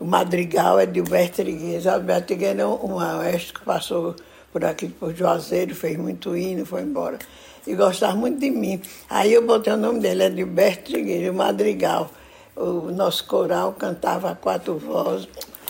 O 0.00 0.04
Madrigal 0.04 0.80
é 0.80 0.86
de 0.86 0.98
Alberto 0.98 1.36
Triguez. 1.36 1.86
Alberto 1.86 2.26
Triguez 2.26 2.58
é 2.58 2.66
um 2.66 2.96
maestro 2.96 3.60
que 3.60 3.64
passou 3.64 4.16
por 4.52 4.64
aqui, 4.64 4.88
por 4.88 5.14
Juazeiro, 5.14 5.74
fez 5.74 5.96
muito 5.96 6.36
hino, 6.36 6.66
foi 6.66 6.82
embora. 6.82 7.18
E 7.64 7.74
gostava 7.76 8.16
muito 8.16 8.40
de 8.40 8.50
mim. 8.50 8.82
Aí 9.08 9.32
eu 9.34 9.46
botei 9.46 9.72
o 9.72 9.76
nome 9.76 10.00
dele, 10.00 10.24
é 10.24 10.30
de 10.30 10.42
Alberto 10.42 10.90
Triguez, 10.90 11.30
o 11.30 11.32
Madrigal 11.34 12.10
o 12.56 12.90
nosso 12.90 13.24
coral 13.26 13.74
cantava 13.74 14.30
a 14.30 14.34
quatro 14.34 14.78
vozes. 14.78 15.28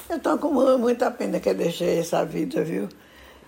Eu 0.09 0.17
estou 0.17 0.39
com 0.39 0.49
muita 0.79 1.11
pena 1.11 1.41
que 1.41 1.49
eu 1.49 1.55
deixei 1.55 1.99
essa 1.99 2.25
vida, 2.25 2.63
viu? 2.63 2.89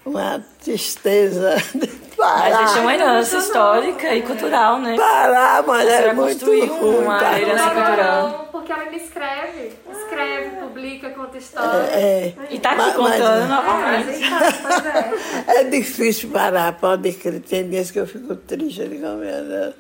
Uma 0.05 0.43
tristeza 0.63 1.57
de 1.75 1.87
parar. 2.17 2.51
Mas 2.51 2.59
deixou 2.59 2.83
uma 2.83 2.95
herança 2.95 3.39
histórica 3.39 4.15
e 4.15 4.23
cultural, 4.23 4.81
né? 4.81 4.97
Parar, 4.97 5.63
mas 5.63 5.89
é 5.89 6.13
muito 6.13 6.47
ruim. 6.47 6.69
uma 6.99 7.19
tá? 7.19 7.41
herança 7.41 7.71
cultural. 7.71 8.49
Porque 8.51 8.73
ela 8.73 8.91
me 8.91 8.97
escreve, 8.97 9.73
escreve, 9.93 10.57
publica, 10.57 11.11
conta 11.11 11.39
história. 11.39 11.91
É, 11.93 12.01
é. 12.01 12.35
E 12.51 12.59
tá 12.59 12.71
aqui 12.71 12.81
mas, 12.81 12.97
contando 12.97 13.49
mas, 13.49 13.65
novamente. 13.65 14.25
é. 15.47 15.61
é 15.61 15.65
difícil 15.65 16.31
parar, 16.31 16.73
pode 16.73 17.13
crer. 17.13 17.41
Tem 17.41 17.69
dias 17.69 17.91
que 17.91 18.01
eu 18.01 18.07
fico 18.07 18.35
triste, 18.35 18.81
eu 18.81 18.89
digo, 18.89 19.07
oh, 19.07 19.17
meu 19.17 19.45
Deus 19.45 19.75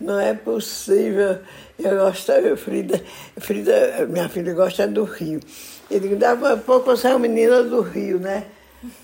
não 0.00 0.20
é 0.20 0.34
possível. 0.34 1.38
Eu 1.78 1.96
gosto, 1.98 2.32
Frida, 2.56 3.02
Frida, 3.38 4.06
minha 4.08 4.28
filha 4.28 4.54
gosta 4.54 4.86
do 4.86 5.04
Rio. 5.04 5.40
Eu 5.90 6.00
digo, 6.00 6.16
dava 6.16 6.56
pouco 6.56 6.86
você 6.86 7.08
é 7.08 7.10
uma 7.10 7.18
menina 7.18 7.62
do 7.64 7.80
Rio, 7.80 8.18
né? 8.18 8.44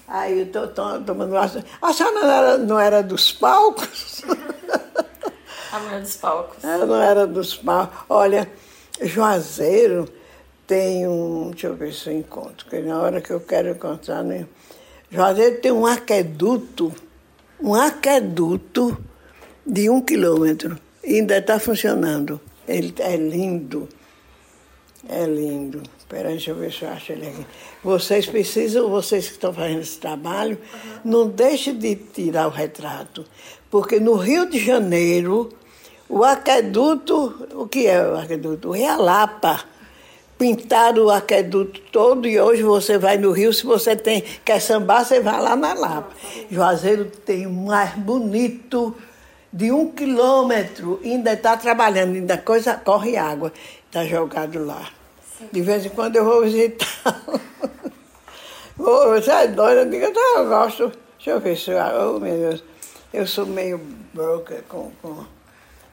Aí 0.07 0.41
eu 0.41 0.47
tô, 0.47 0.69
tô 0.69 1.01
tomando 1.01 1.33
uma... 1.33 1.45
A 1.83 1.93
senhora 1.93 2.15
não 2.15 2.31
era, 2.31 2.59
não 2.59 2.81
era 2.81 3.03
dos 3.03 3.33
palcos? 3.33 4.23
A 5.73 5.79
mulher 5.79 6.01
dos 6.01 6.17
palcos. 6.17 6.65
Ela 6.65 6.85
não 6.85 7.01
era 7.01 7.27
dos 7.27 7.55
palcos. 7.55 7.99
Olha, 8.09 8.51
Juazeiro 9.01 10.09
tem 10.67 11.07
um... 11.07 11.51
Deixa 11.51 11.69
eu 11.69 11.75
ver 11.75 11.95
se 11.95 12.09
eu 12.09 12.19
encontro, 12.19 12.65
porque 12.65 12.81
na 12.81 12.99
hora 12.99 13.21
que 13.21 13.31
eu 13.31 13.41
quero 13.41 13.71
encontrar... 13.71 14.23
Né? 14.23 14.47
Juazeiro 15.11 15.61
tem 15.61 15.73
um 15.73 15.87
aqueduto, 15.87 16.93
um 17.61 17.75
aqueduto 17.75 18.99
de 19.65 19.89
um 19.89 20.01
quilômetro. 20.01 20.79
Ainda 21.05 21.39
está 21.39 21.59
funcionando. 21.59 22.41
Ele 22.67 22.95
é 22.99 23.17
lindo. 23.17 23.89
É 25.09 25.25
lindo. 25.25 25.83
Espera, 25.99 26.29
deixa 26.29 26.51
eu 26.51 26.57
ver 26.57 26.73
se 26.73 26.83
eu 26.83 26.91
acho 26.91 27.13
ele 27.13 27.29
aqui. 27.29 27.47
Vocês 27.83 28.27
precisam, 28.27 28.91
vocês 28.91 29.27
que 29.27 29.33
estão 29.33 29.53
fazendo 29.53 29.81
esse 29.81 29.99
trabalho, 29.99 30.59
uhum. 30.73 30.91
não 31.05 31.29
deixem 31.29 31.79
de 31.79 31.97
tirar 31.97 32.47
o 32.49 32.51
retrato. 32.51 33.25
Porque 33.71 33.99
no 33.99 34.15
Rio 34.15 34.49
de 34.49 34.59
Janeiro, 34.59 35.49
o 36.09 36.25
aqueduto, 36.25 37.47
o 37.55 37.69
que 37.69 37.87
é 37.87 38.05
o 38.07 38.19
aqueduto? 38.19 38.69
O 38.69 38.73
Rio 38.73 39.01
Lapa. 39.01 39.65
Pintaram 40.37 41.05
o 41.05 41.11
aqueduto 41.11 41.81
todo 41.93 42.27
e 42.27 42.41
hoje 42.41 42.63
você 42.63 42.97
vai 42.97 43.19
no 43.19 43.31
Rio, 43.31 43.53
se 43.53 43.63
você 43.63 43.95
tem, 43.95 44.25
quer 44.43 44.59
sambar, 44.59 45.05
você 45.05 45.21
vai 45.21 45.39
lá 45.39 45.55
na 45.55 45.75
Lapa. 45.75 46.17
Juazeiro 46.51 47.05
tem 47.05 47.47
o 47.47 47.53
mais 47.53 47.95
bonito 47.95 48.97
de 49.53 49.73
um 49.73 49.91
quilômetro, 49.91 51.01
ainda 51.05 51.33
está 51.33 51.57
trabalhando, 51.57 52.15
ainda 52.15 52.39
coisa 52.39 52.75
corre 52.75 53.17
água, 53.17 53.53
está 53.87 54.05
jogado 54.05 54.65
lá. 54.65 54.89
Sim. 55.39 55.49
De 55.51 55.61
vez 55.61 55.87
em 55.87 55.91
quando 55.91 56.17
eu 56.17 56.25
vou 56.25 56.43
visitar. 56.43 57.23
você 58.77 59.31
é 59.31 59.49
doida? 59.49 59.83
Eu 59.83 59.91
digo, 59.91 60.07
eu 60.07 60.49
gosto. 60.49 60.93
Deixa 61.17 61.31
eu 61.31 61.41
ver 61.41 61.57
se 61.57 61.71
eu. 61.71 61.79
Oh, 61.79 62.21
meu 62.21 62.37
Deus. 62.37 62.65
Eu 63.13 63.27
sou 63.27 63.47
meio 63.47 63.79
broker 64.15 64.63
com. 64.69 64.91
com 65.03 65.25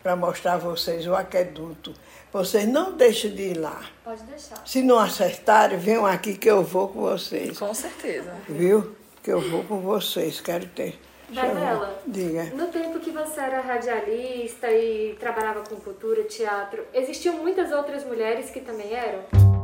para 0.07 0.15
mostrar 0.15 0.53
a 0.53 0.57
vocês 0.57 1.05
o 1.05 1.13
aqueduto. 1.13 1.93
Vocês 2.31 2.65
não 2.65 2.93
deixem 2.93 3.35
de 3.35 3.41
ir 3.41 3.57
lá. 3.57 3.81
Pode 4.05 4.23
deixar. 4.23 4.65
Se 4.65 4.81
não 4.81 4.97
acertarem, 4.97 5.77
venham 5.77 6.05
aqui 6.05 6.37
que 6.37 6.49
eu 6.49 6.63
vou 6.63 6.87
com 6.87 7.01
vocês. 7.01 7.59
Com 7.59 7.73
certeza. 7.73 8.33
Viu? 8.47 8.95
Que 9.21 9.33
eu 9.33 9.41
vou 9.41 9.65
com 9.65 9.81
vocês. 9.81 10.39
Quero 10.39 10.65
ter. 10.67 10.97
Bela, 11.29 12.01
Diga. 12.05 12.45
no 12.55 12.67
tempo 12.67 12.99
que 12.99 13.11
você 13.11 13.39
era 13.41 13.59
radialista 13.59 14.71
e 14.71 15.15
trabalhava 15.19 15.61
com 15.67 15.75
cultura, 15.75 16.23
teatro, 16.23 16.85
existiam 16.93 17.35
muitas 17.35 17.71
outras 17.71 18.05
mulheres 18.05 18.49
que 18.49 18.61
também 18.61 18.93
eram? 18.93 19.56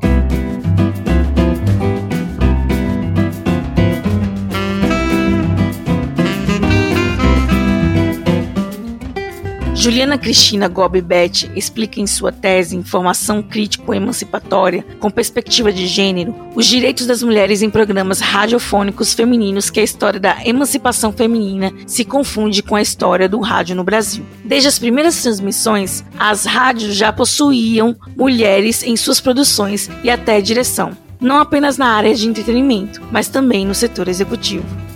Juliana 9.84 10.17
Cristina 10.17 10.69
Gobi 10.69 11.01
Beth 11.01 11.51
explica 11.57 11.99
em 11.99 12.07
sua 12.07 12.31
tese 12.31 12.73
Informação 12.73 13.43
Crítico-Emancipatória 13.43 14.81
com 14.97 15.11
Perspectiva 15.11 15.73
de 15.73 15.88
Gênero 15.88 16.34
os 16.55 16.65
direitos 16.67 17.05
das 17.05 17.21
mulheres 17.21 17.61
em 17.61 17.69
programas 17.69 18.21
radiofônicos 18.21 19.13
femininos 19.13 19.69
que 19.69 19.81
a 19.81 19.84
história 19.84 20.21
da 20.21 20.38
emancipação 20.45 21.11
feminina 21.11 21.69
se 21.86 22.05
confunde 22.05 22.63
com 22.63 22.77
a 22.77 22.81
história 22.81 23.27
do 23.27 23.41
rádio 23.41 23.75
no 23.75 23.84
Brasil. 23.84 24.25
Desde 24.45 24.69
as 24.69 24.79
primeiras 24.79 25.21
transmissões, 25.21 26.01
as 26.17 26.45
rádios 26.45 26.95
já 26.95 27.11
possuíam 27.11 27.93
mulheres 28.15 28.84
em 28.84 28.95
suas 28.95 29.19
produções 29.19 29.89
e 30.01 30.09
até 30.09 30.39
direção, 30.39 30.95
não 31.19 31.39
apenas 31.39 31.77
na 31.77 31.88
área 31.88 32.15
de 32.15 32.25
entretenimento, 32.25 33.01
mas 33.11 33.27
também 33.27 33.65
no 33.65 33.75
setor 33.75 34.07
executivo. 34.07 34.93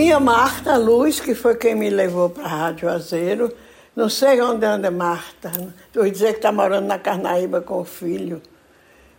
Tinha 0.00 0.18
Marta 0.18 0.78
Luz, 0.78 1.20
que 1.20 1.34
foi 1.34 1.56
quem 1.56 1.74
me 1.74 1.90
levou 1.90 2.30
para 2.30 2.44
a 2.44 2.48
Rádio 2.48 2.88
Azeiro. 2.88 3.54
Não 3.94 4.08
sei 4.08 4.40
onde 4.40 4.64
anda 4.64 4.90
Marta. 4.90 5.52
Vou 5.94 6.08
dizer 6.08 6.32
que 6.32 6.38
está 6.38 6.50
morando 6.50 6.86
na 6.86 6.98
Carnaíba 6.98 7.60
com 7.60 7.82
o 7.82 7.84
filho. 7.84 8.40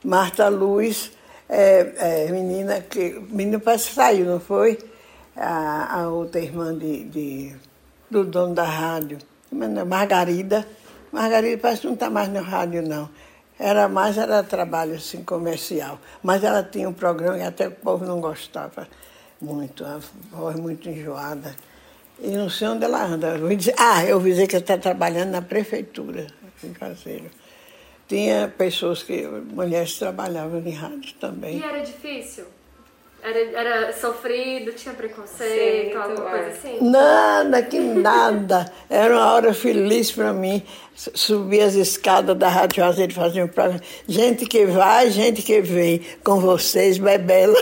Marta 0.03 0.49
Luz 0.49 1.11
é, 1.47 2.25
é 2.25 2.31
menina 2.31 2.81
que. 2.81 3.11
Menina 3.29 3.59
parece 3.59 3.89
que 3.89 3.93
saiu, 3.93 4.25
não 4.25 4.39
foi? 4.39 4.79
A, 5.35 5.99
a 6.01 6.09
outra 6.09 6.41
irmã 6.41 6.75
de, 6.75 7.03
de, 7.03 7.55
do 8.09 8.25
dono 8.25 8.55
da 8.55 8.63
rádio. 8.63 9.19
Margarida. 9.51 10.65
Margarida 11.11 11.61
parece 11.61 11.81
que 11.81 11.87
não 11.87 11.93
está 11.93 12.09
mais 12.09 12.27
no 12.27 12.41
rádio, 12.41 12.81
não. 12.81 13.07
Era 13.59 13.87
mais, 13.87 14.17
era 14.17 14.41
trabalho 14.41 14.95
assim, 14.95 15.23
comercial. 15.23 15.99
Mas 16.23 16.43
ela 16.43 16.63
tinha 16.63 16.89
um 16.89 16.93
programa 16.93 17.37
e 17.37 17.43
até 17.43 17.67
o 17.67 17.71
povo 17.71 18.03
não 18.03 18.19
gostava 18.19 18.87
muito, 19.41 19.83
a 19.83 19.99
voz 20.31 20.55
muito 20.57 20.87
enjoada. 20.89 21.55
E 22.19 22.29
não 22.29 22.49
sei 22.49 22.67
onde 22.67 22.85
ela 22.85 23.03
anda. 23.03 23.35
Eu 23.35 23.55
dizer, 23.55 23.75
ah, 23.77 24.05
eu 24.05 24.19
vi 24.19 24.33
que 24.47 24.55
ela 24.55 24.63
está 24.63 24.77
trabalhando 24.77 25.31
na 25.31 25.41
prefeitura, 25.41 26.27
em 26.63 26.71
Caseiro. 26.71 27.31
Tinha 28.07 28.53
pessoas 28.55 29.01
que, 29.01 29.25
mulheres 29.25 29.97
trabalhavam 29.97 30.61
em 30.65 30.71
rádio 30.71 31.13
também. 31.19 31.57
E 31.57 31.63
era 31.63 31.79
difícil? 31.79 32.45
Era, 33.23 33.39
era 33.39 33.93
sofrido, 33.93 34.71
tinha 34.73 34.95
preconceito, 34.95 35.91
Sim, 35.91 35.97
alguma 35.97 36.29
coisa 36.29 36.45
é. 36.45 36.49
assim? 36.49 36.89
Nada, 36.89 37.61
que 37.61 37.79
nada. 37.79 38.71
Era 38.89 39.15
uma 39.15 39.33
hora 39.33 39.53
feliz 39.53 40.11
para 40.11 40.33
mim. 40.33 40.63
Subir 40.95 41.61
as 41.61 41.75
escadas 41.75 42.35
da 42.35 42.49
Rádio 42.49 42.83
Azeiro 42.83 43.11
e 43.11 43.15
fazer 43.15 43.43
um 43.43 43.47
programa. 43.47 43.79
Gente 44.07 44.47
que 44.47 44.65
vai, 44.65 45.11
gente 45.11 45.43
que 45.43 45.61
vem. 45.61 46.01
Com 46.23 46.39
vocês, 46.39 46.97
Bebela. 46.97 47.57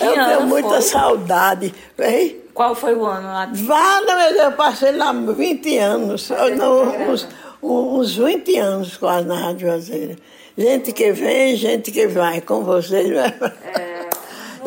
eu 0.00 0.12
tenho 0.12 0.42
muita 0.42 0.68
foi? 0.68 0.82
saudade. 0.82 1.74
Hein? 1.98 2.36
Qual 2.54 2.76
foi 2.76 2.94
o 2.94 3.04
ano 3.04 3.26
lá? 3.26 3.50
Vá, 3.52 4.00
eu 4.36 4.52
passei 4.52 4.92
lá 4.92 5.12
20 5.12 5.78
anos, 5.78 6.30
não, 6.56 7.10
uns, 7.10 7.28
uns 7.62 8.16
20 8.16 8.56
anos 8.58 8.96
quase 8.96 9.26
na 9.26 9.36
Rádio 9.36 9.72
Azeira. 9.72 10.16
Gente 10.58 10.92
que 10.92 11.12
vem, 11.12 11.54
gente 11.54 11.92
que 11.92 12.08
vai 12.08 12.40
com 12.40 12.64
vocês. 12.64 13.08
Né? 13.08 13.32
É, 13.62 14.08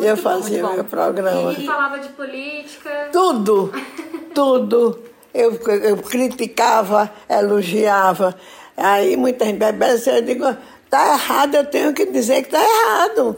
eu 0.00 0.16
fazia 0.16 0.66
meu 0.66 0.84
programa. 0.84 1.52
E 1.52 1.66
falava 1.66 1.98
de 1.98 2.08
política? 2.08 3.10
Tudo, 3.12 3.70
tudo. 4.34 4.98
Eu, 5.34 5.52
eu 5.52 5.98
criticava, 5.98 7.12
elogiava. 7.28 8.34
Aí 8.74 9.18
muita 9.18 9.44
gente 9.44 9.58
bebe, 9.58 9.84
eu 10.06 10.22
digo, 10.22 10.56
tá 10.88 11.12
errado, 11.12 11.56
eu 11.56 11.66
tenho 11.66 11.92
que 11.92 12.06
dizer 12.06 12.42
que 12.42 12.48
tá 12.48 12.62
errado. 12.62 13.36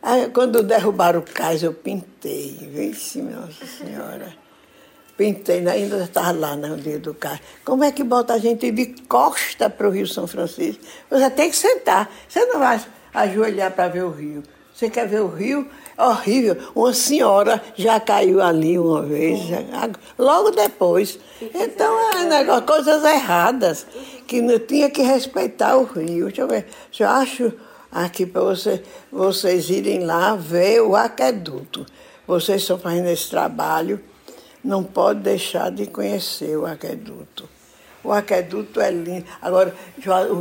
Aí, 0.00 0.30
quando 0.30 0.62
derrubaram 0.62 1.20
o 1.20 1.22
cais, 1.22 1.64
eu 1.64 1.72
pintei. 1.74 2.56
Vixe, 2.70 3.20
Nossa 3.20 3.66
Senhora. 3.66 4.32
Pintei, 5.16 5.66
ainda 5.68 6.02
estava 6.02 6.32
lá 6.32 6.56
no 6.56 6.76
dia 6.76 6.98
do 6.98 7.14
cais. 7.14 7.40
Como 7.64 7.84
é 7.84 7.92
que 7.92 8.02
bota 8.02 8.34
a 8.34 8.38
gente 8.38 8.70
de 8.72 8.86
costa 9.08 9.70
para 9.70 9.88
o 9.88 9.90
Rio 9.90 10.06
São 10.08 10.26
Francisco? 10.26 10.82
Você 11.08 11.30
tem 11.30 11.50
que 11.50 11.56
sentar. 11.56 12.10
Você 12.28 12.44
não 12.46 12.58
vai 12.58 12.80
ajoelhar 13.14 13.70
para 13.70 13.88
ver 13.88 14.02
o 14.02 14.10
rio. 14.10 14.42
Você 14.74 14.90
quer 14.90 15.06
ver 15.06 15.20
o 15.20 15.28
rio? 15.28 15.68
Horrível. 15.96 16.56
Uma 16.74 16.92
senhora 16.92 17.62
já 17.76 18.00
caiu 18.00 18.42
ali 18.42 18.76
uma 18.76 19.02
vez, 19.02 19.38
logo 20.18 20.50
depois. 20.50 21.16
Então, 21.40 22.10
é 22.16 22.24
negócio, 22.24 22.62
coisas 22.62 23.04
erradas, 23.04 23.86
que 24.26 24.42
não 24.42 24.58
tinha 24.58 24.90
que 24.90 25.02
respeitar 25.02 25.76
o 25.76 25.84
rio. 25.84 26.26
Deixa 26.26 26.42
eu 26.42 26.48
ver. 26.48 26.66
Eu 26.98 27.08
acho 27.08 27.52
aqui 27.92 28.26
para 28.26 28.42
você, 28.42 28.82
vocês 29.12 29.70
irem 29.70 30.04
lá 30.04 30.34
ver 30.34 30.80
o 30.80 30.96
aqueduto. 30.96 31.86
Vocês 32.26 32.62
estão 32.62 32.76
fazendo 32.76 33.08
esse 33.08 33.30
trabalho, 33.30 34.00
não 34.64 34.82
pode 34.82 35.20
deixar 35.20 35.70
de 35.70 35.86
conhecer 35.86 36.56
o 36.56 36.64
aqueduto. 36.64 37.48
O 38.02 38.12
aqueduto 38.12 38.80
é 38.80 38.90
lindo. 38.90 39.26
Agora, 39.40 39.74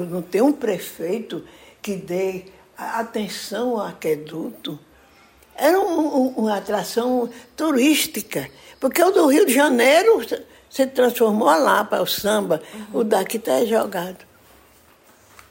não 0.10 0.22
tem 0.22 0.42
um 0.42 0.54
prefeito 0.54 1.44
que 1.82 1.96
dê 1.96 2.46
atenção 2.78 3.80
ao 3.80 3.88
aqueduto. 3.88 4.80
Era 5.56 5.80
um, 5.80 6.00
um, 6.00 6.28
uma 6.30 6.58
atração 6.58 7.30
turística, 7.56 8.50
porque 8.80 9.04
o 9.04 9.12
do 9.12 9.28
Rio 9.28 9.46
de 9.46 9.54
Janeiro 9.54 10.26
se 10.70 10.88
transformou 10.88 11.48
lá 11.48 11.84
para 11.84 12.02
o 12.02 12.08
samba, 12.08 12.62
uhum. 12.74 13.02
o 13.02 13.04
daqui 13.04 13.38
está 13.38 13.64
jogado. 13.64 14.33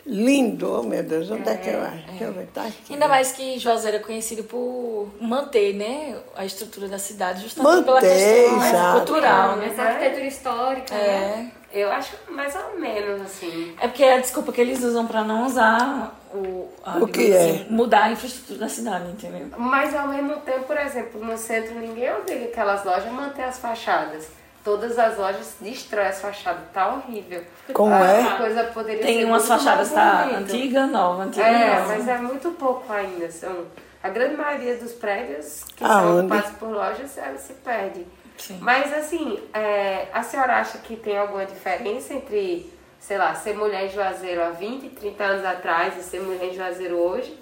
Lindo, 0.05 0.81
oh 0.81 0.83
meu 0.83 1.03
Deus, 1.03 1.31
onde 1.31 1.49
é, 1.49 1.53
é 1.53 1.57
que 1.57 1.71
eu 1.71 1.81
acho? 1.81 1.95
É. 1.95 2.11
Deixa 2.11 2.25
eu 2.25 2.33
ver, 2.33 2.47
tá 2.47 2.63
aqui. 2.63 2.93
Ainda 2.93 3.07
mais 3.07 3.33
que 3.33 3.59
Juazeiro 3.59 3.99
é 3.99 4.01
conhecido 4.01 4.43
por 4.43 5.09
manter 5.21 5.75
né, 5.75 6.19
a 6.35 6.45
estrutura 6.45 6.89
da 6.89 6.99
cidade, 6.99 7.43
justamente 7.43 7.71
manter, 7.71 7.85
pela 7.85 8.01
questão 8.01 8.67
exato. 8.67 8.99
cultural. 8.99 9.57
Né? 9.57 9.69
Essa 9.69 9.83
arquitetura 9.83 10.27
histórica, 10.27 10.95
é. 10.95 11.07
né? 11.07 11.53
Eu 11.73 11.91
acho 11.91 12.15
mais 12.29 12.55
ou 12.55 12.79
menos 12.79 13.23
assim. 13.23 13.75
É 13.81 13.89
porque 13.89 14.03
é 14.03 14.15
a 14.15 14.21
desculpa 14.21 14.53
que 14.53 14.61
eles 14.61 14.83
usam 14.83 15.07
para 15.07 15.25
não 15.25 15.47
usar 15.47 16.21
o, 16.35 16.69
a, 16.85 16.99
o 16.99 17.07
que 17.07 17.33
é? 17.33 17.51
Assim, 17.51 17.67
mudar 17.71 18.05
a 18.05 18.13
infraestrutura 18.13 18.59
da 18.59 18.69
cidade, 18.69 19.11
entendeu? 19.11 19.47
Mas 19.57 19.95
ao 19.95 20.09
mesmo 20.09 20.37
tempo, 20.41 20.65
por 20.65 20.77
exemplo, 20.77 21.25
no 21.25 21.39
centro 21.39 21.75
ninguém 21.77 22.13
obriga 22.13 22.45
aquelas 22.47 22.85
lojas 22.85 23.07
a 23.07 23.13
manter 23.13 23.45
as 23.45 23.59
fachadas 23.59 24.42
todas 24.65 24.99
as 24.99 25.19
lojas 25.19 25.57
destroem 25.61 26.07
as 26.07 26.21
fachadas, 26.21 26.63
tá 26.73 26.95
horrível. 26.95 27.43
Como 27.73 27.93
a, 27.93 28.07
é? 28.07 28.23
A 28.23 28.37
coisa 28.37 28.65
poderia 28.65 29.03
Tem 29.03 29.19
ser 29.21 29.25
umas 29.25 29.47
fachadas 29.47 29.91
tá 29.91 30.25
antiga, 30.37 30.87
nova, 30.87 31.25
antiga, 31.25 31.47
é, 31.47 31.81
nova. 31.81 31.89
mas 31.89 32.09
é 32.09 32.19
muito 32.19 32.51
pouco 32.53 32.93
ainda. 32.93 33.31
São 33.31 33.67
a 34.03 34.09
grande 34.09 34.37
maioria 34.37 34.77
dos 34.77 34.93
prédios 34.93 35.65
que 35.77 35.85
Aonde? 35.85 36.03
são 36.03 36.19
ocupados 36.21 36.59
por 36.59 36.69
lojas, 36.71 37.19
ela 37.19 37.39
se 37.39 37.55
perde. 37.55 38.07
Sim. 38.39 38.59
Mas 38.61 38.93
assim, 38.93 39.39
é, 39.53 40.09
a 40.13 40.23
senhora 40.23 40.57
acha 40.57 40.79
que 40.79 40.97
tem 40.97 41.17
alguma 41.19 41.45
diferença 41.45 42.15
entre, 42.15 42.73
sei 42.99 43.19
lá, 43.19 43.35
ser 43.35 43.55
mulher 43.55 43.87
em 43.87 43.91
Juazeiro 43.91 44.43
há 44.43 44.51
20, 44.51 44.89
30 44.91 45.25
anos 45.25 45.45
atrás 45.45 45.97
e 45.99 46.03
ser 46.03 46.21
mulher 46.21 46.45
em 46.45 46.55
Juazeiro 46.55 46.97
hoje? 46.97 47.39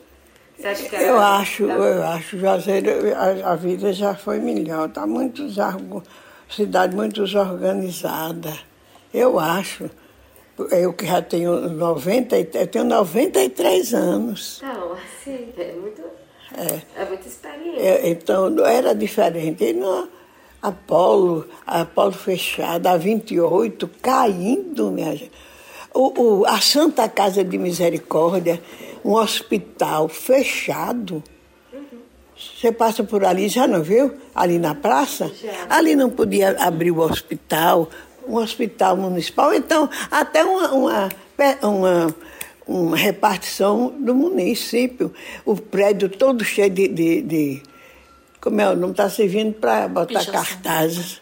Você 0.56 0.68
acha 0.68 0.88
que 0.90 0.96
eu 0.96 1.18
acho, 1.18 1.66
tá... 1.66 1.72
eu 1.72 2.06
acho, 2.06 2.38
Juazeiro, 2.38 2.90
a, 3.16 3.52
a, 3.52 3.56
vida 3.56 3.94
já 3.94 4.14
foi 4.14 4.38
melhor, 4.38 4.90
tá 4.90 5.06
muito 5.06 5.48
zargo 5.48 6.02
cidade 6.50 6.94
muito 6.94 7.22
desorganizada. 7.22 8.52
Eu 9.12 9.38
acho. 9.38 9.90
Eu 10.70 10.92
que 10.92 11.06
já 11.06 11.22
tenho 11.22 11.70
90, 11.70 12.36
eu 12.36 12.66
tenho 12.66 12.84
93 12.84 13.94
anos. 13.94 14.60
Não, 14.62 14.92
assim, 14.92 15.48
é 15.56 15.72
muito. 15.72 16.02
É, 16.56 17.02
é 17.02 17.04
muita 17.06 17.28
experiência. 17.28 17.80
É, 17.80 18.10
então, 18.10 18.66
era 18.66 18.94
diferente. 18.94 19.64
E 19.64 19.72
no 19.72 20.08
Apolo, 20.60 21.46
Apolo 21.66 22.12
fechada, 22.12 22.90
a 22.90 22.96
28, 22.96 23.88
caindo, 24.02 24.90
minha 24.90 25.16
gente. 25.16 25.32
O, 25.94 26.22
o, 26.22 26.46
a 26.46 26.60
Santa 26.60 27.08
Casa 27.08 27.42
de 27.42 27.56
Misericórdia, 27.56 28.60
um 29.04 29.14
hospital 29.14 30.08
fechado. 30.08 31.22
Você 32.40 32.72
passa 32.72 33.04
por 33.04 33.24
ali, 33.24 33.48
já 33.48 33.66
não 33.66 33.82
viu? 33.82 34.14
Ali 34.34 34.58
na 34.58 34.74
praça? 34.74 35.30
Já. 35.42 35.66
Ali 35.68 35.94
não 35.94 36.08
podia 36.08 36.56
abrir 36.58 36.90
o 36.90 37.00
hospital, 37.00 37.88
um 38.26 38.36
hospital 38.36 38.96
municipal, 38.96 39.52
então 39.52 39.88
até 40.10 40.42
uma, 40.42 40.72
uma, 40.72 41.08
uma, 41.62 42.16
uma 42.66 42.96
repartição 42.96 43.94
do 43.98 44.14
município. 44.14 45.12
O 45.44 45.54
prédio 45.54 46.08
todo 46.08 46.44
cheio 46.44 46.70
de, 46.70 46.88
de, 46.88 47.22
de 47.22 47.62
como 48.40 48.60
é 48.60 48.70
o 48.70 48.76
nome, 48.76 48.92
está 48.92 49.10
servindo 49.10 49.52
para 49.54 49.86
botar 49.88 50.24
cartazes. 50.24 51.20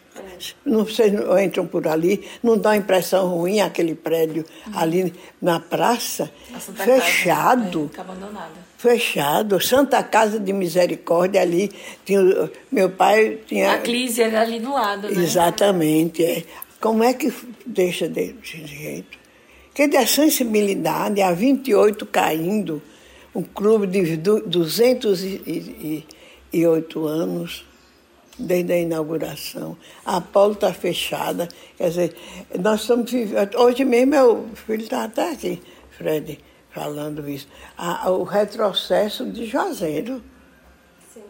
Não, 0.65 0.85
vocês 0.85 1.13
entram 1.45 1.67
por 1.67 1.89
ali, 1.89 2.25
não 2.43 2.57
dá 2.57 2.71
uma 2.71 2.77
impressão 2.77 3.29
ruim 3.29 3.61
aquele 3.61 3.95
prédio 3.97 4.45
uhum. 4.67 4.79
ali 4.79 5.15
na 5.43 5.59
praça, 5.59 6.31
fechado. 6.77 7.91
Casa, 7.93 8.09
é, 8.09 8.13
abandonado. 8.13 8.68
Fechado. 8.79 9.61
Santa 9.61 10.03
Casa 10.05 10.39
de 10.39 10.53
Misericórdia 10.53 11.43
ali. 11.43 11.73
Tinha, 12.05 12.49
meu 12.71 12.89
pai 12.89 13.41
tinha. 13.47 13.73
A 13.73 13.79
Clise 13.79 14.23
era 14.23 14.43
ali 14.43 14.61
do 14.61 14.73
lado, 14.73 15.11
né? 15.11 15.21
Exatamente. 15.21 16.25
É. 16.25 16.45
Como 16.81 17.03
é 17.03 17.13
que 17.13 17.33
deixa 17.67 18.09
desse 18.09 18.65
jeito? 18.65 19.19
Que 19.75 19.89
da 19.89 20.07
sensibilidade, 20.07 21.21
a 21.21 21.33
28 21.33 22.07
caindo, 22.07 22.81
um 23.35 23.43
clube 23.43 23.89
de 23.89 24.17
208 24.17 27.07
anos 27.07 27.67
desde 28.39 28.73
a 28.73 28.79
inauguração. 28.79 29.77
A 30.05 30.21
Paulo 30.21 30.53
está 30.53 30.73
fechada. 30.73 31.49
Quer 31.77 31.89
dizer, 31.89 32.15
nós 32.61 32.83
estamos 32.83 33.11
vivendo. 33.11 33.57
Hoje 33.57 33.85
mesmo 33.85 34.13
meu 34.13 34.47
filho 34.55 34.83
está 34.83 35.03
até 35.05 35.33
aqui, 35.33 35.61
Fred, 35.97 36.39
falando 36.79 37.29
isso. 37.29 37.49
A, 37.77 38.09
o 38.11 38.23
retrocesso 38.23 39.27
de 39.27 39.45
Juazeiro. 39.47 40.23
Sim. 41.13 41.25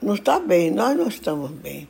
Não 0.00 0.14
está 0.14 0.38
bem, 0.38 0.70
nós 0.70 0.96
não 0.96 1.08
estamos 1.08 1.50
bem. 1.50 1.88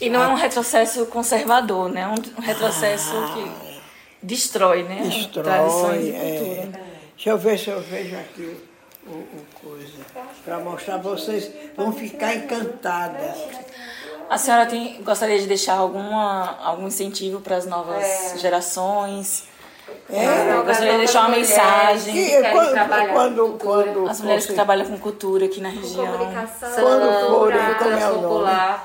E 0.00 0.08
não 0.08 0.22
é 0.22 0.28
um 0.28 0.34
retrocesso 0.34 1.06
conservador, 1.06 1.90
né? 1.90 2.08
Um 2.08 2.40
retrocesso 2.40 3.14
ah, 3.16 3.34
que 3.34 4.26
destrói, 4.26 4.82
né? 4.82 5.02
Destrói. 5.02 5.44
Tradições 5.44 6.06
e 6.06 6.12
cultura. 6.12 6.80
É. 6.80 6.94
Deixa 7.14 7.30
eu 7.30 7.38
ver 7.38 7.58
se 7.58 7.70
eu 7.70 7.80
vejo 7.80 8.16
aqui 8.16 8.56
o, 9.06 9.10
o 9.10 9.46
coisa. 9.62 9.98
Para 10.44 10.58
mostrar 10.58 10.96
vocês, 10.96 11.50
vão 11.76 11.92
ficar 11.92 12.34
encantadas. 12.34 13.36
A 14.28 14.38
senhora 14.38 14.66
tem, 14.66 15.02
gostaria 15.02 15.38
de 15.38 15.46
deixar 15.46 15.74
alguma, 15.74 16.58
algum 16.62 16.86
incentivo 16.86 17.40
para 17.40 17.56
as 17.56 17.66
novas 17.66 18.02
é. 18.02 18.38
gerações? 18.38 19.53
É, 20.08 20.52
eu 20.52 20.64
gostaria 20.64 20.92
de 20.92 20.98
deixar 20.98 21.20
uma 21.20 21.36
mensagem. 21.36 22.14
Que, 22.14 22.50
quando, 22.50 23.12
quando, 23.12 23.58
quando, 23.58 24.08
as 24.08 24.20
mulheres 24.20 24.46
que 24.46 24.52
trabalham 24.52 24.86
com 24.86 24.98
cultura 24.98 25.46
aqui 25.46 25.60
na 25.60 25.70
região. 25.70 26.06
Comunicação, 26.06 26.70
quando 26.74 27.28
forem, 27.28 27.74
como 27.74 27.90
é 27.90 28.10
o 28.10 28.20
nome? 28.20 28.80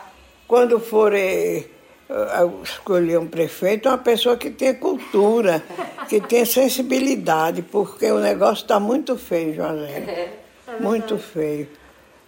Quando 0.48 0.80
forem 0.80 1.68
uh, 2.10 2.64
escolher 2.64 3.20
um 3.20 3.28
prefeito, 3.28 3.88
uma 3.88 3.98
pessoa 3.98 4.36
que 4.36 4.50
tenha 4.50 4.74
cultura, 4.74 5.64
que 6.08 6.20
tenha 6.20 6.46
sensibilidade, 6.46 7.62
porque 7.62 8.12
o 8.12 8.20
negócio 8.20 8.64
está 8.64 8.80
muito 8.80 9.16
feio, 9.18 9.56
José. 9.56 10.32
É 10.68 10.82
muito 10.82 11.18
feio. 11.18 11.68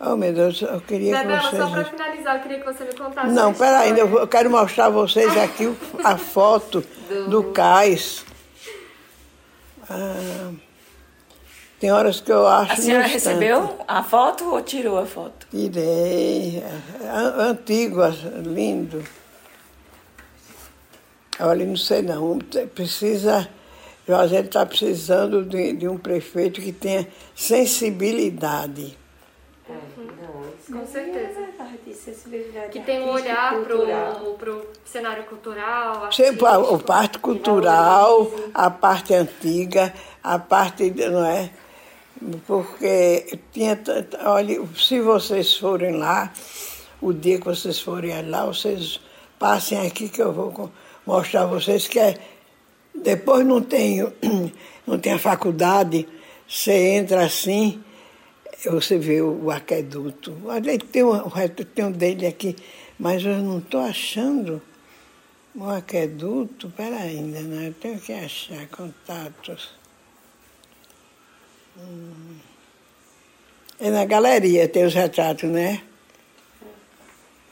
Oh, 0.04 0.16
meu 0.16 0.34
Deus, 0.34 0.62
eu 0.62 0.82
queria 0.82 1.20
Bebela, 1.20 1.40
que 1.40 1.56
vocês... 1.56 1.62
só 1.62 1.70
para 1.70 1.86
finalizar, 1.86 2.36
eu 2.38 2.42
queria 2.42 2.60
que 2.60 2.66
você 2.66 2.84
me 2.86 2.94
contasse 2.94 3.28
Não, 3.28 3.54
peraí, 3.54 3.98
eu 4.00 4.28
quero 4.28 4.50
mostrar 4.50 4.86
a 4.86 4.90
vocês 4.90 5.38
aqui 5.38 5.72
a 6.04 6.18
foto 6.18 6.84
do, 7.08 7.30
do 7.30 7.44
cais. 7.52 8.26
Ah, 9.94 10.52
tem 11.80 11.92
horas 11.92 12.22
que 12.22 12.32
eu 12.32 12.46
acho... 12.46 12.74
A 12.74 12.76
senhora 12.76 13.08
recebeu 13.08 13.80
a 13.88 14.04
foto 14.04 14.46
ou 14.54 14.62
tirou 14.62 15.00
a 15.00 15.06
foto? 15.06 15.48
Tirei. 15.50 16.64
Antigo, 17.38 18.02
lindo. 18.46 19.04
Olha, 21.40 21.66
não 21.66 21.76
sei 21.76 22.02
não. 22.04 22.38
Precisa 22.76 23.50
Juazeiro 24.08 24.48
está 24.48 24.66
precisando 24.66 25.46
de, 25.46 25.74
de, 25.74 25.88
um 25.88 25.98
prefeito 25.98 26.60
que 26.60 26.72
tenha 26.72 27.08
sensibilidade. 27.36 28.98
Uhum. 29.98 30.80
Com 30.80 30.86
certeza. 30.86 31.42
Que 32.72 32.80
tem 32.82 33.02
um 33.02 33.10
olhar 33.10 33.56
para 33.64 33.76
o 34.54 34.66
cenário 34.86 35.24
cultural. 35.26 36.12
Sempre 36.12 36.46
a, 36.46 36.56
a 36.56 36.80
parte 36.80 37.20
cultural, 37.20 38.32
a 38.54 38.70
parte 38.70 39.14
antiga, 39.14 39.94
a 40.24 40.40
parte, 40.40 40.92
não 40.92 41.26
é? 41.26 41.52
Porque 42.46 43.40
tinha, 43.52 43.80
olha, 44.26 44.62
se 44.78 45.00
vocês 45.02 45.58
forem 45.58 45.98
lá, 45.98 46.32
o 47.02 47.12
dia 47.12 47.40
que 47.40 47.46
vocês 47.46 47.80
forem 47.80 48.30
lá, 48.30 48.46
vocês 48.46 49.00
passem 49.40 49.86
aqui 49.86 50.08
que 50.08 50.22
eu 50.22 50.32
vou 50.32 50.72
mostrar 51.06 51.44
a 51.44 51.46
vocês 51.48 51.88
que 51.88 52.00
é 52.00 52.16
depois 52.94 53.46
não 53.46 53.62
tem, 53.62 54.06
não 54.86 55.00
tem 55.00 55.14
a 55.14 55.20
faculdade, 55.20 56.08
você 56.48 56.96
entra 56.96 57.26
assim, 57.26 57.82
você 58.70 58.98
vê 58.98 59.22
o, 59.22 59.46
o 59.46 59.52
aqueduto. 59.52 60.38
Tem 60.92 61.04
um, 61.04 61.20
tem 61.74 61.86
um 61.86 61.92
dele 61.92 62.28
aqui, 62.28 62.56
mas 63.00 63.24
eu 63.24 63.38
não 63.38 63.60
estou 63.60 63.82
achando 63.82 64.62
o 65.56 65.70
aqueduto. 65.70 66.70
Pera 66.70 66.98
ainda, 66.98 67.42
né? 67.42 67.70
Eu 67.70 67.74
tenho 67.74 68.00
que 68.00 68.14
achar 68.14 68.68
contatos. 68.68 69.74
Hum. 71.78 72.38
É 73.80 73.90
na 73.90 74.06
galeria, 74.06 74.68
tem 74.68 74.86
os 74.86 74.94
retratos, 74.94 75.50
né? 75.50 75.82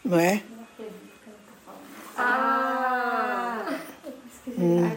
Não 0.06 0.20
é? 0.20 0.44
Ah! 2.16 3.80
Hum. 4.58 4.92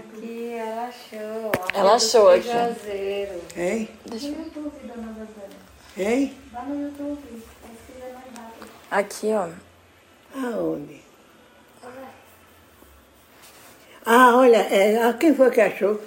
Ela 1.75 1.95
achou 1.95 2.29
aqui. 2.29 2.49
Hein? 3.57 3.89
Deixa 4.07 4.29
eu 4.29 4.71
ver. 4.71 4.82
Hein? 5.97 6.35
no 6.67 6.85
YouTube. 6.85 7.43
Aqui, 8.91 9.33
ó. 9.33 9.49
Aonde? 10.35 11.03
Ah, 14.05 14.35
olha, 14.37 14.57
é, 14.57 15.13
quem 15.19 15.35
foi 15.35 15.51
que 15.51 15.61
achou? 15.61 16.01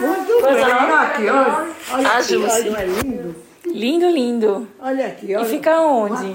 Muito 0.00 0.42
bem. 0.42 0.64
Olha 0.64 1.00
aqui, 1.00 1.28
olha. 1.28 1.74
Olha 1.92 2.08
a 2.08 2.18
aqui, 2.18 2.36
olha, 2.36 2.78
é 2.78 2.84
lindo. 2.84 3.49
Lindo, 3.72 4.08
lindo. 4.08 4.68
Olha 4.80 5.06
aqui, 5.06 5.34
olha. 5.34 5.44
E 5.44 5.48
fica 5.48 5.80
onde? 5.80 6.34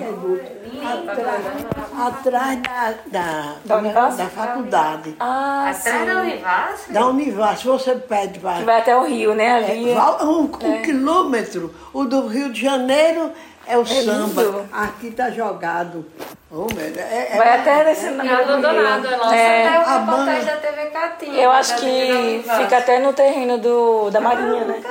Atrás, 1.97 2.61
da, 2.61 2.93
da, 3.07 3.55
da, 3.63 3.77
Univas? 3.77 4.17
da 4.17 4.25
faculdade. 4.25 5.15
Ah, 5.19 5.69
Atrás 5.69 5.99
sim. 5.99 6.05
da 6.05 6.21
Univas? 6.21 6.81
Da 6.89 7.07
Univas, 7.07 7.63
você 7.63 7.95
pede 7.95 8.39
vai. 8.39 8.59
Que 8.59 8.65
vai 8.65 8.79
até 8.79 8.95
o 8.95 9.03
Rio, 9.05 9.33
né? 9.33 9.55
Ali. 9.55 9.91
É, 9.91 10.23
um, 10.23 10.49
um 10.63 10.73
é. 10.73 10.81
quilômetro. 10.81 11.73
O 11.93 12.05
do 12.05 12.27
Rio 12.27 12.51
de 12.51 12.61
Janeiro 12.61 13.31
é 13.67 13.77
o 13.77 13.81
é 13.81 13.85
samba. 13.85 14.43
Lindo. 14.43 14.65
Aqui 14.71 15.11
tá 15.11 15.29
jogado. 15.29 16.05
Oh, 16.51 16.67
é, 16.79 17.33
é, 17.33 17.37
Vai 17.37 17.59
até 17.59 17.83
nesse 17.83 18.05
é 18.05 18.09
abandonado. 18.09 19.11
Nossa, 19.11 19.35
é, 19.35 19.67
até 19.67 19.79
o 19.79 19.99
reportagem 19.99 20.45
da 20.45 20.55
TV 20.55 20.85
Catinha. 20.85 21.43
Eu 21.43 21.51
acho 21.51 21.75
que 21.77 22.43
fica 22.57 22.77
até 22.77 22.99
no 22.99 23.11
terreno 23.11 23.57
do, 23.57 24.09
da 24.09 24.21
Marinha, 24.21 24.63
né? 24.63 24.81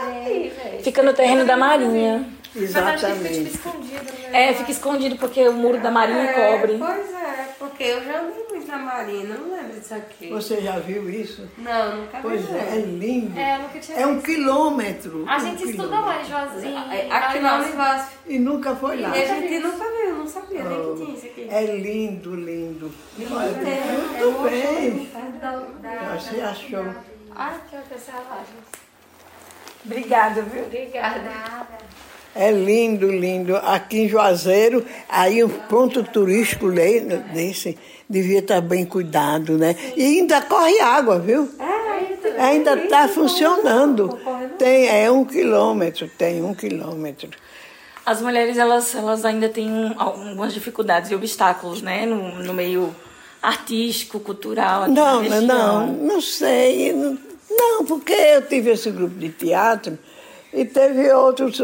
Fica 0.83 1.03
no 1.03 1.15
terreno 1.15 1.47
da 1.47 1.57
Marinha. 1.57 2.27
Exatamente. 2.57 3.51
Fica 3.51 3.69
escondido, 3.69 4.05
né? 4.31 4.49
É, 4.49 4.55
fica 4.55 4.71
escondido 4.71 5.17
porque 5.17 5.49
o 5.49 5.53
muro 5.53 5.81
da 5.81 5.91
Marinha 5.91 6.31
é, 6.31 6.53
cobre. 6.53 6.79
Pois 6.79 7.13
é, 7.13 7.49
porque 7.59 7.83
eu 7.83 8.05
já 8.05 8.23
vi 8.23 8.45
muito 8.51 8.67
na 8.67 8.79
Marina, 8.79 9.37
não 9.37 9.57
lembro 9.57 9.81
disso 9.81 9.95
aqui. 9.95 10.31
Você 10.31 10.61
já 10.61 10.79
viu 10.79 11.11
isso? 11.11 11.49
Não, 11.59 11.97
nunca 11.97 12.17
vi. 12.19 12.23
Pois 12.23 12.53
é, 12.53 12.77
é 12.77 12.81
lindo. 12.81 13.39
É, 13.39 13.59
nunca 13.59 13.79
tinha 13.81 13.99
É 13.99 14.07
um 14.07 14.21
quilômetro. 14.21 15.25
A 15.29 15.37
um 15.37 15.41
gente 15.41 15.65
estuda 15.65 16.01
lá 16.01 16.21
em 16.21 16.25
Juazinho. 16.25 16.93
É, 16.93 17.11
aqui 17.11 17.39
na 17.41 17.59
Univasf. 17.59 18.17
E 18.27 18.39
nunca 18.39 18.77
foi 18.77 19.01
lá. 19.01 19.17
E 19.17 19.23
a 19.23 19.27
gente 19.27 19.59
nunca 19.59 19.85
viu, 19.85 20.17
não 20.17 20.27
sabia 20.27 20.63
oh, 20.65 20.69
nem 20.69 20.79
que 20.79 21.05
tinha 21.05 21.17
isso 21.17 21.27
aqui. 21.27 21.49
É 21.51 21.77
lindo, 21.77 22.35
lindo. 22.35 22.93
lindo 23.19 23.37
Olha, 23.37 23.47
é, 23.47 24.23
muito 24.23 24.43
bem. 24.43 25.11
Você 26.19 26.41
achou. 26.41 26.95
Ai, 27.37 27.61
que 27.69 27.77
observagem. 27.77 28.55
Obrigada, 29.85 30.41
viu? 30.43 30.65
Obrigada. 30.65 31.31
É 32.35 32.51
lindo, 32.51 33.11
lindo. 33.11 33.57
Aqui 33.57 34.01
em 34.01 34.09
Juazeiro, 34.09 34.85
aí 35.09 35.43
um 35.45 35.49
ponto 35.49 36.03
turístico 36.03 36.69
desse 37.33 37.79
devia 38.09 38.41
estar 38.41 38.61
bem 38.61 38.85
cuidado, 38.85 39.57
né? 39.57 39.77
E 39.97 40.03
ainda 40.03 40.43
corre 40.43 40.81
água, 40.81 41.19
viu? 41.19 41.49
É, 41.59 42.43
ainda 42.43 42.75
está 42.75 43.07
funcionando. 43.09 44.19
Tem, 44.59 44.89
é 44.89 45.11
um 45.11 45.25
quilômetro, 45.25 46.11
tem 46.19 46.43
um 46.43 46.55
quilômetro. 46.55 47.31
As 48.05 48.21
mulheres, 48.21 48.59
elas, 48.59 48.95
elas 48.95 49.25
ainda 49.25 49.49
têm 49.49 49.95
algumas 49.97 50.53
dificuldades 50.53 51.11
e 51.11 51.15
obstáculos, 51.15 51.81
né? 51.81 52.05
No, 52.05 52.43
no 52.43 52.53
meio 52.53 52.95
artístico, 53.41 54.19
cultural. 54.19 54.89
Não, 54.89 55.23
não, 55.23 55.87
não 55.87 56.21
sei. 56.21 56.93
Não, 57.51 57.85
porque 57.85 58.13
eu 58.13 58.43
tive 58.43 58.71
esse 58.73 58.91
grupo 58.91 59.15
de 59.15 59.29
teatro 59.29 59.99
e 60.53 60.65
teve 60.65 61.13
outros 61.13 61.61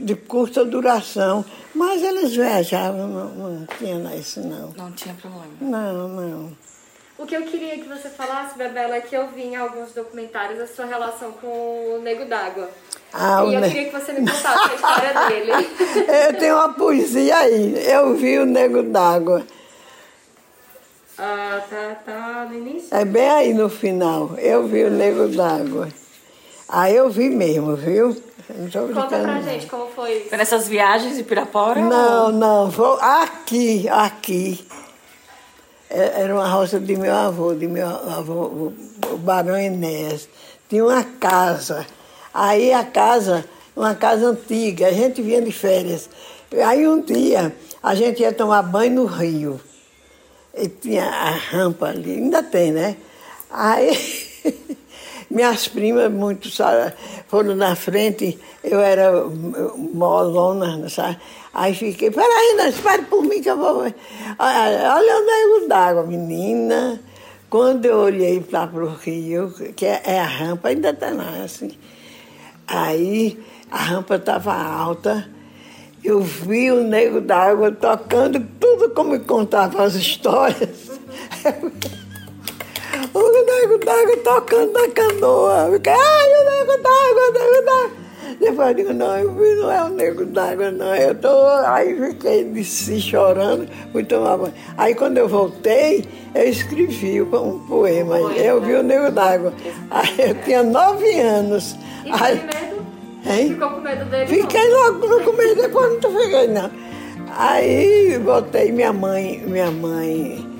de 0.00 0.14
curta 0.16 0.64
duração. 0.64 1.44
Mas 1.74 2.02
eles 2.02 2.34
viajavam, 2.34 3.06
não, 3.08 3.28
não 3.28 3.66
tinha 3.66 4.16
isso 4.16 4.40
não. 4.40 4.72
Não 4.76 4.92
tinha 4.92 5.14
problema. 5.14 5.52
Não, 5.60 6.08
não. 6.08 6.52
O 7.18 7.26
que 7.26 7.36
eu 7.36 7.42
queria 7.42 7.76
que 7.78 7.88
você 7.88 8.08
falasse, 8.08 8.56
Bebela, 8.56 8.94
é 8.94 9.00
que 9.00 9.16
eu 9.16 9.26
vi 9.28 9.42
em 9.42 9.56
alguns 9.56 9.92
documentários 9.92 10.60
a 10.60 10.68
sua 10.68 10.84
relação 10.84 11.32
com 11.32 11.96
o 11.96 12.00
Nego 12.00 12.24
d'Água. 12.26 12.70
Ah, 13.12 13.44
e 13.44 13.54
eu 13.54 13.60
ne... 13.60 13.68
queria 13.68 13.90
que 13.90 13.98
você 13.98 14.12
me 14.12 14.20
contasse 14.20 14.70
a 14.70 14.74
história 14.74 15.28
dele. 15.28 15.52
Eu 16.28 16.38
tenho 16.38 16.54
uma 16.54 16.72
poesia 16.74 17.38
aí. 17.38 17.90
Eu 17.90 18.14
vi 18.14 18.38
o 18.38 18.44
Nego 18.44 18.82
d'Água. 18.84 19.44
Ah, 21.18 21.60
tá, 21.68 21.96
tá 22.04 22.46
no 22.48 22.56
início? 22.56 22.94
É 22.96 23.04
bem 23.04 23.28
aí 23.28 23.54
no 23.54 23.68
final. 23.68 24.36
Eu 24.38 24.68
vi 24.68 24.84
o 24.84 24.90
Nego 24.90 25.26
d'Água. 25.26 25.88
Aí 26.68 26.94
eu 26.94 27.08
vi 27.08 27.30
mesmo, 27.30 27.74
viu? 27.74 28.14
Conta 28.94 29.18
pra 29.18 29.40
gente 29.40 29.66
como 29.66 29.88
foi 29.88 30.18
isso. 30.18 30.28
Foi 30.30 30.38
nessas 30.38 30.68
viagens 30.68 31.16
de 31.16 31.22
Pirapora? 31.22 31.80
Não, 31.80 32.26
ou... 32.26 32.32
não. 32.32 32.72
Foi 32.72 32.98
aqui, 33.00 33.88
aqui. 33.88 34.66
É, 35.90 36.22
era 36.22 36.34
uma 36.34 36.48
roça 36.48 36.78
de 36.78 36.96
meu 36.96 37.14
avô, 37.14 37.54
de 37.54 37.66
meu 37.66 37.86
avô, 37.86 38.72
o 39.10 39.16
Barão 39.18 39.56
Enéas. 39.56 40.28
Tinha 40.68 40.84
uma 40.84 41.02
casa. 41.02 41.86
Aí 42.32 42.72
a 42.72 42.84
casa, 42.84 43.44
uma 43.74 43.94
casa 43.94 44.28
antiga, 44.28 44.88
a 44.88 44.92
gente 44.92 45.22
vinha 45.22 45.40
de 45.40 45.52
férias. 45.52 46.08
Aí 46.66 46.86
um 46.86 47.00
dia 47.00 47.54
a 47.82 47.94
gente 47.94 48.20
ia 48.20 48.32
tomar 48.32 48.62
banho 48.62 48.94
no 48.94 49.06
rio. 49.06 49.60
E 50.54 50.68
tinha 50.68 51.04
a 51.04 51.30
rampa 51.30 51.86
ali, 51.86 52.12
ainda 52.12 52.42
tem, 52.42 52.72
né? 52.72 52.96
Aí 53.50 53.96
minhas 55.30 55.68
primas 55.68 56.10
muito 56.10 56.50
sabe, 56.50 56.92
foram 57.28 57.54
na 57.54 57.76
frente, 57.76 58.38
eu 58.64 58.80
era 58.80 59.24
molona, 59.76 60.88
sabe? 60.88 61.18
Aí 61.52 61.74
fiquei, 61.74 62.10
peraí, 62.10 62.54
não, 62.56 62.68
espere 62.68 63.02
por 63.02 63.22
mim 63.22 63.42
que 63.42 63.50
eu 63.50 63.56
vou. 63.56 63.78
Olha, 63.78 64.94
olha 64.94 65.16
o 65.16 65.26
nego 65.26 65.68
d'água, 65.68 66.02
menina. 66.04 67.00
Quando 67.50 67.86
eu 67.86 67.96
olhei 67.96 68.44
lá 68.52 68.66
para 68.66 68.84
o 68.84 68.94
rio, 68.94 69.52
que 69.74 69.86
é, 69.86 70.02
é, 70.04 70.20
a 70.20 70.26
rampa, 70.26 70.68
ainda 70.68 70.90
está 70.90 71.10
lá, 71.10 71.42
assim. 71.44 71.70
Aí 72.66 73.42
a 73.70 73.78
rampa 73.78 74.16
estava 74.16 74.54
alta, 74.54 75.28
eu 76.04 76.20
vi 76.20 76.70
o 76.70 76.84
nego 76.84 77.20
d'água 77.20 77.72
tocando 77.72 78.46
tudo 78.60 78.90
como 78.90 79.18
contava 79.20 79.82
as 79.82 79.94
histórias. 79.94 80.88
o 83.14 83.44
nego 83.44 83.78
d'água 83.78 84.16
tocando 84.18 84.72
na 84.72 84.88
canoa. 84.88 85.70
Fiquei, 85.72 85.92
ai, 85.92 86.28
o 86.32 86.44
nego 86.50 86.82
d'água, 86.82 87.28
o 87.28 87.32
nego 87.32 87.64
d'água. 87.64 88.08
Depois 88.40 88.68
eu 88.68 88.74
digo, 88.74 88.92
não, 88.92 89.18
eu 89.18 89.32
vi, 89.32 89.54
não 89.56 89.72
é 89.72 89.84
o 89.84 89.88
nego 89.88 90.24
d'água, 90.24 90.70
não. 90.70 90.94
Eu 90.94 91.14
tô. 91.14 91.28
Aí 91.66 91.96
fiquei 91.96 92.44
disse, 92.44 93.00
chorando, 93.00 93.68
fui 93.90 94.04
tomar 94.04 94.36
banho. 94.36 94.54
Aí 94.76 94.94
quando 94.94 95.18
eu 95.18 95.28
voltei, 95.28 96.04
eu 96.34 96.48
escrevi 96.48 97.20
um 97.22 97.58
poema. 97.66 98.18
Eu 98.18 98.60
vi 98.60 98.74
o 98.74 98.82
nego 98.82 99.10
d'água. 99.10 99.52
Aí 99.90 100.14
eu 100.18 100.34
tinha 100.42 100.62
nove 100.62 101.20
anos. 101.20 101.76
E 102.04 102.10
aí, 102.12 102.36
medo? 102.36 102.86
Hein? 103.26 103.48
Ficou 103.48 103.70
com 103.70 103.80
medo 103.80 104.04
dele? 104.04 104.26
Fiquei 104.26 104.68
logo 104.70 105.24
com 105.24 105.32
medo, 105.32 105.54
depois 105.56 106.02
não 106.02 106.20
fiquei, 106.20 106.46
não. 106.48 106.70
Aí 107.36 108.18
voltei, 108.18 108.72
minha 108.72 108.92
mãe, 108.92 109.42
minha 109.46 109.70
mãe 109.70 110.57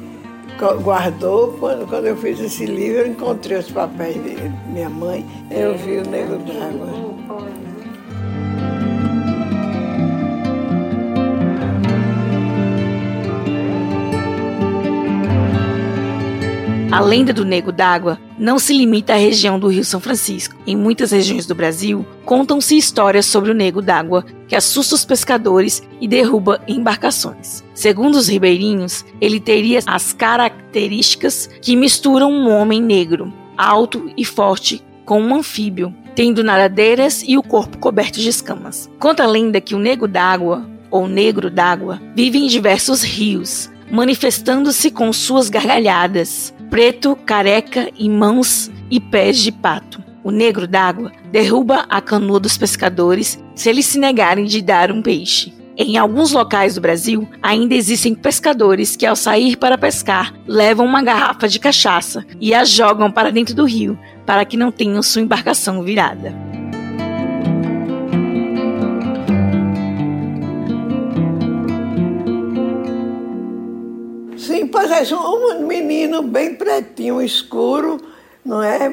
guardou. 0.83 1.57
Quando, 1.59 1.87
quando 1.89 2.07
eu 2.07 2.17
fiz 2.17 2.41
esse 2.41 2.67
livro, 2.67 3.01
eu 3.01 3.07
encontrei 3.09 3.59
os 3.59 3.71
papéis 3.71 4.15
de 4.23 4.37
minha 4.71 4.91
mãe, 4.91 5.25
eu 5.51 5.77
vi 5.77 5.99
o 5.99 6.09
Negro 6.09 6.39
d'Água. 6.39 7.78
A 16.99 17.01
lenda 17.01 17.33
do 17.33 17.45
Nego 17.45 17.71
d'Água 17.71 18.19
não 18.37 18.59
se 18.59 18.77
limita 18.77 19.13
à 19.13 19.17
região 19.17 19.57
do 19.57 19.69
Rio 19.69 19.85
São 19.85 20.01
Francisco. 20.01 20.57
Em 20.67 20.75
muitas 20.75 21.13
regiões 21.13 21.47
do 21.47 21.55
Brasil, 21.55 22.05
contam-se 22.25 22.77
histórias 22.77 23.25
sobre 23.25 23.53
o 23.53 23.55
Nego 23.55 23.81
d'Água 23.81 24.25
que 24.49 24.57
assusta 24.57 24.97
os 24.97 25.05
pescadores 25.05 25.81
e 26.01 26.09
derruba 26.09 26.61
embarcações. 26.67 27.63
Segundo 27.73 28.17
os 28.17 28.27
ribeirinhos, 28.27 29.05
ele 29.21 29.39
teria 29.39 29.79
as 29.87 30.13
características 30.13 31.49
que 31.63 31.77
misturam 31.77 32.33
um 32.33 32.51
homem 32.51 32.83
negro, 32.83 33.33
alto 33.57 34.11
e 34.17 34.25
forte, 34.25 34.85
com 35.05 35.23
um 35.23 35.37
anfíbio, 35.37 35.95
tendo 36.17 36.43
nadadeiras 36.43 37.23
e 37.25 37.39
o 37.39 37.45
corpo 37.45 37.79
coberto 37.79 38.19
de 38.19 38.29
escamas. 38.29 38.91
Conta 38.99 39.23
a 39.23 39.29
lenda 39.29 39.61
que 39.61 39.77
o 39.77 39.79
Nego 39.79 40.09
d'Água, 40.09 40.69
ou 40.91 41.07
Negro 41.07 41.49
d'Água, 41.49 42.03
vive 42.17 42.41
em 42.41 42.49
diversos 42.49 43.05
rios, 43.05 43.71
manifestando-se 43.89 44.91
com 44.91 45.13
suas 45.13 45.49
gargalhadas, 45.49 46.53
preto, 46.71 47.17
careca 47.17 47.91
e 47.97 48.09
mãos 48.09 48.71
e 48.91 49.01
pés 49.01 49.39
de 49.39 49.51
pato. 49.53 50.03
O 50.23 50.31
negro 50.31 50.67
d'água 50.67 51.13
derruba 51.31 51.87
a 51.89 52.01
canoa 52.01 52.39
dos 52.39 52.59
pescadores 52.59 53.43
se 53.55 53.69
eles 53.69 53.87
se 53.87 53.99
negarem 53.99 54.45
de 54.45 54.61
dar 54.61 54.93
um 54.93 55.03
peixe. 55.03 55.53
Em 55.77 55.97
alguns 55.97 56.33
locais 56.33 56.75
do 56.75 56.81
Brasil, 56.81 57.29
ainda 57.41 57.73
existem 57.73 58.13
pescadores 58.13 58.97
que, 58.97 59.07
ao 59.07 59.15
sair 59.15 59.57
para 59.57 59.79
pescar, 59.79 60.35
levam 60.45 60.85
uma 60.85 61.03
garrafa 61.03 61.49
de 61.49 61.61
cachaça 61.61 62.27
e 62.41 62.53
a 62.53 62.65
jogam 62.65 63.13
para 63.13 63.31
dentro 63.31 63.55
do 63.55 63.65
rio 63.65 63.97
para 64.27 64.45
que 64.45 64.57
não 64.57 64.73
tenham 64.73 65.03
sua 65.03 65.23
embarcação 65.23 65.83
virada. 65.85 66.48
Pois 74.79 75.11
é, 75.11 75.15
um 75.17 75.67
menino 75.67 76.23
bem 76.23 76.55
pretinho, 76.55 77.21
escuro, 77.21 77.99
não 78.45 78.63
é? 78.63 78.89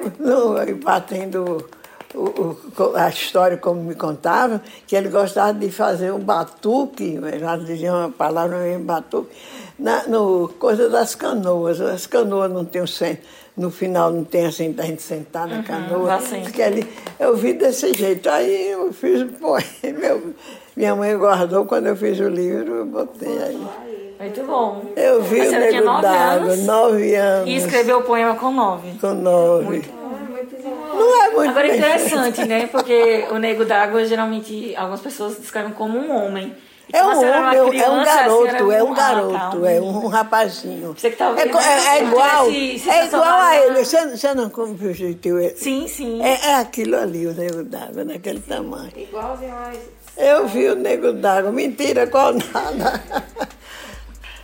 Batendo 0.84 1.68
o, 2.16 2.22
o, 2.22 2.58
a 2.96 3.10
história 3.10 3.56
como 3.58 3.84
me 3.84 3.94
contavam, 3.94 4.60
que 4.88 4.96
ele 4.96 5.10
gostava 5.10 5.54
de 5.54 5.70
fazer 5.70 6.12
um 6.12 6.20
batuque, 6.20 7.20
já 7.40 7.56
diziam 7.58 8.00
uma 8.00 8.10
palavra 8.10 8.58
mesmo, 8.60 8.84
batuque, 8.84 9.30
na 9.78 10.08
no, 10.08 10.50
coisa 10.58 10.90
das 10.90 11.14
canoas. 11.14 11.80
As 11.80 12.08
canoas 12.08 12.52
não 12.52 12.66
tem 12.66 12.82
o 12.82 12.88
centro, 12.88 13.24
no 13.56 13.70
final 13.70 14.12
não 14.12 14.24
tem 14.24 14.48
assim, 14.48 14.72
da 14.72 14.84
gente 14.84 15.04
sentar 15.04 15.48
na 15.48 15.58
uhum, 15.58 15.64
canoa. 15.64 16.16
Assim. 16.16 16.42
Que 16.46 16.62
ele, 16.64 16.88
eu 17.20 17.36
vi 17.36 17.54
desse 17.54 17.94
jeito. 17.94 18.28
Aí 18.28 18.72
eu 18.72 18.92
fiz 18.92 19.22
o 19.22 19.28
poema. 19.28 19.64
Minha 20.76 20.96
mãe 20.96 21.16
guardou 21.16 21.66
quando 21.66 21.88
eu 21.88 21.96
fiz 21.96 22.20
o 22.20 22.28
livro, 22.28 22.74
eu 22.74 22.86
botei 22.86 23.38
aí. 23.38 24.05
Muito 24.20 24.43
bom. 24.43 24.82
Eu 24.95 25.22
vi 25.24 25.39
Mas 25.39 25.49
o 25.49 25.59
Nego 25.59 26.01
d'Água, 26.01 26.55
nove 26.57 27.16
anos. 27.16 27.49
E 27.49 27.55
escreveu 27.55 27.99
o 27.99 28.03
poema 28.03 28.36
com 28.36 28.51
nove. 28.51 28.97
Com 28.99 29.13
nove. 29.13 29.66
Muito 29.66 29.89
bom. 29.89 30.05
Não 30.95 31.24
é 31.24 31.30
muito 31.32 31.49
Agora 31.49 31.68
é 31.68 31.76
interessante, 31.76 32.45
né? 32.45 32.68
Porque 32.68 33.28
o 33.32 33.38
Nego 33.38 33.66
d'Água, 33.66 34.05
geralmente, 34.05 34.74
algumas 34.76 35.01
pessoas 35.01 35.38
descrevem 35.38 35.74
como 35.74 35.97
um 35.97 36.16
homem. 36.16 36.55
É 36.93 37.03
um 37.03 37.18
homem, 37.18 37.70
criança, 37.70 37.86
é 37.86 37.89
um 37.89 38.03
garoto, 38.03 38.72
é 38.72 38.84
um 38.84 38.93
garoto, 38.93 39.36
ah, 39.36 39.59
tá, 39.59 39.72
é 39.72 39.82
um 39.82 40.07
rapazinho. 40.07 40.93
Você 40.95 41.09
que 41.09 41.18
tá 41.18 41.30
ouvindo, 41.30 41.57
é, 41.57 41.63
é, 41.63 41.97
é 41.97 42.03
igual, 42.03 42.49
é 42.49 43.05
igual 43.05 43.41
a 43.41 43.57
ele. 43.57 43.84
Você, 43.84 44.07
você 44.07 44.34
não 44.36 44.49
confundiu 44.49 45.39
ele? 45.39 45.55
Sim, 45.55 45.88
sim. 45.88 46.22
É, 46.22 46.51
é 46.51 46.55
aquilo 46.55 46.95
ali, 46.95 47.26
o 47.26 47.34
Nego 47.34 47.63
d'Água, 47.63 48.05
naquele 48.05 48.39
tamanho. 48.39 48.91
Igualzinho 48.95 49.53
a 49.55 49.74
Eu 50.24 50.47
vi 50.47 50.68
o 50.68 50.76
Nego 50.76 51.11
d'Água, 51.11 51.51
mentira, 51.51 52.05
qual 52.05 52.34
nada. 52.34 53.03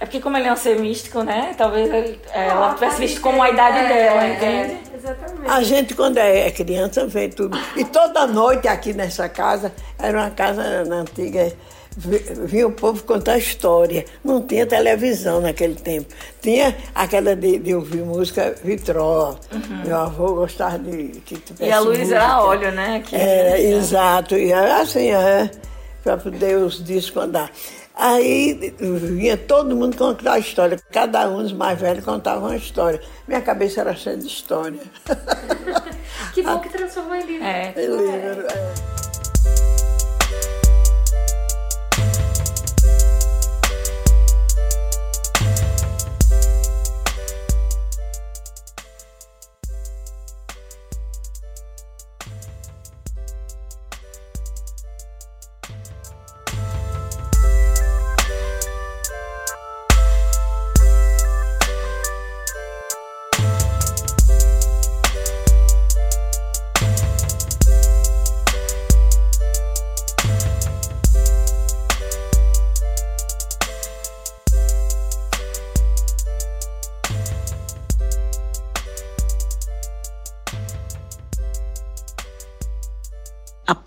É 0.01 0.05
porque 0.05 0.19
como 0.19 0.35
ele 0.35 0.47
é 0.47 0.51
um 0.51 0.55
ser 0.55 0.79
místico, 0.79 1.21
né? 1.21 1.53
Talvez 1.55 1.87
ele, 1.93 2.19
é, 2.33 2.47
ela 2.47 2.73
tivesse 2.73 2.99
visto 2.99 3.21
como 3.21 3.39
a 3.39 3.51
idade 3.51 3.77
é, 3.77 3.87
dela, 3.87 4.27
entende? 4.27 4.73
É, 4.73 4.97
exatamente. 4.97 5.47
A 5.47 5.61
gente, 5.61 5.93
quando 5.93 6.17
é 6.17 6.49
criança, 6.49 7.05
vê 7.05 7.29
tudo. 7.29 7.55
E 7.75 7.85
toda 7.85 8.25
noite 8.25 8.67
aqui 8.67 8.93
nessa 8.93 9.29
casa, 9.29 9.71
era 9.99 10.17
uma 10.17 10.31
casa 10.31 10.83
na 10.85 11.01
antiga, 11.01 11.53
vinha 11.95 12.67
o 12.67 12.71
povo 12.71 13.03
contar 13.03 13.37
história. 13.37 14.03
Não 14.23 14.41
tinha 14.41 14.65
televisão 14.65 15.39
naquele 15.39 15.75
tempo. 15.75 16.11
Tinha 16.41 16.75
aquela 16.95 17.35
de, 17.35 17.59
de 17.59 17.75
ouvir 17.75 18.01
música 18.01 18.55
vitró. 18.63 19.35
Uhum. 19.53 19.83
Meu 19.85 19.97
avô 19.97 20.33
gostava 20.33 20.79
de 20.79 21.21
que 21.23 21.35
tivesse 21.35 21.63
E 21.63 21.71
a 21.71 21.79
luz 21.79 21.99
música. 21.99 22.15
era 22.15 22.41
óleo, 22.41 22.71
né? 22.71 23.03
Era, 23.11 23.51
né? 23.51 23.61
exato. 23.61 24.35
E 24.35 24.51
assim, 24.51 25.11
é, 25.11 25.51
para 26.03 26.17
poder 26.17 26.57
os 26.57 26.83
discos 26.83 27.21
andar. 27.23 27.51
Aí 28.01 28.73
vinha 28.79 29.37
todo 29.37 29.75
mundo 29.75 29.95
contar 29.95 30.33
a 30.33 30.39
história. 30.39 30.75
Cada 30.91 31.29
um 31.29 31.43
dos 31.43 31.53
mais 31.53 31.79
velhos 31.79 32.03
contava 32.03 32.47
uma 32.47 32.55
história. 32.55 32.99
Minha 33.27 33.41
cabeça 33.41 33.81
era 33.81 33.95
cheia 33.95 34.17
de 34.17 34.25
história. 34.25 34.79
que 36.33 36.41
bom 36.41 36.57
que 36.57 36.69
transformou 36.69 37.13
em 37.13 37.25
livro. 37.27 37.45
É. 37.45 37.73
Em 37.77 37.85
livro, 37.85 38.47
é. 38.47 39.10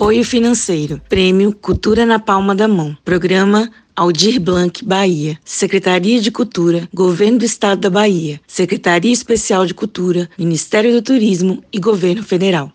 Apoio 0.05 0.23
financeiro. 0.23 1.01
Prêmio 1.09 1.51
Cultura 1.51 2.05
na 2.05 2.19
Palma 2.19 2.55
da 2.55 2.69
Mão. 2.69 2.95
Programa 3.03 3.71
Aldir 3.97 4.39
Blanc, 4.39 4.85
Bahia. 4.85 5.39
Secretaria 5.43 6.21
de 6.21 6.31
Cultura, 6.31 6.87
Governo 6.93 7.39
do 7.39 7.45
Estado 7.47 7.81
da 7.81 7.89
Bahia. 7.89 8.39
Secretaria 8.47 9.11
Especial 9.11 9.65
de 9.65 9.73
Cultura, 9.73 10.29
Ministério 10.37 10.93
do 10.93 11.01
Turismo 11.01 11.65
e 11.73 11.79
Governo 11.81 12.23
Federal. 12.23 12.71